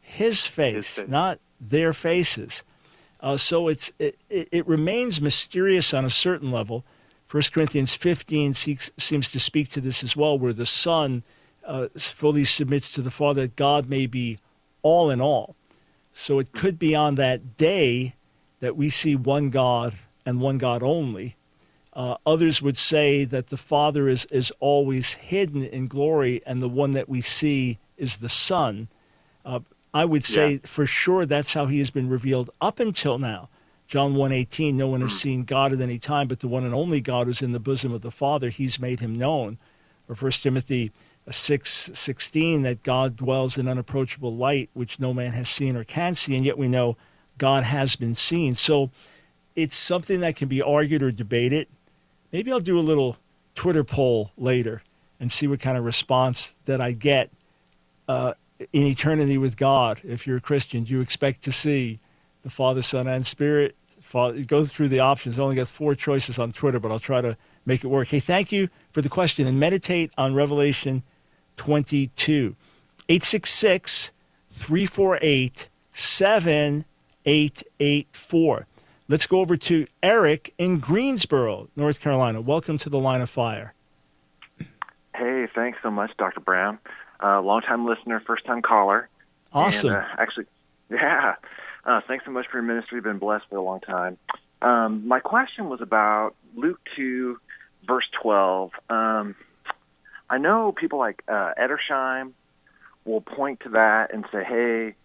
his 0.00 0.46
face, 0.46 0.96
face. 0.96 1.08
not 1.08 1.40
their 1.60 1.92
faces. 1.92 2.64
Uh, 3.20 3.36
so 3.36 3.68
it's 3.68 3.92
it, 3.98 4.16
it, 4.30 4.48
it 4.50 4.66
remains 4.66 5.20
mysterious 5.20 5.92
on 5.92 6.06
a 6.06 6.10
certain 6.10 6.50
level. 6.50 6.84
1 7.30 7.42
Corinthians 7.52 7.94
15 7.94 8.54
seeks, 8.54 8.90
seems 8.96 9.30
to 9.32 9.38
speak 9.40 9.68
to 9.70 9.80
this 9.80 10.02
as 10.02 10.16
well, 10.16 10.38
where 10.38 10.52
the 10.52 10.66
Son 10.66 11.22
uh, 11.66 11.88
fully 11.96 12.44
submits 12.44 12.90
to 12.92 13.02
the 13.02 13.10
Father 13.10 13.42
that 13.42 13.56
God 13.56 13.88
may 13.88 14.06
be 14.06 14.38
all 14.82 15.10
in 15.10 15.20
all. 15.20 15.54
So 16.12 16.38
it 16.38 16.52
could 16.52 16.78
be 16.78 16.94
on 16.94 17.16
that 17.16 17.56
day 17.56 18.14
that 18.60 18.76
we 18.76 18.88
see 18.90 19.14
one 19.14 19.50
God 19.50 19.94
and 20.24 20.40
one 20.40 20.58
God 20.58 20.82
only. 20.82 21.36
Uh, 21.92 22.16
others 22.24 22.62
would 22.62 22.78
say 22.78 23.24
that 23.24 23.48
the 23.48 23.56
Father 23.56 24.08
is, 24.08 24.24
is 24.26 24.50
always 24.60 25.14
hidden 25.14 25.62
in 25.62 25.86
glory, 25.86 26.40
and 26.46 26.62
the 26.62 26.68
one 26.68 26.92
that 26.92 27.08
we 27.08 27.20
see 27.20 27.78
is 27.96 28.18
the 28.18 28.28
Son. 28.28 28.88
Uh, 29.44 29.60
I 29.92 30.04
would 30.04 30.24
say 30.24 30.52
Yeah. 30.52 30.58
for 30.64 30.86
sure 30.86 31.26
that's 31.26 31.54
how 31.54 31.66
he 31.66 31.78
has 31.80 31.90
been 31.90 32.08
revealed 32.08 32.50
up 32.60 32.80
until 32.80 33.18
now. 33.18 33.48
John 33.88 34.14
1:18, 34.14 34.76
no 34.76 34.86
one 34.86 35.00
has 35.00 35.18
seen 35.18 35.44
God 35.44 35.72
at 35.72 35.80
any 35.80 35.98
time, 35.98 36.28
but 36.28 36.40
the 36.40 36.48
one 36.48 36.64
and 36.64 36.74
only 36.74 37.00
God 37.00 37.26
who's 37.26 37.40
in 37.40 37.52
the 37.52 37.58
bosom 37.58 37.90
of 37.90 38.02
the 38.02 38.10
Father, 38.10 38.50
he's 38.50 38.78
made 38.78 39.00
him 39.00 39.14
known. 39.14 39.56
Or 40.06 40.14
1 40.14 40.42
Timothy 40.42 40.92
6:16, 41.30 42.62
that 42.64 42.82
God 42.82 43.16
dwells 43.16 43.56
in 43.56 43.66
unapproachable 43.66 44.36
light, 44.36 44.68
which 44.74 45.00
no 45.00 45.14
man 45.14 45.32
has 45.32 45.48
seen 45.48 45.74
or 45.74 45.84
can 45.84 46.14
see, 46.14 46.36
and 46.36 46.44
yet 46.44 46.58
we 46.58 46.68
know 46.68 46.98
God 47.38 47.64
has 47.64 47.96
been 47.96 48.14
seen. 48.14 48.54
So 48.54 48.90
it's 49.56 49.76
something 49.76 50.20
that 50.20 50.36
can 50.36 50.48
be 50.48 50.60
argued 50.60 51.02
or 51.02 51.10
debated. 51.10 51.66
Maybe 52.30 52.52
I'll 52.52 52.60
do 52.60 52.78
a 52.78 52.80
little 52.80 53.16
Twitter 53.54 53.84
poll 53.84 54.32
later 54.36 54.82
and 55.18 55.32
see 55.32 55.46
what 55.46 55.60
kind 55.60 55.78
of 55.78 55.84
response 55.84 56.54
that 56.66 56.78
I 56.78 56.92
get 56.92 57.30
uh, 58.06 58.34
in 58.70 58.86
eternity 58.86 59.38
with 59.38 59.56
God. 59.56 60.02
If 60.04 60.26
you're 60.26 60.36
a 60.36 60.42
Christian, 60.42 60.84
do 60.84 60.92
you 60.92 61.00
expect 61.00 61.42
to 61.44 61.52
see 61.52 62.00
the 62.42 62.50
Father, 62.50 62.82
Son, 62.82 63.06
and 63.06 63.26
Spirit? 63.26 63.76
Father, 64.00 64.42
go 64.42 64.64
through 64.64 64.88
the 64.88 65.00
options. 65.00 65.38
I 65.38 65.42
only 65.42 65.56
got 65.56 65.68
four 65.68 65.94
choices 65.94 66.38
on 66.38 66.52
Twitter, 66.52 66.80
but 66.80 66.90
I'll 66.90 66.98
try 66.98 67.20
to 67.20 67.36
make 67.66 67.84
it 67.84 67.88
work. 67.88 68.08
Hey, 68.08 68.20
thank 68.20 68.52
you 68.52 68.68
for 68.90 69.02
the 69.02 69.08
question 69.08 69.46
and 69.46 69.60
meditate 69.60 70.12
on 70.16 70.34
Revelation 70.34 71.02
22. 71.56 72.56
866 73.08 74.12
348 74.50 75.68
7884. 75.92 78.66
Let's 79.08 79.26
go 79.26 79.40
over 79.40 79.56
to 79.56 79.86
Eric 80.02 80.54
in 80.58 80.78
Greensboro, 80.78 81.68
North 81.76 82.00
Carolina. 82.00 82.40
Welcome 82.40 82.78
to 82.78 82.90
the 82.90 82.98
line 82.98 83.20
of 83.20 83.30
fire. 83.30 83.74
Hey, 85.14 85.46
thanks 85.54 85.78
so 85.82 85.90
much, 85.90 86.10
Dr. 86.18 86.40
Brown. 86.40 86.78
Uh, 87.22 87.40
long-time 87.40 87.86
listener, 87.86 88.20
first-time 88.26 88.62
caller. 88.62 89.08
Awesome. 89.52 89.94
And, 89.94 90.04
uh, 90.04 90.08
actually, 90.18 90.46
yeah. 90.90 91.34
Uh, 91.88 92.02
thanks 92.06 92.22
so 92.26 92.30
much 92.30 92.44
for 92.50 92.58
your 92.58 92.66
ministry. 92.66 92.96
You've 92.96 93.04
been 93.04 93.18
blessed 93.18 93.46
for 93.48 93.56
a 93.56 93.62
long 93.62 93.80
time. 93.80 94.18
Um, 94.60 95.08
my 95.08 95.20
question 95.20 95.70
was 95.70 95.80
about 95.80 96.34
Luke 96.54 96.78
2, 96.96 97.40
verse 97.86 98.04
12. 98.22 98.72
Um, 98.90 99.34
I 100.28 100.36
know 100.36 100.70
people 100.70 100.98
like 100.98 101.22
uh, 101.26 101.52
Edersheim 101.58 102.32
will 103.06 103.22
point 103.22 103.60
to 103.60 103.70
that 103.70 104.12
and 104.12 104.26
say, 104.30 104.44
hey, 104.44 104.96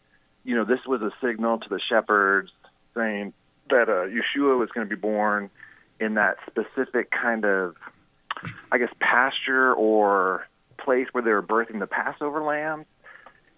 you 0.44 0.56
know, 0.56 0.66
this 0.66 0.82
was 0.86 1.02
a 1.02 1.12
signal 1.26 1.60
to 1.60 1.70
the 1.70 1.80
shepherds 1.90 2.52
saying 2.94 3.32
that 3.70 3.88
uh, 3.88 4.10
Yeshua 4.10 4.60
was 4.60 4.68
going 4.74 4.86
to 4.86 4.94
be 4.94 5.00
born 5.00 5.50
in 6.02 6.16
that 6.16 6.36
specific 6.48 7.12
kind 7.12 7.46
of, 7.46 7.76
I 8.74 8.78
guess, 8.78 8.92
pasture 9.00 9.74
or 9.74 10.46
place 10.78 11.08
where 11.14 11.24
they 11.24 11.32
were 11.32 11.42
birthing 11.42 11.80
the 11.80 11.88
Passover 11.88 12.44
lambs. 12.44 12.88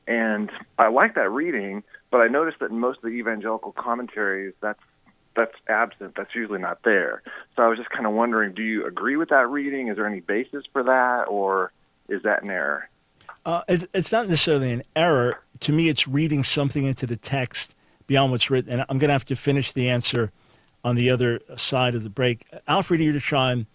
And 0.07 0.51
I 0.78 0.89
like 0.89 1.15
that 1.15 1.32
reading, 1.32 1.82
but 2.16 2.22
I 2.22 2.28
noticed 2.30 2.59
that 2.61 2.72
in 2.72 2.80
most 2.80 2.99
of 2.99 3.03
the 3.03 3.18
evangelical 3.18 3.74
commentaries, 3.74 4.53
that's 4.61 4.80
that's 5.36 5.51
absent. 5.68 6.13
That's 6.16 6.34
usually 6.34 6.59
not 6.59 6.82
there. 6.86 7.22
So 7.57 7.63
I 7.63 7.68
was 7.68 7.78
just 7.78 7.89
kind 7.89 8.05
of 8.05 8.13
wondering, 8.13 8.53
do 8.53 8.63
you 8.63 8.86
agree 8.86 9.18
with 9.18 9.28
that 9.32 9.49
reading? 9.49 9.89
Is 9.89 9.97
there 9.97 10.07
any 10.07 10.22
basis 10.22 10.63
for 10.72 10.82
that, 10.84 11.26
or 11.28 11.74
is 12.07 12.24
that 12.24 12.43
an 12.43 12.51
error? 12.51 12.88
Uh, 13.45 13.63
it's, 13.68 13.86
it's 13.93 14.13
not 14.13 14.30
necessarily 14.30 14.72
an 14.72 14.84
error. 14.95 15.41
To 15.59 15.74
me, 15.74 15.89
it's 15.89 16.07
reading 16.07 16.41
something 16.41 16.86
into 16.86 17.05
the 17.05 17.18
text 17.18 17.76
beyond 18.07 18.32
what's 18.32 18.49
written. 18.49 18.72
And 18.72 18.86
I'm 18.88 18.97
going 18.97 19.09
to 19.09 19.13
have 19.13 19.26
to 19.26 19.36
finish 19.36 19.74
the 19.74 19.89
answer 19.89 20.32
on 20.86 20.95
the 20.95 21.09
other 21.09 21.41
side 21.57 21.95
of 21.95 22.03
the 22.03 22.09
break. 22.09 22.45
Alfred 22.66 23.01
Edersheim 23.01 23.66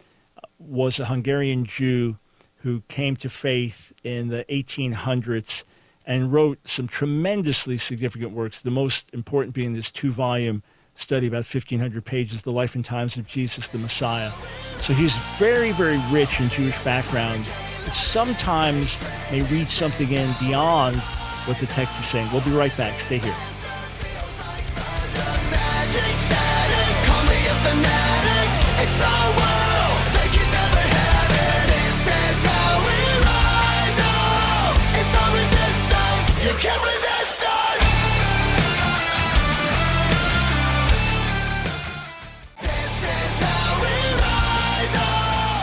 was 0.58 0.98
a 0.98 1.04
Hungarian 1.04 1.66
Jew 1.66 2.16
who 2.62 2.84
came 2.88 3.16
to 3.16 3.28
faith 3.28 3.92
in 4.02 4.28
the 4.28 4.46
1800s 4.48 5.64
and 6.10 6.32
wrote 6.32 6.58
some 6.64 6.88
tremendously 6.88 7.76
significant 7.76 8.32
works, 8.32 8.62
the 8.62 8.70
most 8.70 9.08
important 9.12 9.54
being 9.54 9.74
this 9.74 9.92
two 9.92 10.10
volume 10.10 10.60
study, 10.96 11.28
about 11.28 11.46
1,500 11.46 12.04
pages, 12.04 12.42
The 12.42 12.50
Life 12.50 12.74
and 12.74 12.84
Times 12.84 13.16
of 13.16 13.28
Jesus 13.28 13.68
the 13.68 13.78
Messiah. 13.78 14.32
So 14.80 14.92
he's 14.92 15.16
very, 15.38 15.70
very 15.70 16.00
rich 16.10 16.40
in 16.40 16.48
Jewish 16.48 16.82
background, 16.82 17.48
but 17.84 17.94
sometimes 17.94 19.00
may 19.30 19.42
read 19.42 19.68
something 19.68 20.10
in 20.10 20.28
beyond 20.40 20.96
what 21.46 21.58
the 21.58 21.66
text 21.66 22.00
is 22.00 22.06
saying. 22.06 22.28
We'll 22.32 22.42
be 22.42 22.50
right 22.50 22.76
back. 22.76 22.98
Stay 22.98 23.18
here. 23.18 23.49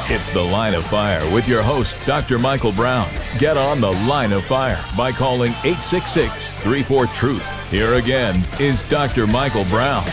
It's 0.10 0.30
The 0.30 0.42
Line 0.42 0.76
of 0.76 0.86
Fire 0.86 1.30
with 1.34 1.48
your 1.48 1.64
host, 1.64 1.98
Dr. 2.06 2.38
Michael 2.38 2.72
Brown. 2.74 3.10
Get 3.40 3.58
on 3.58 3.82
The 3.82 3.92
Line 3.92 4.32
of 4.34 4.44
Fire 4.46 4.80
by 4.96 5.12
calling 5.12 5.52
866 5.64 6.56
34 6.56 7.08
Truth. 7.08 7.72
Here 7.72 7.96
again 7.96 8.44
is 8.60 8.84
Dr. 8.84 9.26
Michael 9.26 9.66
Brown. 9.66 10.04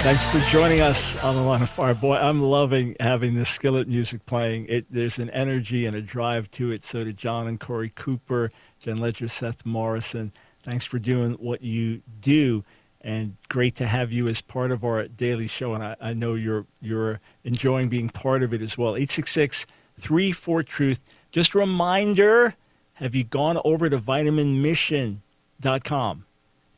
Thanks 0.00 0.22
for 0.24 0.38
joining 0.50 0.80
us 0.80 1.16
on 1.24 1.34
the 1.34 1.42
line 1.42 1.60
of 1.60 1.68
fire. 1.68 1.92
Boy, 1.92 2.16
I'm 2.16 2.40
loving 2.40 2.94
having 3.00 3.34
this 3.34 3.50
skillet 3.50 3.88
music 3.88 4.24
playing. 4.26 4.66
It, 4.68 4.86
there's 4.88 5.18
an 5.18 5.28
energy 5.30 5.86
and 5.86 5.96
a 5.96 6.00
drive 6.00 6.50
to 6.52 6.70
it. 6.70 6.84
So 6.84 7.02
did 7.02 7.16
John 7.16 7.48
and 7.48 7.58
Korey 7.58 7.92
Cooper, 7.94 8.52
Jen 8.78 8.98
Ledger, 8.98 9.28
Seth 9.28 9.66
Morrison. 9.66 10.32
Thanks 10.62 10.84
for 10.84 10.98
doing 10.98 11.32
what 11.34 11.62
you 11.62 12.02
do, 12.20 12.62
and 13.00 13.36
great 13.48 13.74
to 13.76 13.86
have 13.86 14.12
you 14.12 14.28
as 14.28 14.40
part 14.40 14.70
of 14.70 14.84
our 14.84 15.08
daily 15.08 15.46
show. 15.46 15.74
And 15.74 15.82
I, 15.82 15.96
I 16.00 16.14
know 16.14 16.34
you're 16.34 16.66
you're 16.80 17.20
enjoying 17.44 17.88
being 17.88 18.08
part 18.08 18.42
of 18.42 18.52
it 18.52 18.62
as 18.62 18.76
well. 18.76 18.90
866 18.90 19.66
34 19.96 20.62
Truth. 20.62 21.00
Just 21.30 21.54
a 21.54 21.58
reminder 21.58 22.54
have 22.94 23.14
you 23.14 23.22
gone 23.22 23.60
over 23.64 23.88
to 23.88 23.96
vitaminmission.com? 23.96 26.24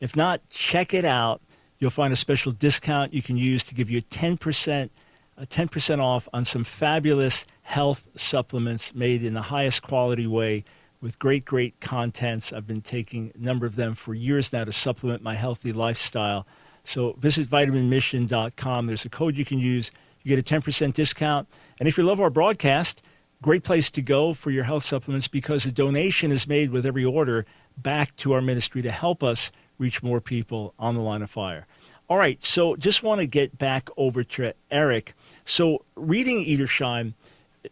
If 0.00 0.14
not, 0.14 0.42
check 0.50 0.92
it 0.92 1.06
out. 1.06 1.40
You'll 1.78 1.90
find 1.90 2.12
a 2.12 2.16
special 2.16 2.52
discount 2.52 3.14
you 3.14 3.22
can 3.22 3.38
use 3.38 3.64
to 3.64 3.74
give 3.74 3.90
you 3.90 3.98
a 3.98 4.02
10%, 4.02 4.90
a 5.38 5.46
10% 5.46 5.98
off 5.98 6.28
on 6.34 6.44
some 6.44 6.64
fabulous 6.64 7.46
health 7.62 8.08
supplements 8.16 8.94
made 8.94 9.24
in 9.24 9.32
the 9.32 9.42
highest 9.42 9.82
quality 9.82 10.26
way 10.26 10.64
with 11.00 11.18
great, 11.18 11.44
great 11.44 11.80
contents. 11.80 12.52
I've 12.52 12.66
been 12.66 12.82
taking 12.82 13.32
a 13.34 13.38
number 13.38 13.66
of 13.66 13.76
them 13.76 13.94
for 13.94 14.14
years 14.14 14.52
now 14.52 14.64
to 14.64 14.72
supplement 14.72 15.22
my 15.22 15.34
healthy 15.34 15.72
lifestyle. 15.72 16.46
So 16.84 17.12
visit 17.14 17.46
vitaminmission.com. 17.46 18.86
There's 18.86 19.04
a 19.04 19.10
code 19.10 19.36
you 19.36 19.44
can 19.44 19.58
use. 19.58 19.90
You 20.22 20.36
get 20.36 20.50
a 20.50 20.60
10% 20.60 20.92
discount. 20.92 21.48
And 21.78 21.88
if 21.88 21.96
you 21.96 22.04
love 22.04 22.20
our 22.20 22.30
broadcast, 22.30 23.02
great 23.42 23.64
place 23.64 23.90
to 23.92 24.02
go 24.02 24.34
for 24.34 24.50
your 24.50 24.64
health 24.64 24.84
supplements 24.84 25.28
because 25.28 25.64
a 25.64 25.72
donation 25.72 26.30
is 26.30 26.46
made 26.46 26.70
with 26.70 26.84
every 26.84 27.04
order 27.04 27.46
back 27.76 28.14
to 28.16 28.32
our 28.32 28.42
ministry 28.42 28.82
to 28.82 28.90
help 28.90 29.22
us 29.22 29.50
reach 29.78 30.02
more 30.02 30.20
people 30.20 30.74
on 30.78 30.94
the 30.94 31.00
line 31.00 31.22
of 31.22 31.30
fire. 31.30 31.66
All 32.08 32.18
right, 32.18 32.42
so 32.42 32.76
just 32.76 33.02
want 33.02 33.20
to 33.20 33.26
get 33.26 33.56
back 33.56 33.88
over 33.96 34.24
to 34.24 34.52
Eric. 34.70 35.14
So 35.44 35.84
reading 35.94 36.44
Edersheim, 36.44 37.14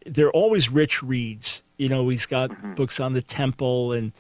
they're 0.07 0.31
always 0.31 0.71
rich 0.71 1.03
reads. 1.03 1.63
You 1.79 1.89
know, 1.89 2.09
he's 2.09 2.27
got 2.27 2.51
mm-hmm. 2.51 2.75
books 2.75 3.01
on 3.01 3.15
the 3.15 3.23
temple 3.23 3.93
and 3.93 4.13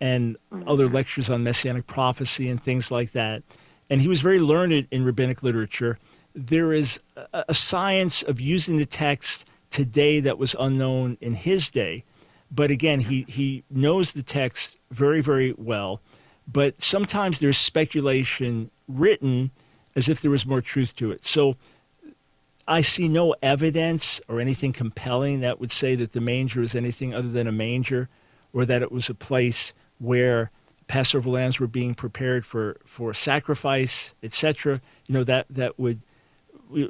and 0.00 0.36
mm-hmm. 0.52 0.68
other 0.68 0.88
lectures 0.88 1.30
on 1.30 1.42
messianic 1.42 1.86
prophecy 1.86 2.48
and 2.48 2.62
things 2.62 2.90
like 2.90 3.12
that. 3.12 3.42
And 3.90 4.00
he 4.00 4.08
was 4.08 4.20
very 4.20 4.40
learned 4.40 4.86
in 4.90 5.04
rabbinic 5.04 5.42
literature. 5.42 5.98
There 6.34 6.72
is 6.72 7.00
a, 7.16 7.46
a 7.48 7.54
science 7.54 8.22
of 8.22 8.40
using 8.40 8.76
the 8.76 8.86
text 8.86 9.46
today 9.70 10.20
that 10.20 10.38
was 10.38 10.54
unknown 10.58 11.16
in 11.20 11.34
his 11.34 11.70
day. 11.70 12.04
But 12.50 12.70
again, 12.70 13.00
he, 13.00 13.24
he 13.28 13.64
knows 13.70 14.12
the 14.12 14.22
text 14.22 14.76
very, 14.90 15.20
very 15.20 15.54
well. 15.56 16.00
But 16.46 16.82
sometimes 16.82 17.40
there's 17.40 17.58
speculation 17.58 18.70
written 18.86 19.50
as 19.96 20.08
if 20.08 20.20
there 20.20 20.30
was 20.30 20.46
more 20.46 20.60
truth 20.60 20.94
to 20.96 21.10
it. 21.10 21.24
So 21.24 21.56
I 22.68 22.80
see 22.80 23.08
no 23.08 23.34
evidence 23.42 24.20
or 24.28 24.40
anything 24.40 24.72
compelling 24.72 25.40
that 25.40 25.60
would 25.60 25.70
say 25.70 25.94
that 25.96 26.12
the 26.12 26.20
manger 26.20 26.62
is 26.62 26.74
anything 26.74 27.14
other 27.14 27.28
than 27.28 27.46
a 27.46 27.52
manger 27.52 28.08
or 28.52 28.64
that 28.66 28.82
it 28.82 28.90
was 28.90 29.08
a 29.08 29.14
place 29.14 29.72
where 29.98 30.50
Passover 30.88 31.28
lambs 31.30 31.58
were 31.60 31.66
being 31.66 31.94
prepared 31.94 32.44
for, 32.46 32.76
for 32.84 33.12
sacrifice, 33.14 34.14
etc. 34.22 34.80
You 35.08 35.14
know 35.14 35.24
that 35.24 35.46
that 35.50 35.78
would 35.78 36.00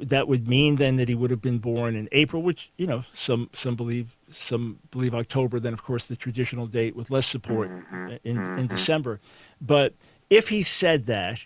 that 0.01 0.27
would 0.27 0.47
mean 0.47 0.77
then 0.77 0.95
that 0.95 1.07
he 1.07 1.13
would 1.13 1.29
have 1.29 1.41
been 1.41 1.59
born 1.59 1.95
in 1.95 2.09
April, 2.11 2.41
which 2.41 2.71
you 2.77 2.87
know 2.87 3.03
some 3.13 3.49
some 3.53 3.75
believe 3.75 4.17
some 4.29 4.79
believe 4.91 5.13
October. 5.13 5.59
Then 5.59 5.73
of 5.73 5.83
course 5.83 6.07
the 6.07 6.15
traditional 6.15 6.65
date 6.67 6.95
with 6.95 7.11
less 7.11 7.27
support 7.27 7.69
Mm-hmm. 7.69 8.07
in 8.23 8.37
Mhm. 8.37 8.59
in 8.59 8.67
December. 8.67 9.19
But 9.61 9.93
if 10.29 10.49
he 10.49 10.63
said 10.63 11.05
that, 11.05 11.45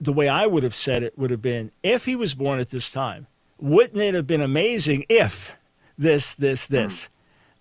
the 0.00 0.12
way 0.12 0.28
I 0.28 0.46
would 0.46 0.62
have 0.62 0.74
said 0.74 1.02
it 1.02 1.18
would 1.18 1.30
have 1.30 1.42
been 1.42 1.70
if 1.82 2.06
he 2.06 2.16
was 2.16 2.32
born 2.34 2.58
at 2.58 2.70
this 2.70 2.90
time, 2.90 3.26
wouldn't 3.62 4.00
it 4.00 4.14
have 4.14 4.26
been 4.26 4.40
amazing 4.40 5.06
if 5.08 5.56
this 5.96 6.34
this 6.34 6.66
this. 6.66 7.08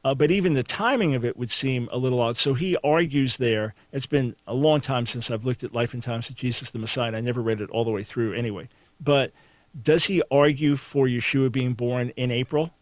Uh, 0.03 0.15
but 0.15 0.31
even 0.31 0.53
the 0.53 0.63
timing 0.63 1.13
of 1.13 1.23
it 1.23 1.37
would 1.37 1.51
seem 1.51 1.87
a 1.91 1.97
little 1.97 2.19
odd. 2.19 2.35
So 2.35 2.55
he 2.55 2.75
argues 2.83 3.37
there. 3.37 3.75
It's 3.91 4.07
been 4.07 4.35
a 4.47 4.53
long 4.55 4.81
time 4.81 5.05
since 5.05 5.29
I've 5.29 5.45
looked 5.45 5.63
at 5.63 5.73
Life 5.73 5.93
and 5.93 6.01
Times 6.01 6.27
of 6.27 6.35
Jesus 6.35 6.71
the 6.71 6.79
Messiah. 6.79 7.07
And 7.09 7.15
I 7.15 7.21
never 7.21 7.39
read 7.39 7.61
it 7.61 7.69
all 7.69 7.83
the 7.83 7.91
way 7.91 8.01
through 8.01 8.33
anyway. 8.33 8.67
But 8.99 9.31
does 9.79 10.05
he 10.05 10.23
argue 10.31 10.75
for 10.75 11.05
Yeshua 11.05 11.51
being 11.51 11.73
born 11.73 12.09
in 12.15 12.31
April? 12.31 12.73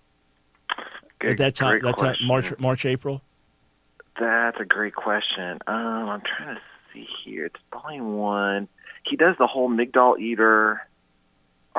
Good- 1.19 1.31
At 1.31 1.37
that 1.39 1.55
time, 1.55 1.79
great 1.79 1.83
that 1.83 1.97
time. 1.97 2.15
March, 2.23 2.57
March, 2.57 2.85
April. 2.85 3.21
That's 4.17 4.57
a 4.61 4.65
great 4.65 4.95
question. 4.95 5.59
Um, 5.67 6.09
I'm 6.09 6.21
trying 6.21 6.55
to 6.55 6.61
see 6.93 7.05
here. 7.25 7.47
It's 7.47 7.59
volume 7.71 8.15
one. 8.15 8.69
He 9.05 9.17
does 9.17 9.35
the 9.37 9.47
whole 9.47 9.69
Migdal 9.69 10.21
Eder 10.21 10.87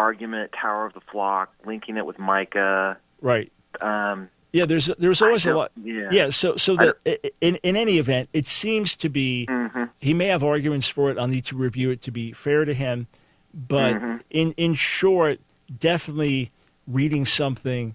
argument, 0.05 0.51
Tower 0.61 0.87
of 0.87 0.95
the 0.95 1.01
Flock, 1.13 1.53
linking 1.67 1.97
it 1.97 2.07
with 2.07 2.19
Micah. 2.19 2.97
Right. 3.21 3.53
Um, 3.81 4.29
Yeah, 4.53 4.67
there's 4.67 4.87
there's 4.99 5.23
always 5.23 5.47
a 5.47 5.55
lot. 5.55 5.71
yeah. 5.85 6.31
So 6.31 6.57
so 6.57 6.73
I 6.79 6.85
that 6.85 7.33
in 7.41 7.55
in 7.63 7.77
any 7.77 7.99
event, 7.99 8.29
it 8.33 8.47
seems 8.47 8.97
to 8.97 9.09
be 9.09 9.47
Mm-hmm. 9.49 9.85
he 10.01 10.13
may 10.15 10.27
have 10.35 10.43
arguments 10.43 10.89
for 10.89 11.11
it. 11.11 11.19
I'll 11.19 11.29
need 11.29 11.45
to 11.53 11.57
review 11.57 11.91
it 11.91 12.01
to 12.03 12.11
be 12.11 12.33
fair 12.33 12.65
to 12.65 12.75
him, 12.75 13.07
but 13.55 13.95
Mhm. 13.95 14.21
in 14.31 14.53
in 14.57 14.75
short, 14.75 15.39
definitely 15.79 16.51
reading 16.89 17.25
something 17.27 17.95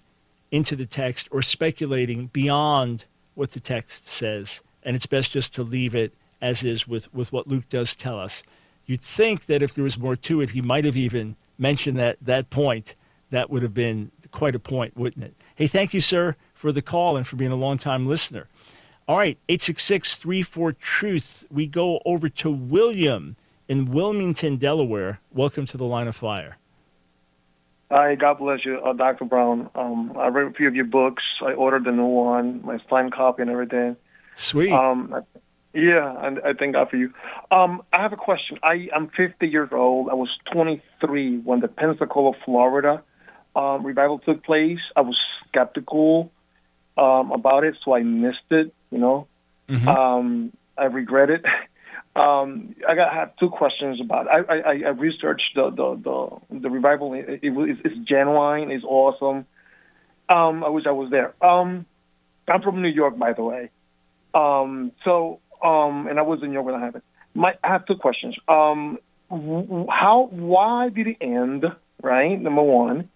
into 0.50 0.74
the 0.76 0.86
text 0.86 1.28
or 1.30 1.42
speculating 1.42 2.28
beyond 2.32 3.04
what 3.34 3.50
the 3.50 3.60
text 3.60 4.08
says, 4.08 4.62
and 4.82 4.96
it's 4.96 5.06
best 5.06 5.32
just 5.32 5.54
to 5.56 5.62
leave 5.62 5.94
it 5.94 6.12
as 6.40 6.62
is 6.64 6.88
with 6.88 7.12
with 7.12 7.32
what 7.34 7.46
Luke 7.48 7.68
does 7.68 7.94
tell 7.96 8.18
us. 8.18 8.42
You'd 8.86 9.02
think 9.02 9.44
that 9.46 9.60
if 9.62 9.74
there 9.74 9.84
was 9.84 9.98
more 9.98 10.16
to 10.16 10.40
it, 10.40 10.50
he 10.50 10.62
might 10.62 10.84
have 10.86 10.96
even 10.96 11.36
mentioned 11.58 11.98
that 11.98 12.18
that 12.20 12.50
point. 12.50 12.94
That 13.30 13.50
would 13.50 13.62
have 13.62 13.74
been 13.74 14.12
quite 14.30 14.54
a 14.54 14.60
point, 14.60 14.96
wouldn't 14.96 15.24
it? 15.24 15.34
Hey, 15.56 15.66
thank 15.66 15.92
you, 15.92 16.00
sir, 16.00 16.36
for 16.54 16.70
the 16.70 16.80
call 16.80 17.16
and 17.16 17.26
for 17.26 17.34
being 17.34 17.50
a 17.50 17.56
long-time 17.56 18.06
listener. 18.06 18.46
All 19.08 19.16
right, 19.16 19.36
866 19.48 20.24
Truth. 20.78 21.44
We 21.50 21.66
go 21.66 22.00
over 22.04 22.28
to 22.28 22.50
William 22.50 23.36
in 23.68 23.90
Wilmington, 23.90 24.56
Delaware. 24.56 25.20
Welcome 25.32 25.66
to 25.66 25.76
the 25.76 25.84
line 25.84 26.06
of 26.06 26.14
fire. 26.14 26.58
Hi, 27.90 28.16
God 28.16 28.38
bless 28.38 28.64
you, 28.64 28.78
uh, 28.80 28.92
Dr. 28.94 29.24
Brown. 29.26 29.70
Um, 29.76 30.16
I 30.16 30.26
read 30.28 30.48
a 30.48 30.52
few 30.52 30.66
of 30.66 30.74
your 30.74 30.86
books. 30.86 31.22
I 31.40 31.52
ordered 31.52 31.84
the 31.84 31.92
new 31.92 32.06
one, 32.06 32.62
my 32.64 32.78
signed 32.90 33.12
copy 33.12 33.42
and 33.42 33.50
everything. 33.50 33.96
Sweet. 34.34 34.72
Um, 34.72 35.14
I- 35.14 35.38
yeah, 35.76 36.26
and 36.26 36.40
I 36.40 36.52
thank 36.54 36.72
God 36.74 36.88
for 36.90 36.96
you. 36.96 37.12
Um, 37.50 37.82
I 37.92 38.00
have 38.02 38.12
a 38.12 38.16
question. 38.16 38.58
I, 38.62 38.88
I'm 38.94 39.08
50 39.16 39.46
years 39.46 39.68
old. 39.72 40.08
I 40.10 40.14
was 40.14 40.28
23 40.52 41.38
when 41.40 41.60
the 41.60 41.68
Pensacola, 41.68 42.32
Florida 42.44 43.02
um, 43.54 43.84
revival 43.86 44.18
took 44.18 44.42
place. 44.44 44.78
I 44.96 45.02
was 45.02 45.16
skeptical 45.48 46.32
um, 46.96 47.30
about 47.32 47.64
it, 47.64 47.76
so 47.84 47.94
I 47.94 48.02
missed 48.02 48.50
it. 48.50 48.72
You 48.90 48.98
know, 48.98 49.26
um, 49.88 50.52
I 50.78 50.84
regret 50.84 51.30
it. 51.30 51.44
Um, 52.16 52.74
I 52.88 52.94
got 52.94 53.12
I 53.12 53.14
have 53.14 53.36
two 53.36 53.50
questions 53.50 54.00
about. 54.00 54.24
It. 54.24 54.46
I, 54.48 54.54
I 54.54 54.72
I 54.86 54.88
researched 54.88 55.50
the 55.54 55.68
the 55.68 56.00
the, 56.50 56.60
the 56.60 56.70
revival. 56.70 57.12
It, 57.12 57.40
it, 57.42 57.50
was- 57.50 57.76
it's 57.84 57.94
genuine. 58.08 58.70
It's 58.70 58.84
awesome. 58.84 59.44
Um, 60.30 60.64
I 60.64 60.70
wish 60.70 60.86
I 60.86 60.92
was 60.92 61.10
there. 61.10 61.34
Um, 61.44 61.84
I'm 62.48 62.62
from 62.62 62.80
New 62.80 62.88
York, 62.88 63.18
by 63.18 63.34
the 63.34 63.42
way. 63.42 63.68
Um, 64.32 64.92
so 65.04 65.40
um, 65.62 66.06
and 66.08 66.18
I 66.18 66.22
wasn't 66.22 66.52
York 66.52 66.64
when 66.66 66.74
that 66.74 66.84
happened. 66.84 67.02
My 67.34 67.54
I 67.62 67.68
have 67.68 67.86
two 67.86 67.96
questions. 67.96 68.36
Um, 68.48 68.98
how 69.30 70.28
why 70.30 70.88
did 70.88 71.06
it 71.08 71.16
end? 71.20 71.64
Right, 72.02 72.40
number 72.40 72.62
one, 72.62 73.08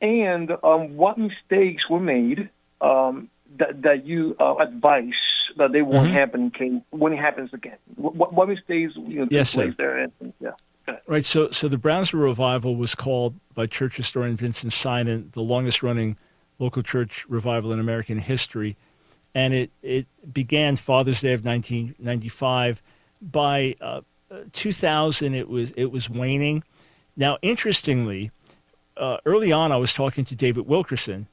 and 0.00 0.50
um, 0.62 0.96
what 0.96 1.18
mistakes 1.18 1.82
were 1.90 2.00
made 2.00 2.48
um, 2.80 3.28
that 3.58 3.82
that 3.82 4.06
you 4.06 4.36
uh, 4.38 4.56
advise 4.56 5.12
that 5.56 5.72
they 5.72 5.82
won't 5.82 6.08
Mhm. 6.10 6.12
happen 6.12 6.52
in 6.60 6.82
when 6.90 7.12
it 7.12 7.18
happens 7.18 7.52
again? 7.52 7.76
What, 7.96 8.32
what 8.32 8.48
mistakes 8.48 8.92
you 8.96 9.20
know, 9.20 9.28
Yes, 9.30 9.50
sir. 9.50 9.72
there? 9.76 9.98
And, 9.98 10.32
yeah. 10.40 10.50
Right. 11.06 11.24
So, 11.24 11.50
so 11.50 11.68
the 11.68 11.78
Brownsville 11.78 12.20
revival 12.20 12.76
was 12.76 12.94
called 12.94 13.34
by 13.54 13.66
church 13.66 13.96
historian 13.96 14.36
Vinson 14.36 14.70
Synan 14.70 15.32
the 15.32 15.42
longest 15.42 15.82
running 15.82 16.16
local 16.58 16.82
church 16.82 17.24
revival 17.28 17.72
in 17.72 17.78
American 17.80 18.18
history, 18.18 18.76
and 19.34 19.52
it 19.52 19.70
it 19.82 20.06
began 20.32 20.76
Father's 20.76 21.20
Day 21.20 21.32
of 21.32 21.44
1995. 21.44 22.82
By 23.20 23.74
uh, 23.80 24.02
2000, 24.52 25.34
it 25.34 25.48
was 25.48 25.72
it 25.72 25.86
was 25.86 26.08
waning. 26.08 26.62
Now, 27.16 27.38
interestingly, 27.42 28.30
uh, 28.96 29.18
early 29.24 29.52
on, 29.52 29.72
I 29.72 29.76
was 29.76 29.92
talking 29.92 30.24
to 30.26 30.36
David 30.36 30.66
Wilkerson, 30.66 31.28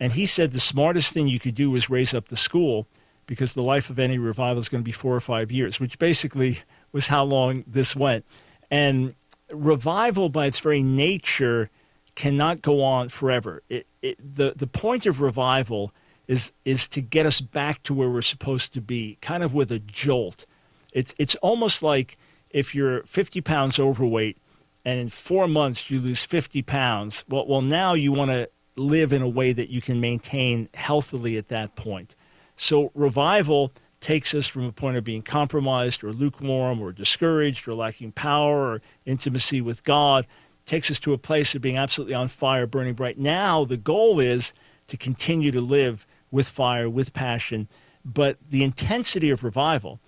and 0.00 0.12
he 0.12 0.26
said 0.26 0.52
the 0.52 0.60
smartest 0.60 1.12
thing 1.12 1.28
you 1.28 1.38
could 1.38 1.54
do 1.54 1.70
was 1.70 1.90
raise 1.90 2.14
up 2.14 2.28
the 2.28 2.36
school 2.36 2.86
because 3.26 3.54
the 3.54 3.62
life 3.62 3.90
of 3.90 3.98
any 3.98 4.18
revival 4.18 4.60
is 4.60 4.68
going 4.68 4.82
to 4.82 4.84
be 4.84 4.92
four 4.92 5.14
or 5.14 5.20
five 5.20 5.52
years, 5.52 5.78
which 5.78 5.98
basically 5.98 6.60
was 6.92 7.08
how 7.08 7.22
long 7.22 7.62
this 7.66 7.94
went. 7.94 8.24
And 8.70 9.14
revival, 9.52 10.28
by 10.30 10.46
its 10.46 10.58
very 10.58 10.82
nature, 10.82 11.70
cannot 12.14 12.62
go 12.62 12.82
on 12.82 13.10
forever. 13.10 13.62
It, 13.68 13.86
it, 14.02 14.16
the, 14.18 14.54
the 14.56 14.66
point 14.66 15.06
of 15.06 15.20
revival 15.20 15.92
is, 16.28 16.52
is 16.64 16.86
to 16.90 17.00
get 17.00 17.26
us 17.26 17.40
back 17.40 17.82
to 17.84 17.94
where 17.94 18.10
we're 18.10 18.22
supposed 18.22 18.74
to 18.74 18.80
be, 18.80 19.16
kind 19.20 19.42
of 19.42 19.54
with 19.54 19.72
a 19.72 19.78
jolt. 19.78 20.46
It's, 20.92 21.14
it's 21.18 21.34
almost 21.36 21.82
like 21.82 22.16
if 22.50 22.74
you're 22.74 23.02
50 23.04 23.40
pounds 23.40 23.78
overweight 23.78 24.36
and 24.84 25.00
in 25.00 25.08
four 25.08 25.48
months 25.48 25.90
you 25.90 25.98
lose 25.98 26.24
50 26.24 26.62
pounds, 26.62 27.24
well, 27.28 27.46
well 27.46 27.62
now 27.62 27.94
you 27.94 28.12
want 28.12 28.30
to 28.30 28.48
live 28.76 29.12
in 29.12 29.22
a 29.22 29.28
way 29.28 29.52
that 29.52 29.70
you 29.70 29.80
can 29.80 30.00
maintain 30.00 30.68
healthily 30.74 31.36
at 31.36 31.48
that 31.48 31.74
point. 31.74 32.14
So 32.56 32.92
revival 32.94 33.72
takes 34.00 34.34
us 34.34 34.46
from 34.46 34.64
a 34.64 34.72
point 34.72 34.96
of 34.96 35.04
being 35.04 35.22
compromised 35.22 36.04
or 36.04 36.12
lukewarm 36.12 36.80
or 36.80 36.92
discouraged 36.92 37.66
or 37.66 37.74
lacking 37.74 38.12
power 38.12 38.74
or 38.74 38.80
intimacy 39.04 39.60
with 39.60 39.82
God, 39.82 40.26
takes 40.64 40.90
us 40.90 41.00
to 41.00 41.12
a 41.12 41.18
place 41.18 41.54
of 41.54 41.62
being 41.62 41.76
absolutely 41.76 42.14
on 42.14 42.28
fire, 42.28 42.66
burning 42.66 42.94
bright. 42.94 43.18
Now 43.18 43.64
the 43.64 43.76
goal 43.76 44.20
is 44.20 44.52
to 44.86 44.96
continue 44.96 45.50
to 45.50 45.60
live 45.60 46.06
with 46.30 46.48
fire, 46.48 46.88
with 46.88 47.12
passion, 47.12 47.68
but 48.04 48.38
the 48.48 48.64
intensity 48.64 49.30
of 49.30 49.44
revival, 49.44 50.00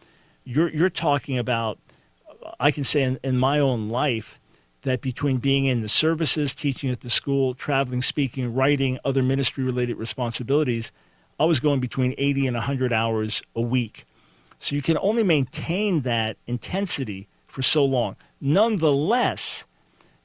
you're, 0.45 0.71
you're 0.71 0.91
talking 0.91 1.39
about, 1.39 1.79
I 2.59 2.71
can 2.71 2.85
say 2.85 3.03
in, 3.03 3.19
in 3.23 3.39
my 3.39 3.59
own 3.59 3.89
life, 3.89 4.41
that 4.83 5.03
between 5.03 5.39
being 5.39 5.67
in 5.67 5.83
the 5.83 5.89
services, 5.89 6.55
teaching 6.55 6.91
at 6.91 7.01
the 7.01 7.11
school, 7.11 7.55
traveling, 7.55 8.03
speaking, 8.03 8.55
writing, 8.55 8.99
other 9.05 9.23
ministry 9.23 9.63
related 9.63 9.99
responsibilities, 9.99 10.91
I 11.39 11.45
was 11.45 11.61
going 11.61 11.81
between 11.81 12.15
80 12.17 12.47
and 12.47 12.57
100 12.57 12.93
hours 12.93 13.43
a 13.55 13.61
week. 13.61 14.05
So 14.59 14.75
you 14.75 14.83
can 14.83 14.99
only 14.99 15.23
maintain 15.23 16.03
that 16.03 16.37
intensity 16.47 17.29
for 17.47 17.63
so 17.63 17.85
long. 17.85 18.17
Nonetheless, 18.41 19.67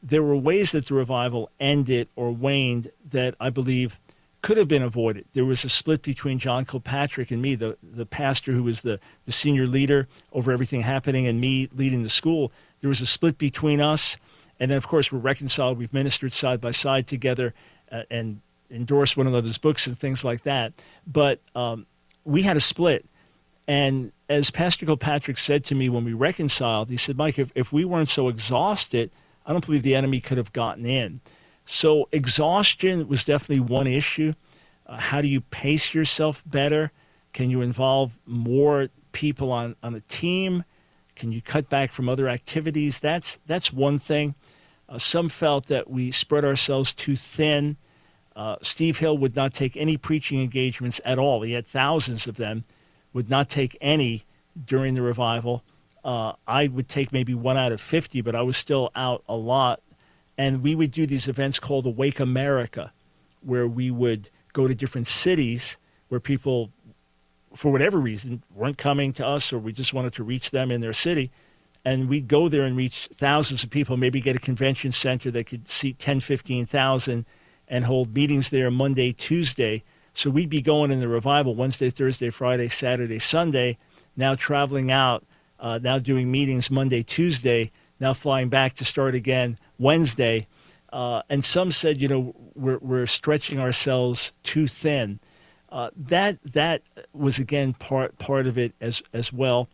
there 0.04 0.24
were 0.24 0.36
ways 0.36 0.72
that 0.72 0.86
the 0.86 0.94
revival 0.94 1.50
ended 1.60 2.08
or 2.16 2.32
waned 2.32 2.92
that 3.10 3.36
I 3.40 3.50
believe 3.50 4.00
could 4.46 4.58
have 4.58 4.68
been 4.68 4.84
avoided. 4.84 5.26
There 5.34 5.44
was 5.44 5.66
a 5.66 5.70
split 5.70 6.04
between 6.04 6.38
John 6.38 6.66
Kilpatrick 6.66 7.32
and 7.32 7.42
me, 7.42 7.56
the, 7.56 7.80
the 7.82 8.06
pastor 8.06 8.52
who 8.52 8.62
was 8.62 8.84
the, 8.84 9.00
the 9.24 9.32
senior 9.32 9.66
leader 9.66 10.08
over 10.32 10.52
everything 10.52 10.82
happening, 10.82 11.26
and 11.26 11.42
me 11.42 11.68
leading 11.76 12.04
the 12.04 12.12
school. 12.12 12.52
There 12.80 12.88
was 12.88 13.02
a 13.02 13.08
split 13.08 13.40
between 13.40 13.82
us. 13.82 14.18
And 14.60 14.70
then, 14.70 14.78
of 14.78 14.88
course, 14.88 15.12
we're 15.12 15.18
reconciled. 15.18 15.80
We've 15.80 15.92
ministered 15.92 16.32
side 16.32 16.62
by 16.62 16.70
side 16.70 17.08
together 17.08 17.56
uh, 17.92 18.04
and 18.12 18.40
endorsed 18.70 19.18
one 19.18 19.26
another's 19.26 19.58
books 19.58 19.88
and 19.88 19.98
things 19.98 20.24
like 20.24 20.44
that. 20.44 20.74
But 21.08 21.40
um, 21.56 21.88
we 22.24 22.44
had 22.44 22.56
a 22.56 22.62
split. 22.62 23.04
And 23.68 24.12
as 24.30 24.52
Pastor 24.52 24.86
Kilpatrick 24.86 25.40
said 25.40 25.64
to 25.64 25.74
me 25.74 25.90
when 25.90 26.06
we 26.06 26.14
reconciled, 26.14 26.92
he 26.92 26.98
said, 26.98 27.18
Mike, 27.18 27.40
if, 27.40 27.52
if 27.56 27.74
we 27.74 27.84
weren't 27.84 28.10
so 28.10 28.28
exhausted, 28.28 29.10
I 29.44 29.54
don't 29.54 29.66
believe 29.66 29.82
the 29.82 29.96
enemy 29.96 30.20
could 30.20 30.38
have 30.38 30.54
gotten 30.54 30.86
in. 30.86 31.22
So 31.66 32.08
exhaustion 32.12 33.08
was 33.08 33.26
definitely 33.26 33.62
one 33.62 33.88
issue. 33.88 34.34
Uh, 34.86 34.98
how 34.98 35.22
do 35.22 35.28
you 35.28 35.42
pace 35.42 35.94
yourself 35.94 36.44
better? 36.46 36.92
Can 37.34 37.50
you 37.50 37.62
involve 37.62 38.20
more 38.26 38.90
people 39.12 39.52
on, 39.52 39.76
on 39.82 39.96
a 39.96 40.00
team? 40.02 40.64
Can 41.16 41.32
you 41.32 41.42
cut 41.42 41.70
back 41.70 41.90
from 41.90 42.08
other 42.08 42.30
activities? 42.30 43.00
That's, 43.00 43.40
that's 43.48 43.74
one 43.74 43.98
thing. 43.98 44.36
Uh, 44.88 45.00
some 45.00 45.30
felt 45.30 45.68
that 45.68 45.90
we 45.90 46.12
spread 46.12 46.46
ourselves 46.46 46.94
too 46.94 47.16
thin. 47.16 47.78
Uh, 48.36 48.58
Steve 48.62 49.00
Hill 49.00 49.18
would 49.18 49.36
not 49.36 49.54
take 49.54 49.76
any 49.76 49.98
preaching 49.98 50.42
engagements 50.42 51.02
at 51.04 51.18
all. 51.18 51.42
He 51.42 51.54
had 51.54 51.66
thousands 51.66 52.28
of 52.28 52.36
them 52.36 52.64
would 53.14 53.30
not 53.30 53.50
take 53.50 53.78
any 53.82 54.24
during 54.66 54.94
the 54.94 55.02
revival. 55.02 55.64
Uh, 56.04 56.34
I 56.46 56.68
would 56.68 56.88
take 56.88 57.12
maybe 57.12 57.34
one 57.34 57.58
out 57.58 57.72
of 57.72 57.82
50, 57.82 58.22
but 58.22 58.36
I 58.36 58.42
was 58.44 58.58
still 58.58 58.92
out 58.94 59.24
a 59.28 59.36
lot. 59.36 59.82
And 60.38 60.62
we 60.62 60.76
would 60.76 60.92
do 60.92 61.06
these 61.06 61.28
events 61.28 61.60
called 61.60 61.86
Awake 61.86 62.20
America, 62.20 62.92
where 63.42 63.68
we 63.68 63.92
would 63.92 64.30
go 64.54 64.68
to 64.68 64.76
different 64.76 65.08
cities 65.08 65.78
where 66.10 66.20
people, 66.20 66.72
for 67.54 67.72
whatever 67.72 68.00
reason, 68.00 68.44
weren't 68.54 68.78
coming 68.78 69.14
to 69.14 69.26
us 69.26 69.52
or 69.52 69.60
we 69.60 69.72
just 69.72 69.94
wanted 69.94 70.14
to 70.14 70.24
reach 70.24 70.52
them 70.52 70.72
in 70.72 70.82
their 70.82 70.94
city. 70.94 71.32
And 71.84 72.10
we'd 72.10 72.28
go 72.28 72.48
there 72.48 72.64
and 72.64 72.76
reach 72.76 73.08
thousands 73.14 73.64
of 73.64 73.70
people, 73.70 73.96
maybe 73.96 74.20
get 74.20 74.36
a 74.36 74.40
convention 74.40 74.92
center 74.92 75.30
that 75.32 75.46
could 75.46 75.68
seat 75.68 76.00
10, 76.00 76.20
15,000 76.20 77.26
and 77.68 77.86
hold 77.86 78.16
meetings 78.16 78.50
there 78.50 78.72
Monday, 78.72 79.12
Tuesday. 79.12 79.84
So 80.14 80.30
we'd 80.30 80.50
be 80.50 80.62
going 80.62 80.92
in 80.92 81.00
the 81.00 81.08
revival 81.08 81.56
Wednesday, 81.56 81.90
Thursday, 81.90 82.30
Friday, 82.30 82.68
Saturday, 82.68 83.20
Sunday, 83.20 83.78
now 84.16 84.36
traveling 84.36 84.92
out, 84.92 85.24
uh, 85.60 85.80
now 85.82 86.00
doing 86.00 86.32
meetings 86.32 86.72
Monday, 86.72 87.04
Tuesday, 87.04 87.72
now 88.00 88.14
flying 88.14 88.50
back 88.50 88.74
to 88.76 88.86
start 88.86 89.16
again 89.16 89.58
Wednesday. 89.78 90.48
Uh, 90.92 91.22
and 91.30 91.44
some 91.44 91.72
said, 91.72 92.00
you 92.00 92.08
know, 92.08 92.36
we're, 92.56 92.80
we're 92.80 93.08
stretching 93.08 93.60
ourselves 93.60 94.32
too 94.44 94.68
thin. 94.68 95.20
Uh, 95.70 95.90
that 95.98 96.42
that 96.44 96.82
was 97.12 97.38
again 97.38 97.74
part 97.74 98.18
part 98.18 98.48
of 98.48 98.58
it 98.58 98.74
as 98.80 99.04
as 99.12 99.34
well. 99.34 99.68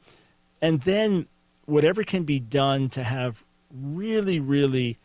And 0.60 0.82
then 0.82 1.28
whatever 1.66 2.04
can 2.04 2.24
be 2.24 2.39
done 2.39 2.89
to 2.89 3.04
have 3.04 3.45
really 3.72 4.39
really 4.39 4.97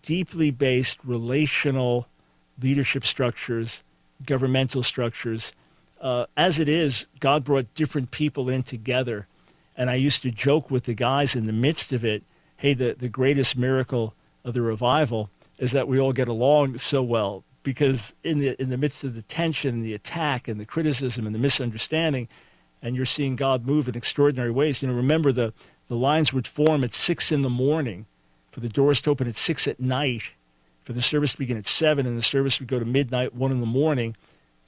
deeply 0.00 0.50
based 0.50 1.04
relational 1.04 2.08
leadership 2.62 3.04
structures, 3.04 3.82
governmental 4.24 4.82
structures. 4.82 5.52
Uh, 6.00 6.24
as 6.34 6.58
it 6.58 6.68
is, 6.68 7.08
God 7.20 7.44
brought 7.44 7.74
different 7.74 8.10
people 8.10 8.48
in 8.48 8.62
together. 8.62 9.26
And 9.76 9.90
I 9.90 9.96
used 9.96 10.22
to 10.22 10.30
joke 10.30 10.70
with 10.70 10.84
the 10.84 10.94
guys 10.94 11.36
in 11.36 11.44
the 11.44 11.52
midst 11.52 11.92
of 11.92 12.04
it 12.04 12.22
hey, 12.58 12.74
the, 12.74 12.94
the 12.98 13.08
greatest 13.08 13.56
miracle 13.56 14.14
of 14.48 14.54
the 14.54 14.62
revival 14.62 15.30
is 15.58 15.72
that 15.72 15.86
we 15.86 16.00
all 16.00 16.12
get 16.12 16.26
along 16.26 16.78
so 16.78 17.02
well. 17.02 17.44
Because 17.62 18.14
in 18.24 18.38
the, 18.38 18.60
in 18.60 18.70
the 18.70 18.78
midst 18.78 19.04
of 19.04 19.14
the 19.14 19.22
tension, 19.22 19.82
the 19.82 19.94
attack, 19.94 20.48
and 20.48 20.58
the 20.58 20.64
criticism, 20.64 21.26
and 21.26 21.34
the 21.34 21.38
misunderstanding, 21.38 22.28
and 22.80 22.96
you're 22.96 23.04
seeing 23.04 23.36
God 23.36 23.66
move 23.66 23.88
in 23.88 23.96
extraordinary 23.96 24.50
ways. 24.50 24.80
You 24.80 24.88
know, 24.88 24.94
remember 24.94 25.32
the, 25.32 25.52
the 25.88 25.96
lines 25.96 26.32
would 26.32 26.46
form 26.46 26.82
at 26.82 26.92
six 26.92 27.30
in 27.30 27.42
the 27.42 27.50
morning 27.50 28.06
for 28.50 28.60
the 28.60 28.68
doors 28.68 29.02
to 29.02 29.10
open 29.10 29.28
at 29.28 29.34
six 29.34 29.68
at 29.68 29.78
night 29.78 30.34
for 30.82 30.94
the 30.94 31.02
service 31.02 31.32
to 31.32 31.38
begin 31.38 31.58
at 31.58 31.66
seven, 31.66 32.06
and 32.06 32.16
the 32.16 32.22
service 32.22 32.58
would 32.58 32.68
go 32.68 32.78
to 32.78 32.84
midnight, 32.86 33.34
one 33.34 33.52
in 33.52 33.60
the 33.60 33.66
morning, 33.66 34.16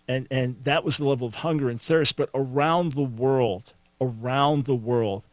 and 0.06 0.26
and 0.30 0.62
that 0.64 0.84
was 0.84 0.98
the 0.98 1.06
level 1.06 1.26
of 1.26 1.36
hunger 1.36 1.70
and 1.70 1.80
thirst. 1.80 2.14
But 2.14 2.28
around 2.34 2.92
the 2.92 3.02
world, 3.02 3.72
around 4.02 4.66
the 4.66 4.74
world, 4.74 5.26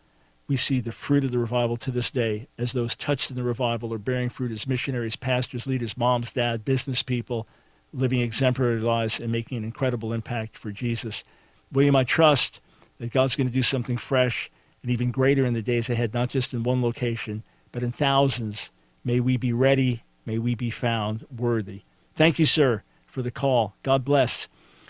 we 0.47 0.55
see 0.55 0.79
the 0.79 0.91
fruit 0.91 1.23
of 1.23 1.31
the 1.31 1.39
revival 1.39 1.77
to 1.77 1.91
this 1.91 2.11
day, 2.11 2.47
as 2.57 2.71
those 2.71 2.95
touched 2.95 3.29
in 3.29 3.35
the 3.35 3.43
revival 3.43 3.93
are 3.93 3.99
bearing 3.99 4.29
fruit 4.29 4.51
as 4.51 4.67
missionaries, 4.67 5.15
pastors, 5.15 5.67
leaders, 5.67 5.97
moms, 5.97 6.31
dad, 6.31 6.63
business 6.63 7.03
people, 7.03 7.47
living 7.93 8.21
exemplary 8.21 8.79
lives 8.79 9.19
and 9.19 9.31
making 9.31 9.57
an 9.57 9.63
incredible 9.63 10.13
impact 10.13 10.57
for 10.57 10.71
Jesus. 10.71 11.23
William, 11.71 11.95
I 11.95 12.03
trust 12.03 12.61
that 12.97 13.11
God's 13.11 13.35
going 13.35 13.47
to 13.47 13.53
do 13.53 13.61
something 13.61 13.97
fresh 13.97 14.49
and 14.81 14.91
even 14.91 15.11
greater 15.11 15.45
in 15.45 15.53
the 15.53 15.61
days 15.61 15.89
ahead, 15.89 16.13
not 16.13 16.29
just 16.29 16.53
in 16.53 16.63
one 16.63 16.81
location, 16.81 17.43
but 17.71 17.83
in 17.83 17.91
thousands. 17.91 18.71
May 19.03 19.19
we 19.19 19.37
be 19.37 19.51
ready 19.53 20.03
may 20.27 20.37
we 20.37 20.53
be 20.53 20.69
found 20.69 21.25
worthy. 21.35 21.83
Thank 22.13 22.37
you, 22.37 22.45
sir, 22.45 22.83
for 23.07 23.21
the 23.21 23.31
call. 23.31 23.75
God 23.81 24.03
bless. 24.03 24.47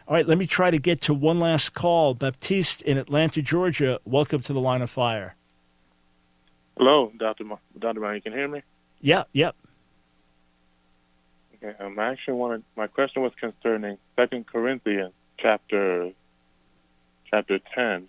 All 0.08 0.16
right, 0.16 0.28
let 0.28 0.38
me 0.38 0.48
try 0.48 0.72
to 0.72 0.80
get 0.80 1.00
to 1.02 1.14
one 1.14 1.40
last 1.40 1.74
call. 1.74 2.16
Baptiste 2.16 2.82
in 2.82 2.98
Atlanta, 2.98 3.42
Georgia, 3.42 4.00
welcome 4.04 4.42
to 4.42 4.52
the 4.52 4.60
line 4.60 4.82
of 4.82 4.90
fire. 4.90 5.36
Hello, 6.78 7.12
Dr. 7.18 7.44
Ma- 7.44 7.58
Dr. 7.78 8.00
Brown, 8.00 8.16
you 8.16 8.22
can 8.22 8.34
hear 8.34 8.48
me? 8.48 8.62
Yeah, 9.02 9.24
yep. 9.34 9.56
Okay, 11.56 11.74
um, 11.84 11.98
I 11.98 12.12
actually 12.12 12.36
wanted, 12.36 12.64
my 12.76 12.88
question 12.88 13.24
was 13.24 13.32
concerning 13.40 13.98
Second 14.16 14.46
Corinthians 14.46 15.14
chapter, 15.40 16.12
chapter 17.30 17.60
10, 17.74 18.08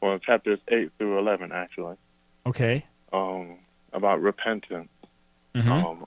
well, 0.00 0.18
chapters 0.18 0.58
8 0.66 0.90
through 0.98 1.18
11, 1.18 1.52
actually. 1.52 1.96
Okay. 2.44 2.84
Um, 3.12 3.58
about 3.92 4.20
repentance. 4.20 4.88
Mm-hmm. 5.54 5.70
Um, 5.70 6.06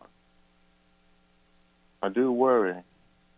I 2.02 2.10
do 2.10 2.32
worry 2.32 2.76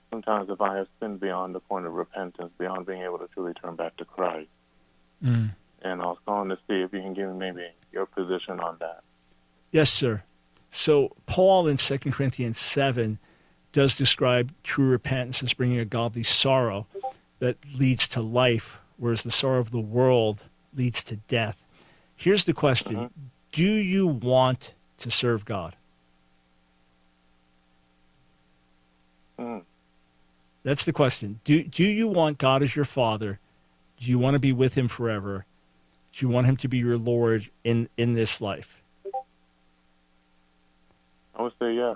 sometimes 0.10 0.50
if 0.50 0.62
I 0.62 0.78
have 0.78 0.88
sinned 1.00 1.20
beyond 1.20 1.54
the 1.54 1.60
point 1.60 1.86
of 1.86 1.94
repentance, 1.94 2.52
beyond 2.58 2.86
being 2.86 3.04
able 3.04 3.20
to 3.20 3.28
truly 3.34 3.54
turn 3.54 3.76
back 3.76 3.98
to 3.98 4.06
Christ. 4.06 4.50
Mm. 5.24 5.54
And 5.82 6.02
I 6.02 6.06
was 6.06 6.18
calling 6.26 6.50
to 6.50 6.56
see 6.68 6.82
if 6.82 6.92
you 6.92 7.02
can 7.02 7.14
give 7.14 7.30
me 7.30 7.38
maybe 7.38 7.68
your 7.98 8.06
position 8.06 8.60
on 8.60 8.78
that. 8.80 9.02
Yes, 9.72 9.90
sir. 9.90 10.24
So 10.70 11.16
Paul 11.26 11.68
in 11.68 11.78
2 11.78 11.98
Corinthians 12.12 12.60
7 12.60 13.18
does 13.72 13.98
describe 13.98 14.54
true 14.64 14.90
repentance 14.90 15.42
as 15.42 15.54
bringing 15.54 15.80
a 15.80 15.86
godly 15.86 16.24
sorrow 16.24 16.86
that 17.40 17.58
leads 17.78 18.08
to 18.10 18.22
life, 18.22 18.80
whereas 18.98 19.24
the 19.24 19.32
sorrow 19.32 19.60
of 19.60 19.72
the 19.72 19.80
world 19.80 20.46
leads 20.76 21.04
to 21.06 21.16
death. 21.16 21.64
Here's 22.16 22.46
the 22.46 22.54
question 22.54 22.96
Mm-hmm. 22.96 23.24
Do 23.52 23.64
you 23.64 24.06
want 24.06 24.74
to 25.00 25.10
serve 25.10 25.46
God? 25.46 25.76
Mm. 29.40 29.64
That's 30.64 30.84
the 30.86 30.94
question. 30.94 31.40
Do, 31.44 31.64
do 31.64 31.84
you 31.84 32.08
want 32.08 32.38
God 32.38 32.62
as 32.62 32.76
your 32.76 32.86
father? 32.86 33.40
Do 33.98 34.12
you 34.12 34.20
want 34.20 34.36
to 34.36 34.40
be 34.40 34.52
with 34.52 34.76
him 34.76 34.88
forever? 34.88 35.46
Do 36.18 36.26
you 36.26 36.30
want 36.32 36.48
him 36.48 36.58
to 36.58 36.68
be 36.68 36.80
your 36.80 36.98
Lord 36.98 37.48
in, 37.64 37.90
in 37.96 38.16
this 38.16 38.42
life? 38.42 38.82
I 41.36 41.44
would 41.44 41.54
say 41.60 41.76
yeah. 41.76 41.94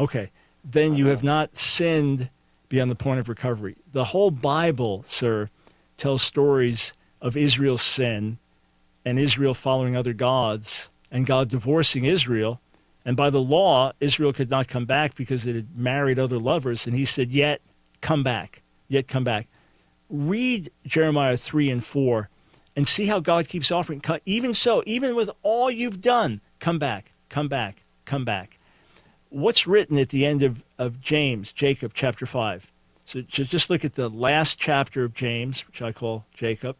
Okay. 0.00 0.32
Then 0.64 0.96
you 0.96 1.06
have 1.06 1.22
not 1.22 1.56
sinned 1.56 2.30
beyond 2.68 2.90
the 2.90 2.96
point 2.96 3.20
of 3.20 3.28
recovery. 3.28 3.76
The 3.92 4.06
whole 4.06 4.32
Bible, 4.32 5.04
sir, 5.06 5.50
tells 5.96 6.20
stories 6.20 6.94
of 7.20 7.36
Israel's 7.36 7.82
sin 7.82 8.38
and 9.04 9.20
Israel 9.20 9.54
following 9.54 9.96
other 9.96 10.14
gods 10.14 10.90
and 11.08 11.24
God 11.24 11.48
divorcing 11.48 12.04
Israel. 12.04 12.60
And 13.04 13.16
by 13.16 13.30
the 13.30 13.40
law, 13.40 13.92
Israel 14.00 14.32
could 14.32 14.50
not 14.50 14.66
come 14.66 14.84
back 14.84 15.14
because 15.14 15.46
it 15.46 15.54
had 15.54 15.78
married 15.78 16.18
other 16.18 16.40
lovers. 16.40 16.88
And 16.88 16.96
he 16.96 17.04
said, 17.04 17.30
Yet 17.30 17.60
come 18.00 18.24
back, 18.24 18.62
yet 18.88 19.06
come 19.06 19.22
back. 19.22 19.46
Read 20.08 20.70
Jeremiah 20.84 21.36
3 21.36 21.70
and 21.70 21.84
4 21.84 22.28
and 22.76 22.86
see 22.86 23.06
how 23.06 23.20
God 23.20 23.48
keeps 23.48 23.70
offering. 23.70 24.02
Even 24.24 24.54
so, 24.54 24.82
even 24.86 25.14
with 25.14 25.30
all 25.42 25.70
you've 25.70 26.00
done, 26.00 26.40
come 26.58 26.78
back, 26.78 27.12
come 27.28 27.48
back, 27.48 27.84
come 28.04 28.24
back. 28.24 28.58
What's 29.28 29.66
written 29.66 29.98
at 29.98 30.08
the 30.08 30.26
end 30.26 30.42
of, 30.42 30.64
of 30.78 31.00
James, 31.00 31.52
Jacob 31.52 31.92
chapter 31.94 32.26
5? 32.26 32.70
So, 33.04 33.22
so 33.28 33.44
just 33.44 33.70
look 33.70 33.84
at 33.84 33.94
the 33.94 34.08
last 34.08 34.58
chapter 34.58 35.04
of 35.04 35.14
James, 35.14 35.66
which 35.66 35.82
I 35.82 35.92
call 35.92 36.26
Jacob. 36.34 36.76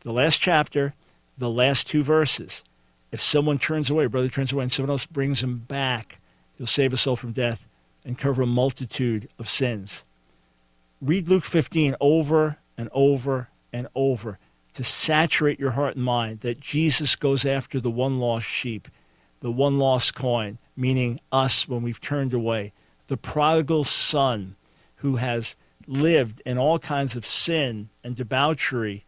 The 0.00 0.12
last 0.12 0.38
chapter, 0.40 0.94
the 1.36 1.50
last 1.50 1.86
two 1.86 2.02
verses. 2.02 2.64
If 3.12 3.20
someone 3.20 3.58
turns 3.58 3.90
away, 3.90 4.06
brother 4.06 4.28
turns 4.28 4.52
away, 4.52 4.62
and 4.62 4.72
someone 4.72 4.90
else 4.90 5.06
brings 5.06 5.42
him 5.42 5.58
back, 5.58 6.18
he'll 6.56 6.66
save 6.66 6.92
a 6.92 6.96
soul 6.96 7.16
from 7.16 7.32
death 7.32 7.66
and 8.04 8.16
cover 8.16 8.42
a 8.42 8.46
multitude 8.46 9.28
of 9.38 9.48
sins. 9.48 10.04
Read 11.00 11.28
Luke 11.28 11.44
15 11.44 11.96
over 12.00 12.58
and 12.76 12.88
over 12.92 13.48
and 13.72 13.88
over 13.94 14.38
to 14.74 14.84
saturate 14.84 15.58
your 15.58 15.72
heart 15.72 15.96
and 15.96 16.04
mind 16.04 16.40
that 16.40 16.60
Jesus 16.60 17.16
goes 17.16 17.44
after 17.44 17.80
the 17.80 17.90
one 17.90 18.18
lost 18.18 18.46
sheep, 18.46 18.88
the 19.40 19.50
one 19.50 19.78
lost 19.78 20.14
coin, 20.14 20.58
meaning 20.76 21.20
us 21.32 21.68
when 21.68 21.82
we've 21.82 22.00
turned 22.00 22.32
away, 22.32 22.72
the 23.08 23.16
prodigal 23.16 23.84
son 23.84 24.56
who 24.96 25.16
has 25.16 25.56
lived 25.86 26.40
in 26.46 26.58
all 26.58 26.78
kinds 26.78 27.16
of 27.16 27.26
sin 27.26 27.88
and 28.04 28.14
debauchery. 28.14 29.04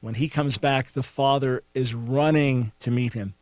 When 0.00 0.14
he 0.14 0.28
comes 0.28 0.58
back, 0.58 0.88
the 0.88 1.02
Father 1.02 1.62
is 1.74 1.94
running 1.94 2.72
to 2.80 2.90
meet 2.90 3.14
him. 3.14 3.34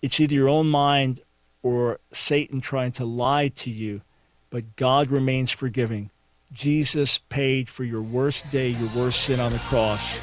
It's 0.00 0.18
either 0.18 0.34
your 0.34 0.48
own 0.48 0.68
mind 0.68 1.20
or 1.62 2.00
Satan 2.12 2.60
trying 2.60 2.92
to 2.92 3.04
lie 3.04 3.48
to 3.48 3.70
you, 3.70 4.02
but 4.50 4.76
God 4.76 5.10
remains 5.10 5.50
forgiving. 5.50 6.10
Jesus 6.52 7.18
paid 7.28 7.68
for 7.68 7.84
your 7.84 8.02
worst 8.02 8.50
day, 8.50 8.68
your 8.68 8.90
worst 8.94 9.22
sin 9.22 9.40
on 9.40 9.52
the 9.52 9.58
cross. 9.58 10.20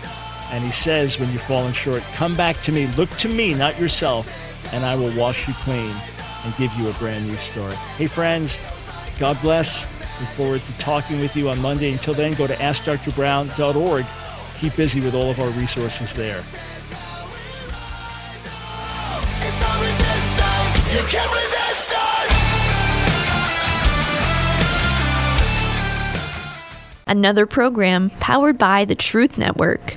And 0.52 0.64
he 0.64 0.72
says, 0.72 1.20
when 1.20 1.30
you're 1.30 1.39
falling 1.39 1.74
short, 1.74 2.02
come 2.14 2.36
back 2.36 2.60
to 2.62 2.72
me. 2.72 2.88
Look 2.97 3.10
to 3.18 3.30
me, 3.30 3.54
not 3.54 3.80
yourself, 3.80 4.28
and 4.74 4.84
I 4.84 4.95
will 4.95 5.16
wash 5.18 5.47
you 5.47 5.54
clean 5.56 5.93
and 6.43 6.56
give 6.56 6.74
you 6.74 6.89
a 6.89 6.93
brand 6.93 7.28
new 7.28 7.36
start. 7.36 7.76
Hey, 7.97 8.08
friends, 8.08 8.60
God 9.20 9.39
bless. 9.41 9.86
Look 10.20 10.30
forward 10.30 10.64
to 10.64 10.78
talking 10.78 11.20
with 11.22 11.36
you 11.36 11.50
on 11.50 11.62
Monday. 11.62 11.91
Until 11.91 12.14
then, 12.14 12.34
go 12.34 12.47
to 12.47 12.56
AskDrBrown.org. 12.56 14.06
Keep 14.58 14.76
busy 14.76 15.00
with 15.02 15.16
all 15.16 15.30
of 15.30 15.39
our 15.39 15.50
resources 15.52 16.14
there. 16.14 16.43
Another 27.08 27.45
program 27.45 28.12
powered 28.20 28.58
by 28.58 28.86
the 28.86 28.95
Truth 28.95 29.38
Network. 29.38 29.95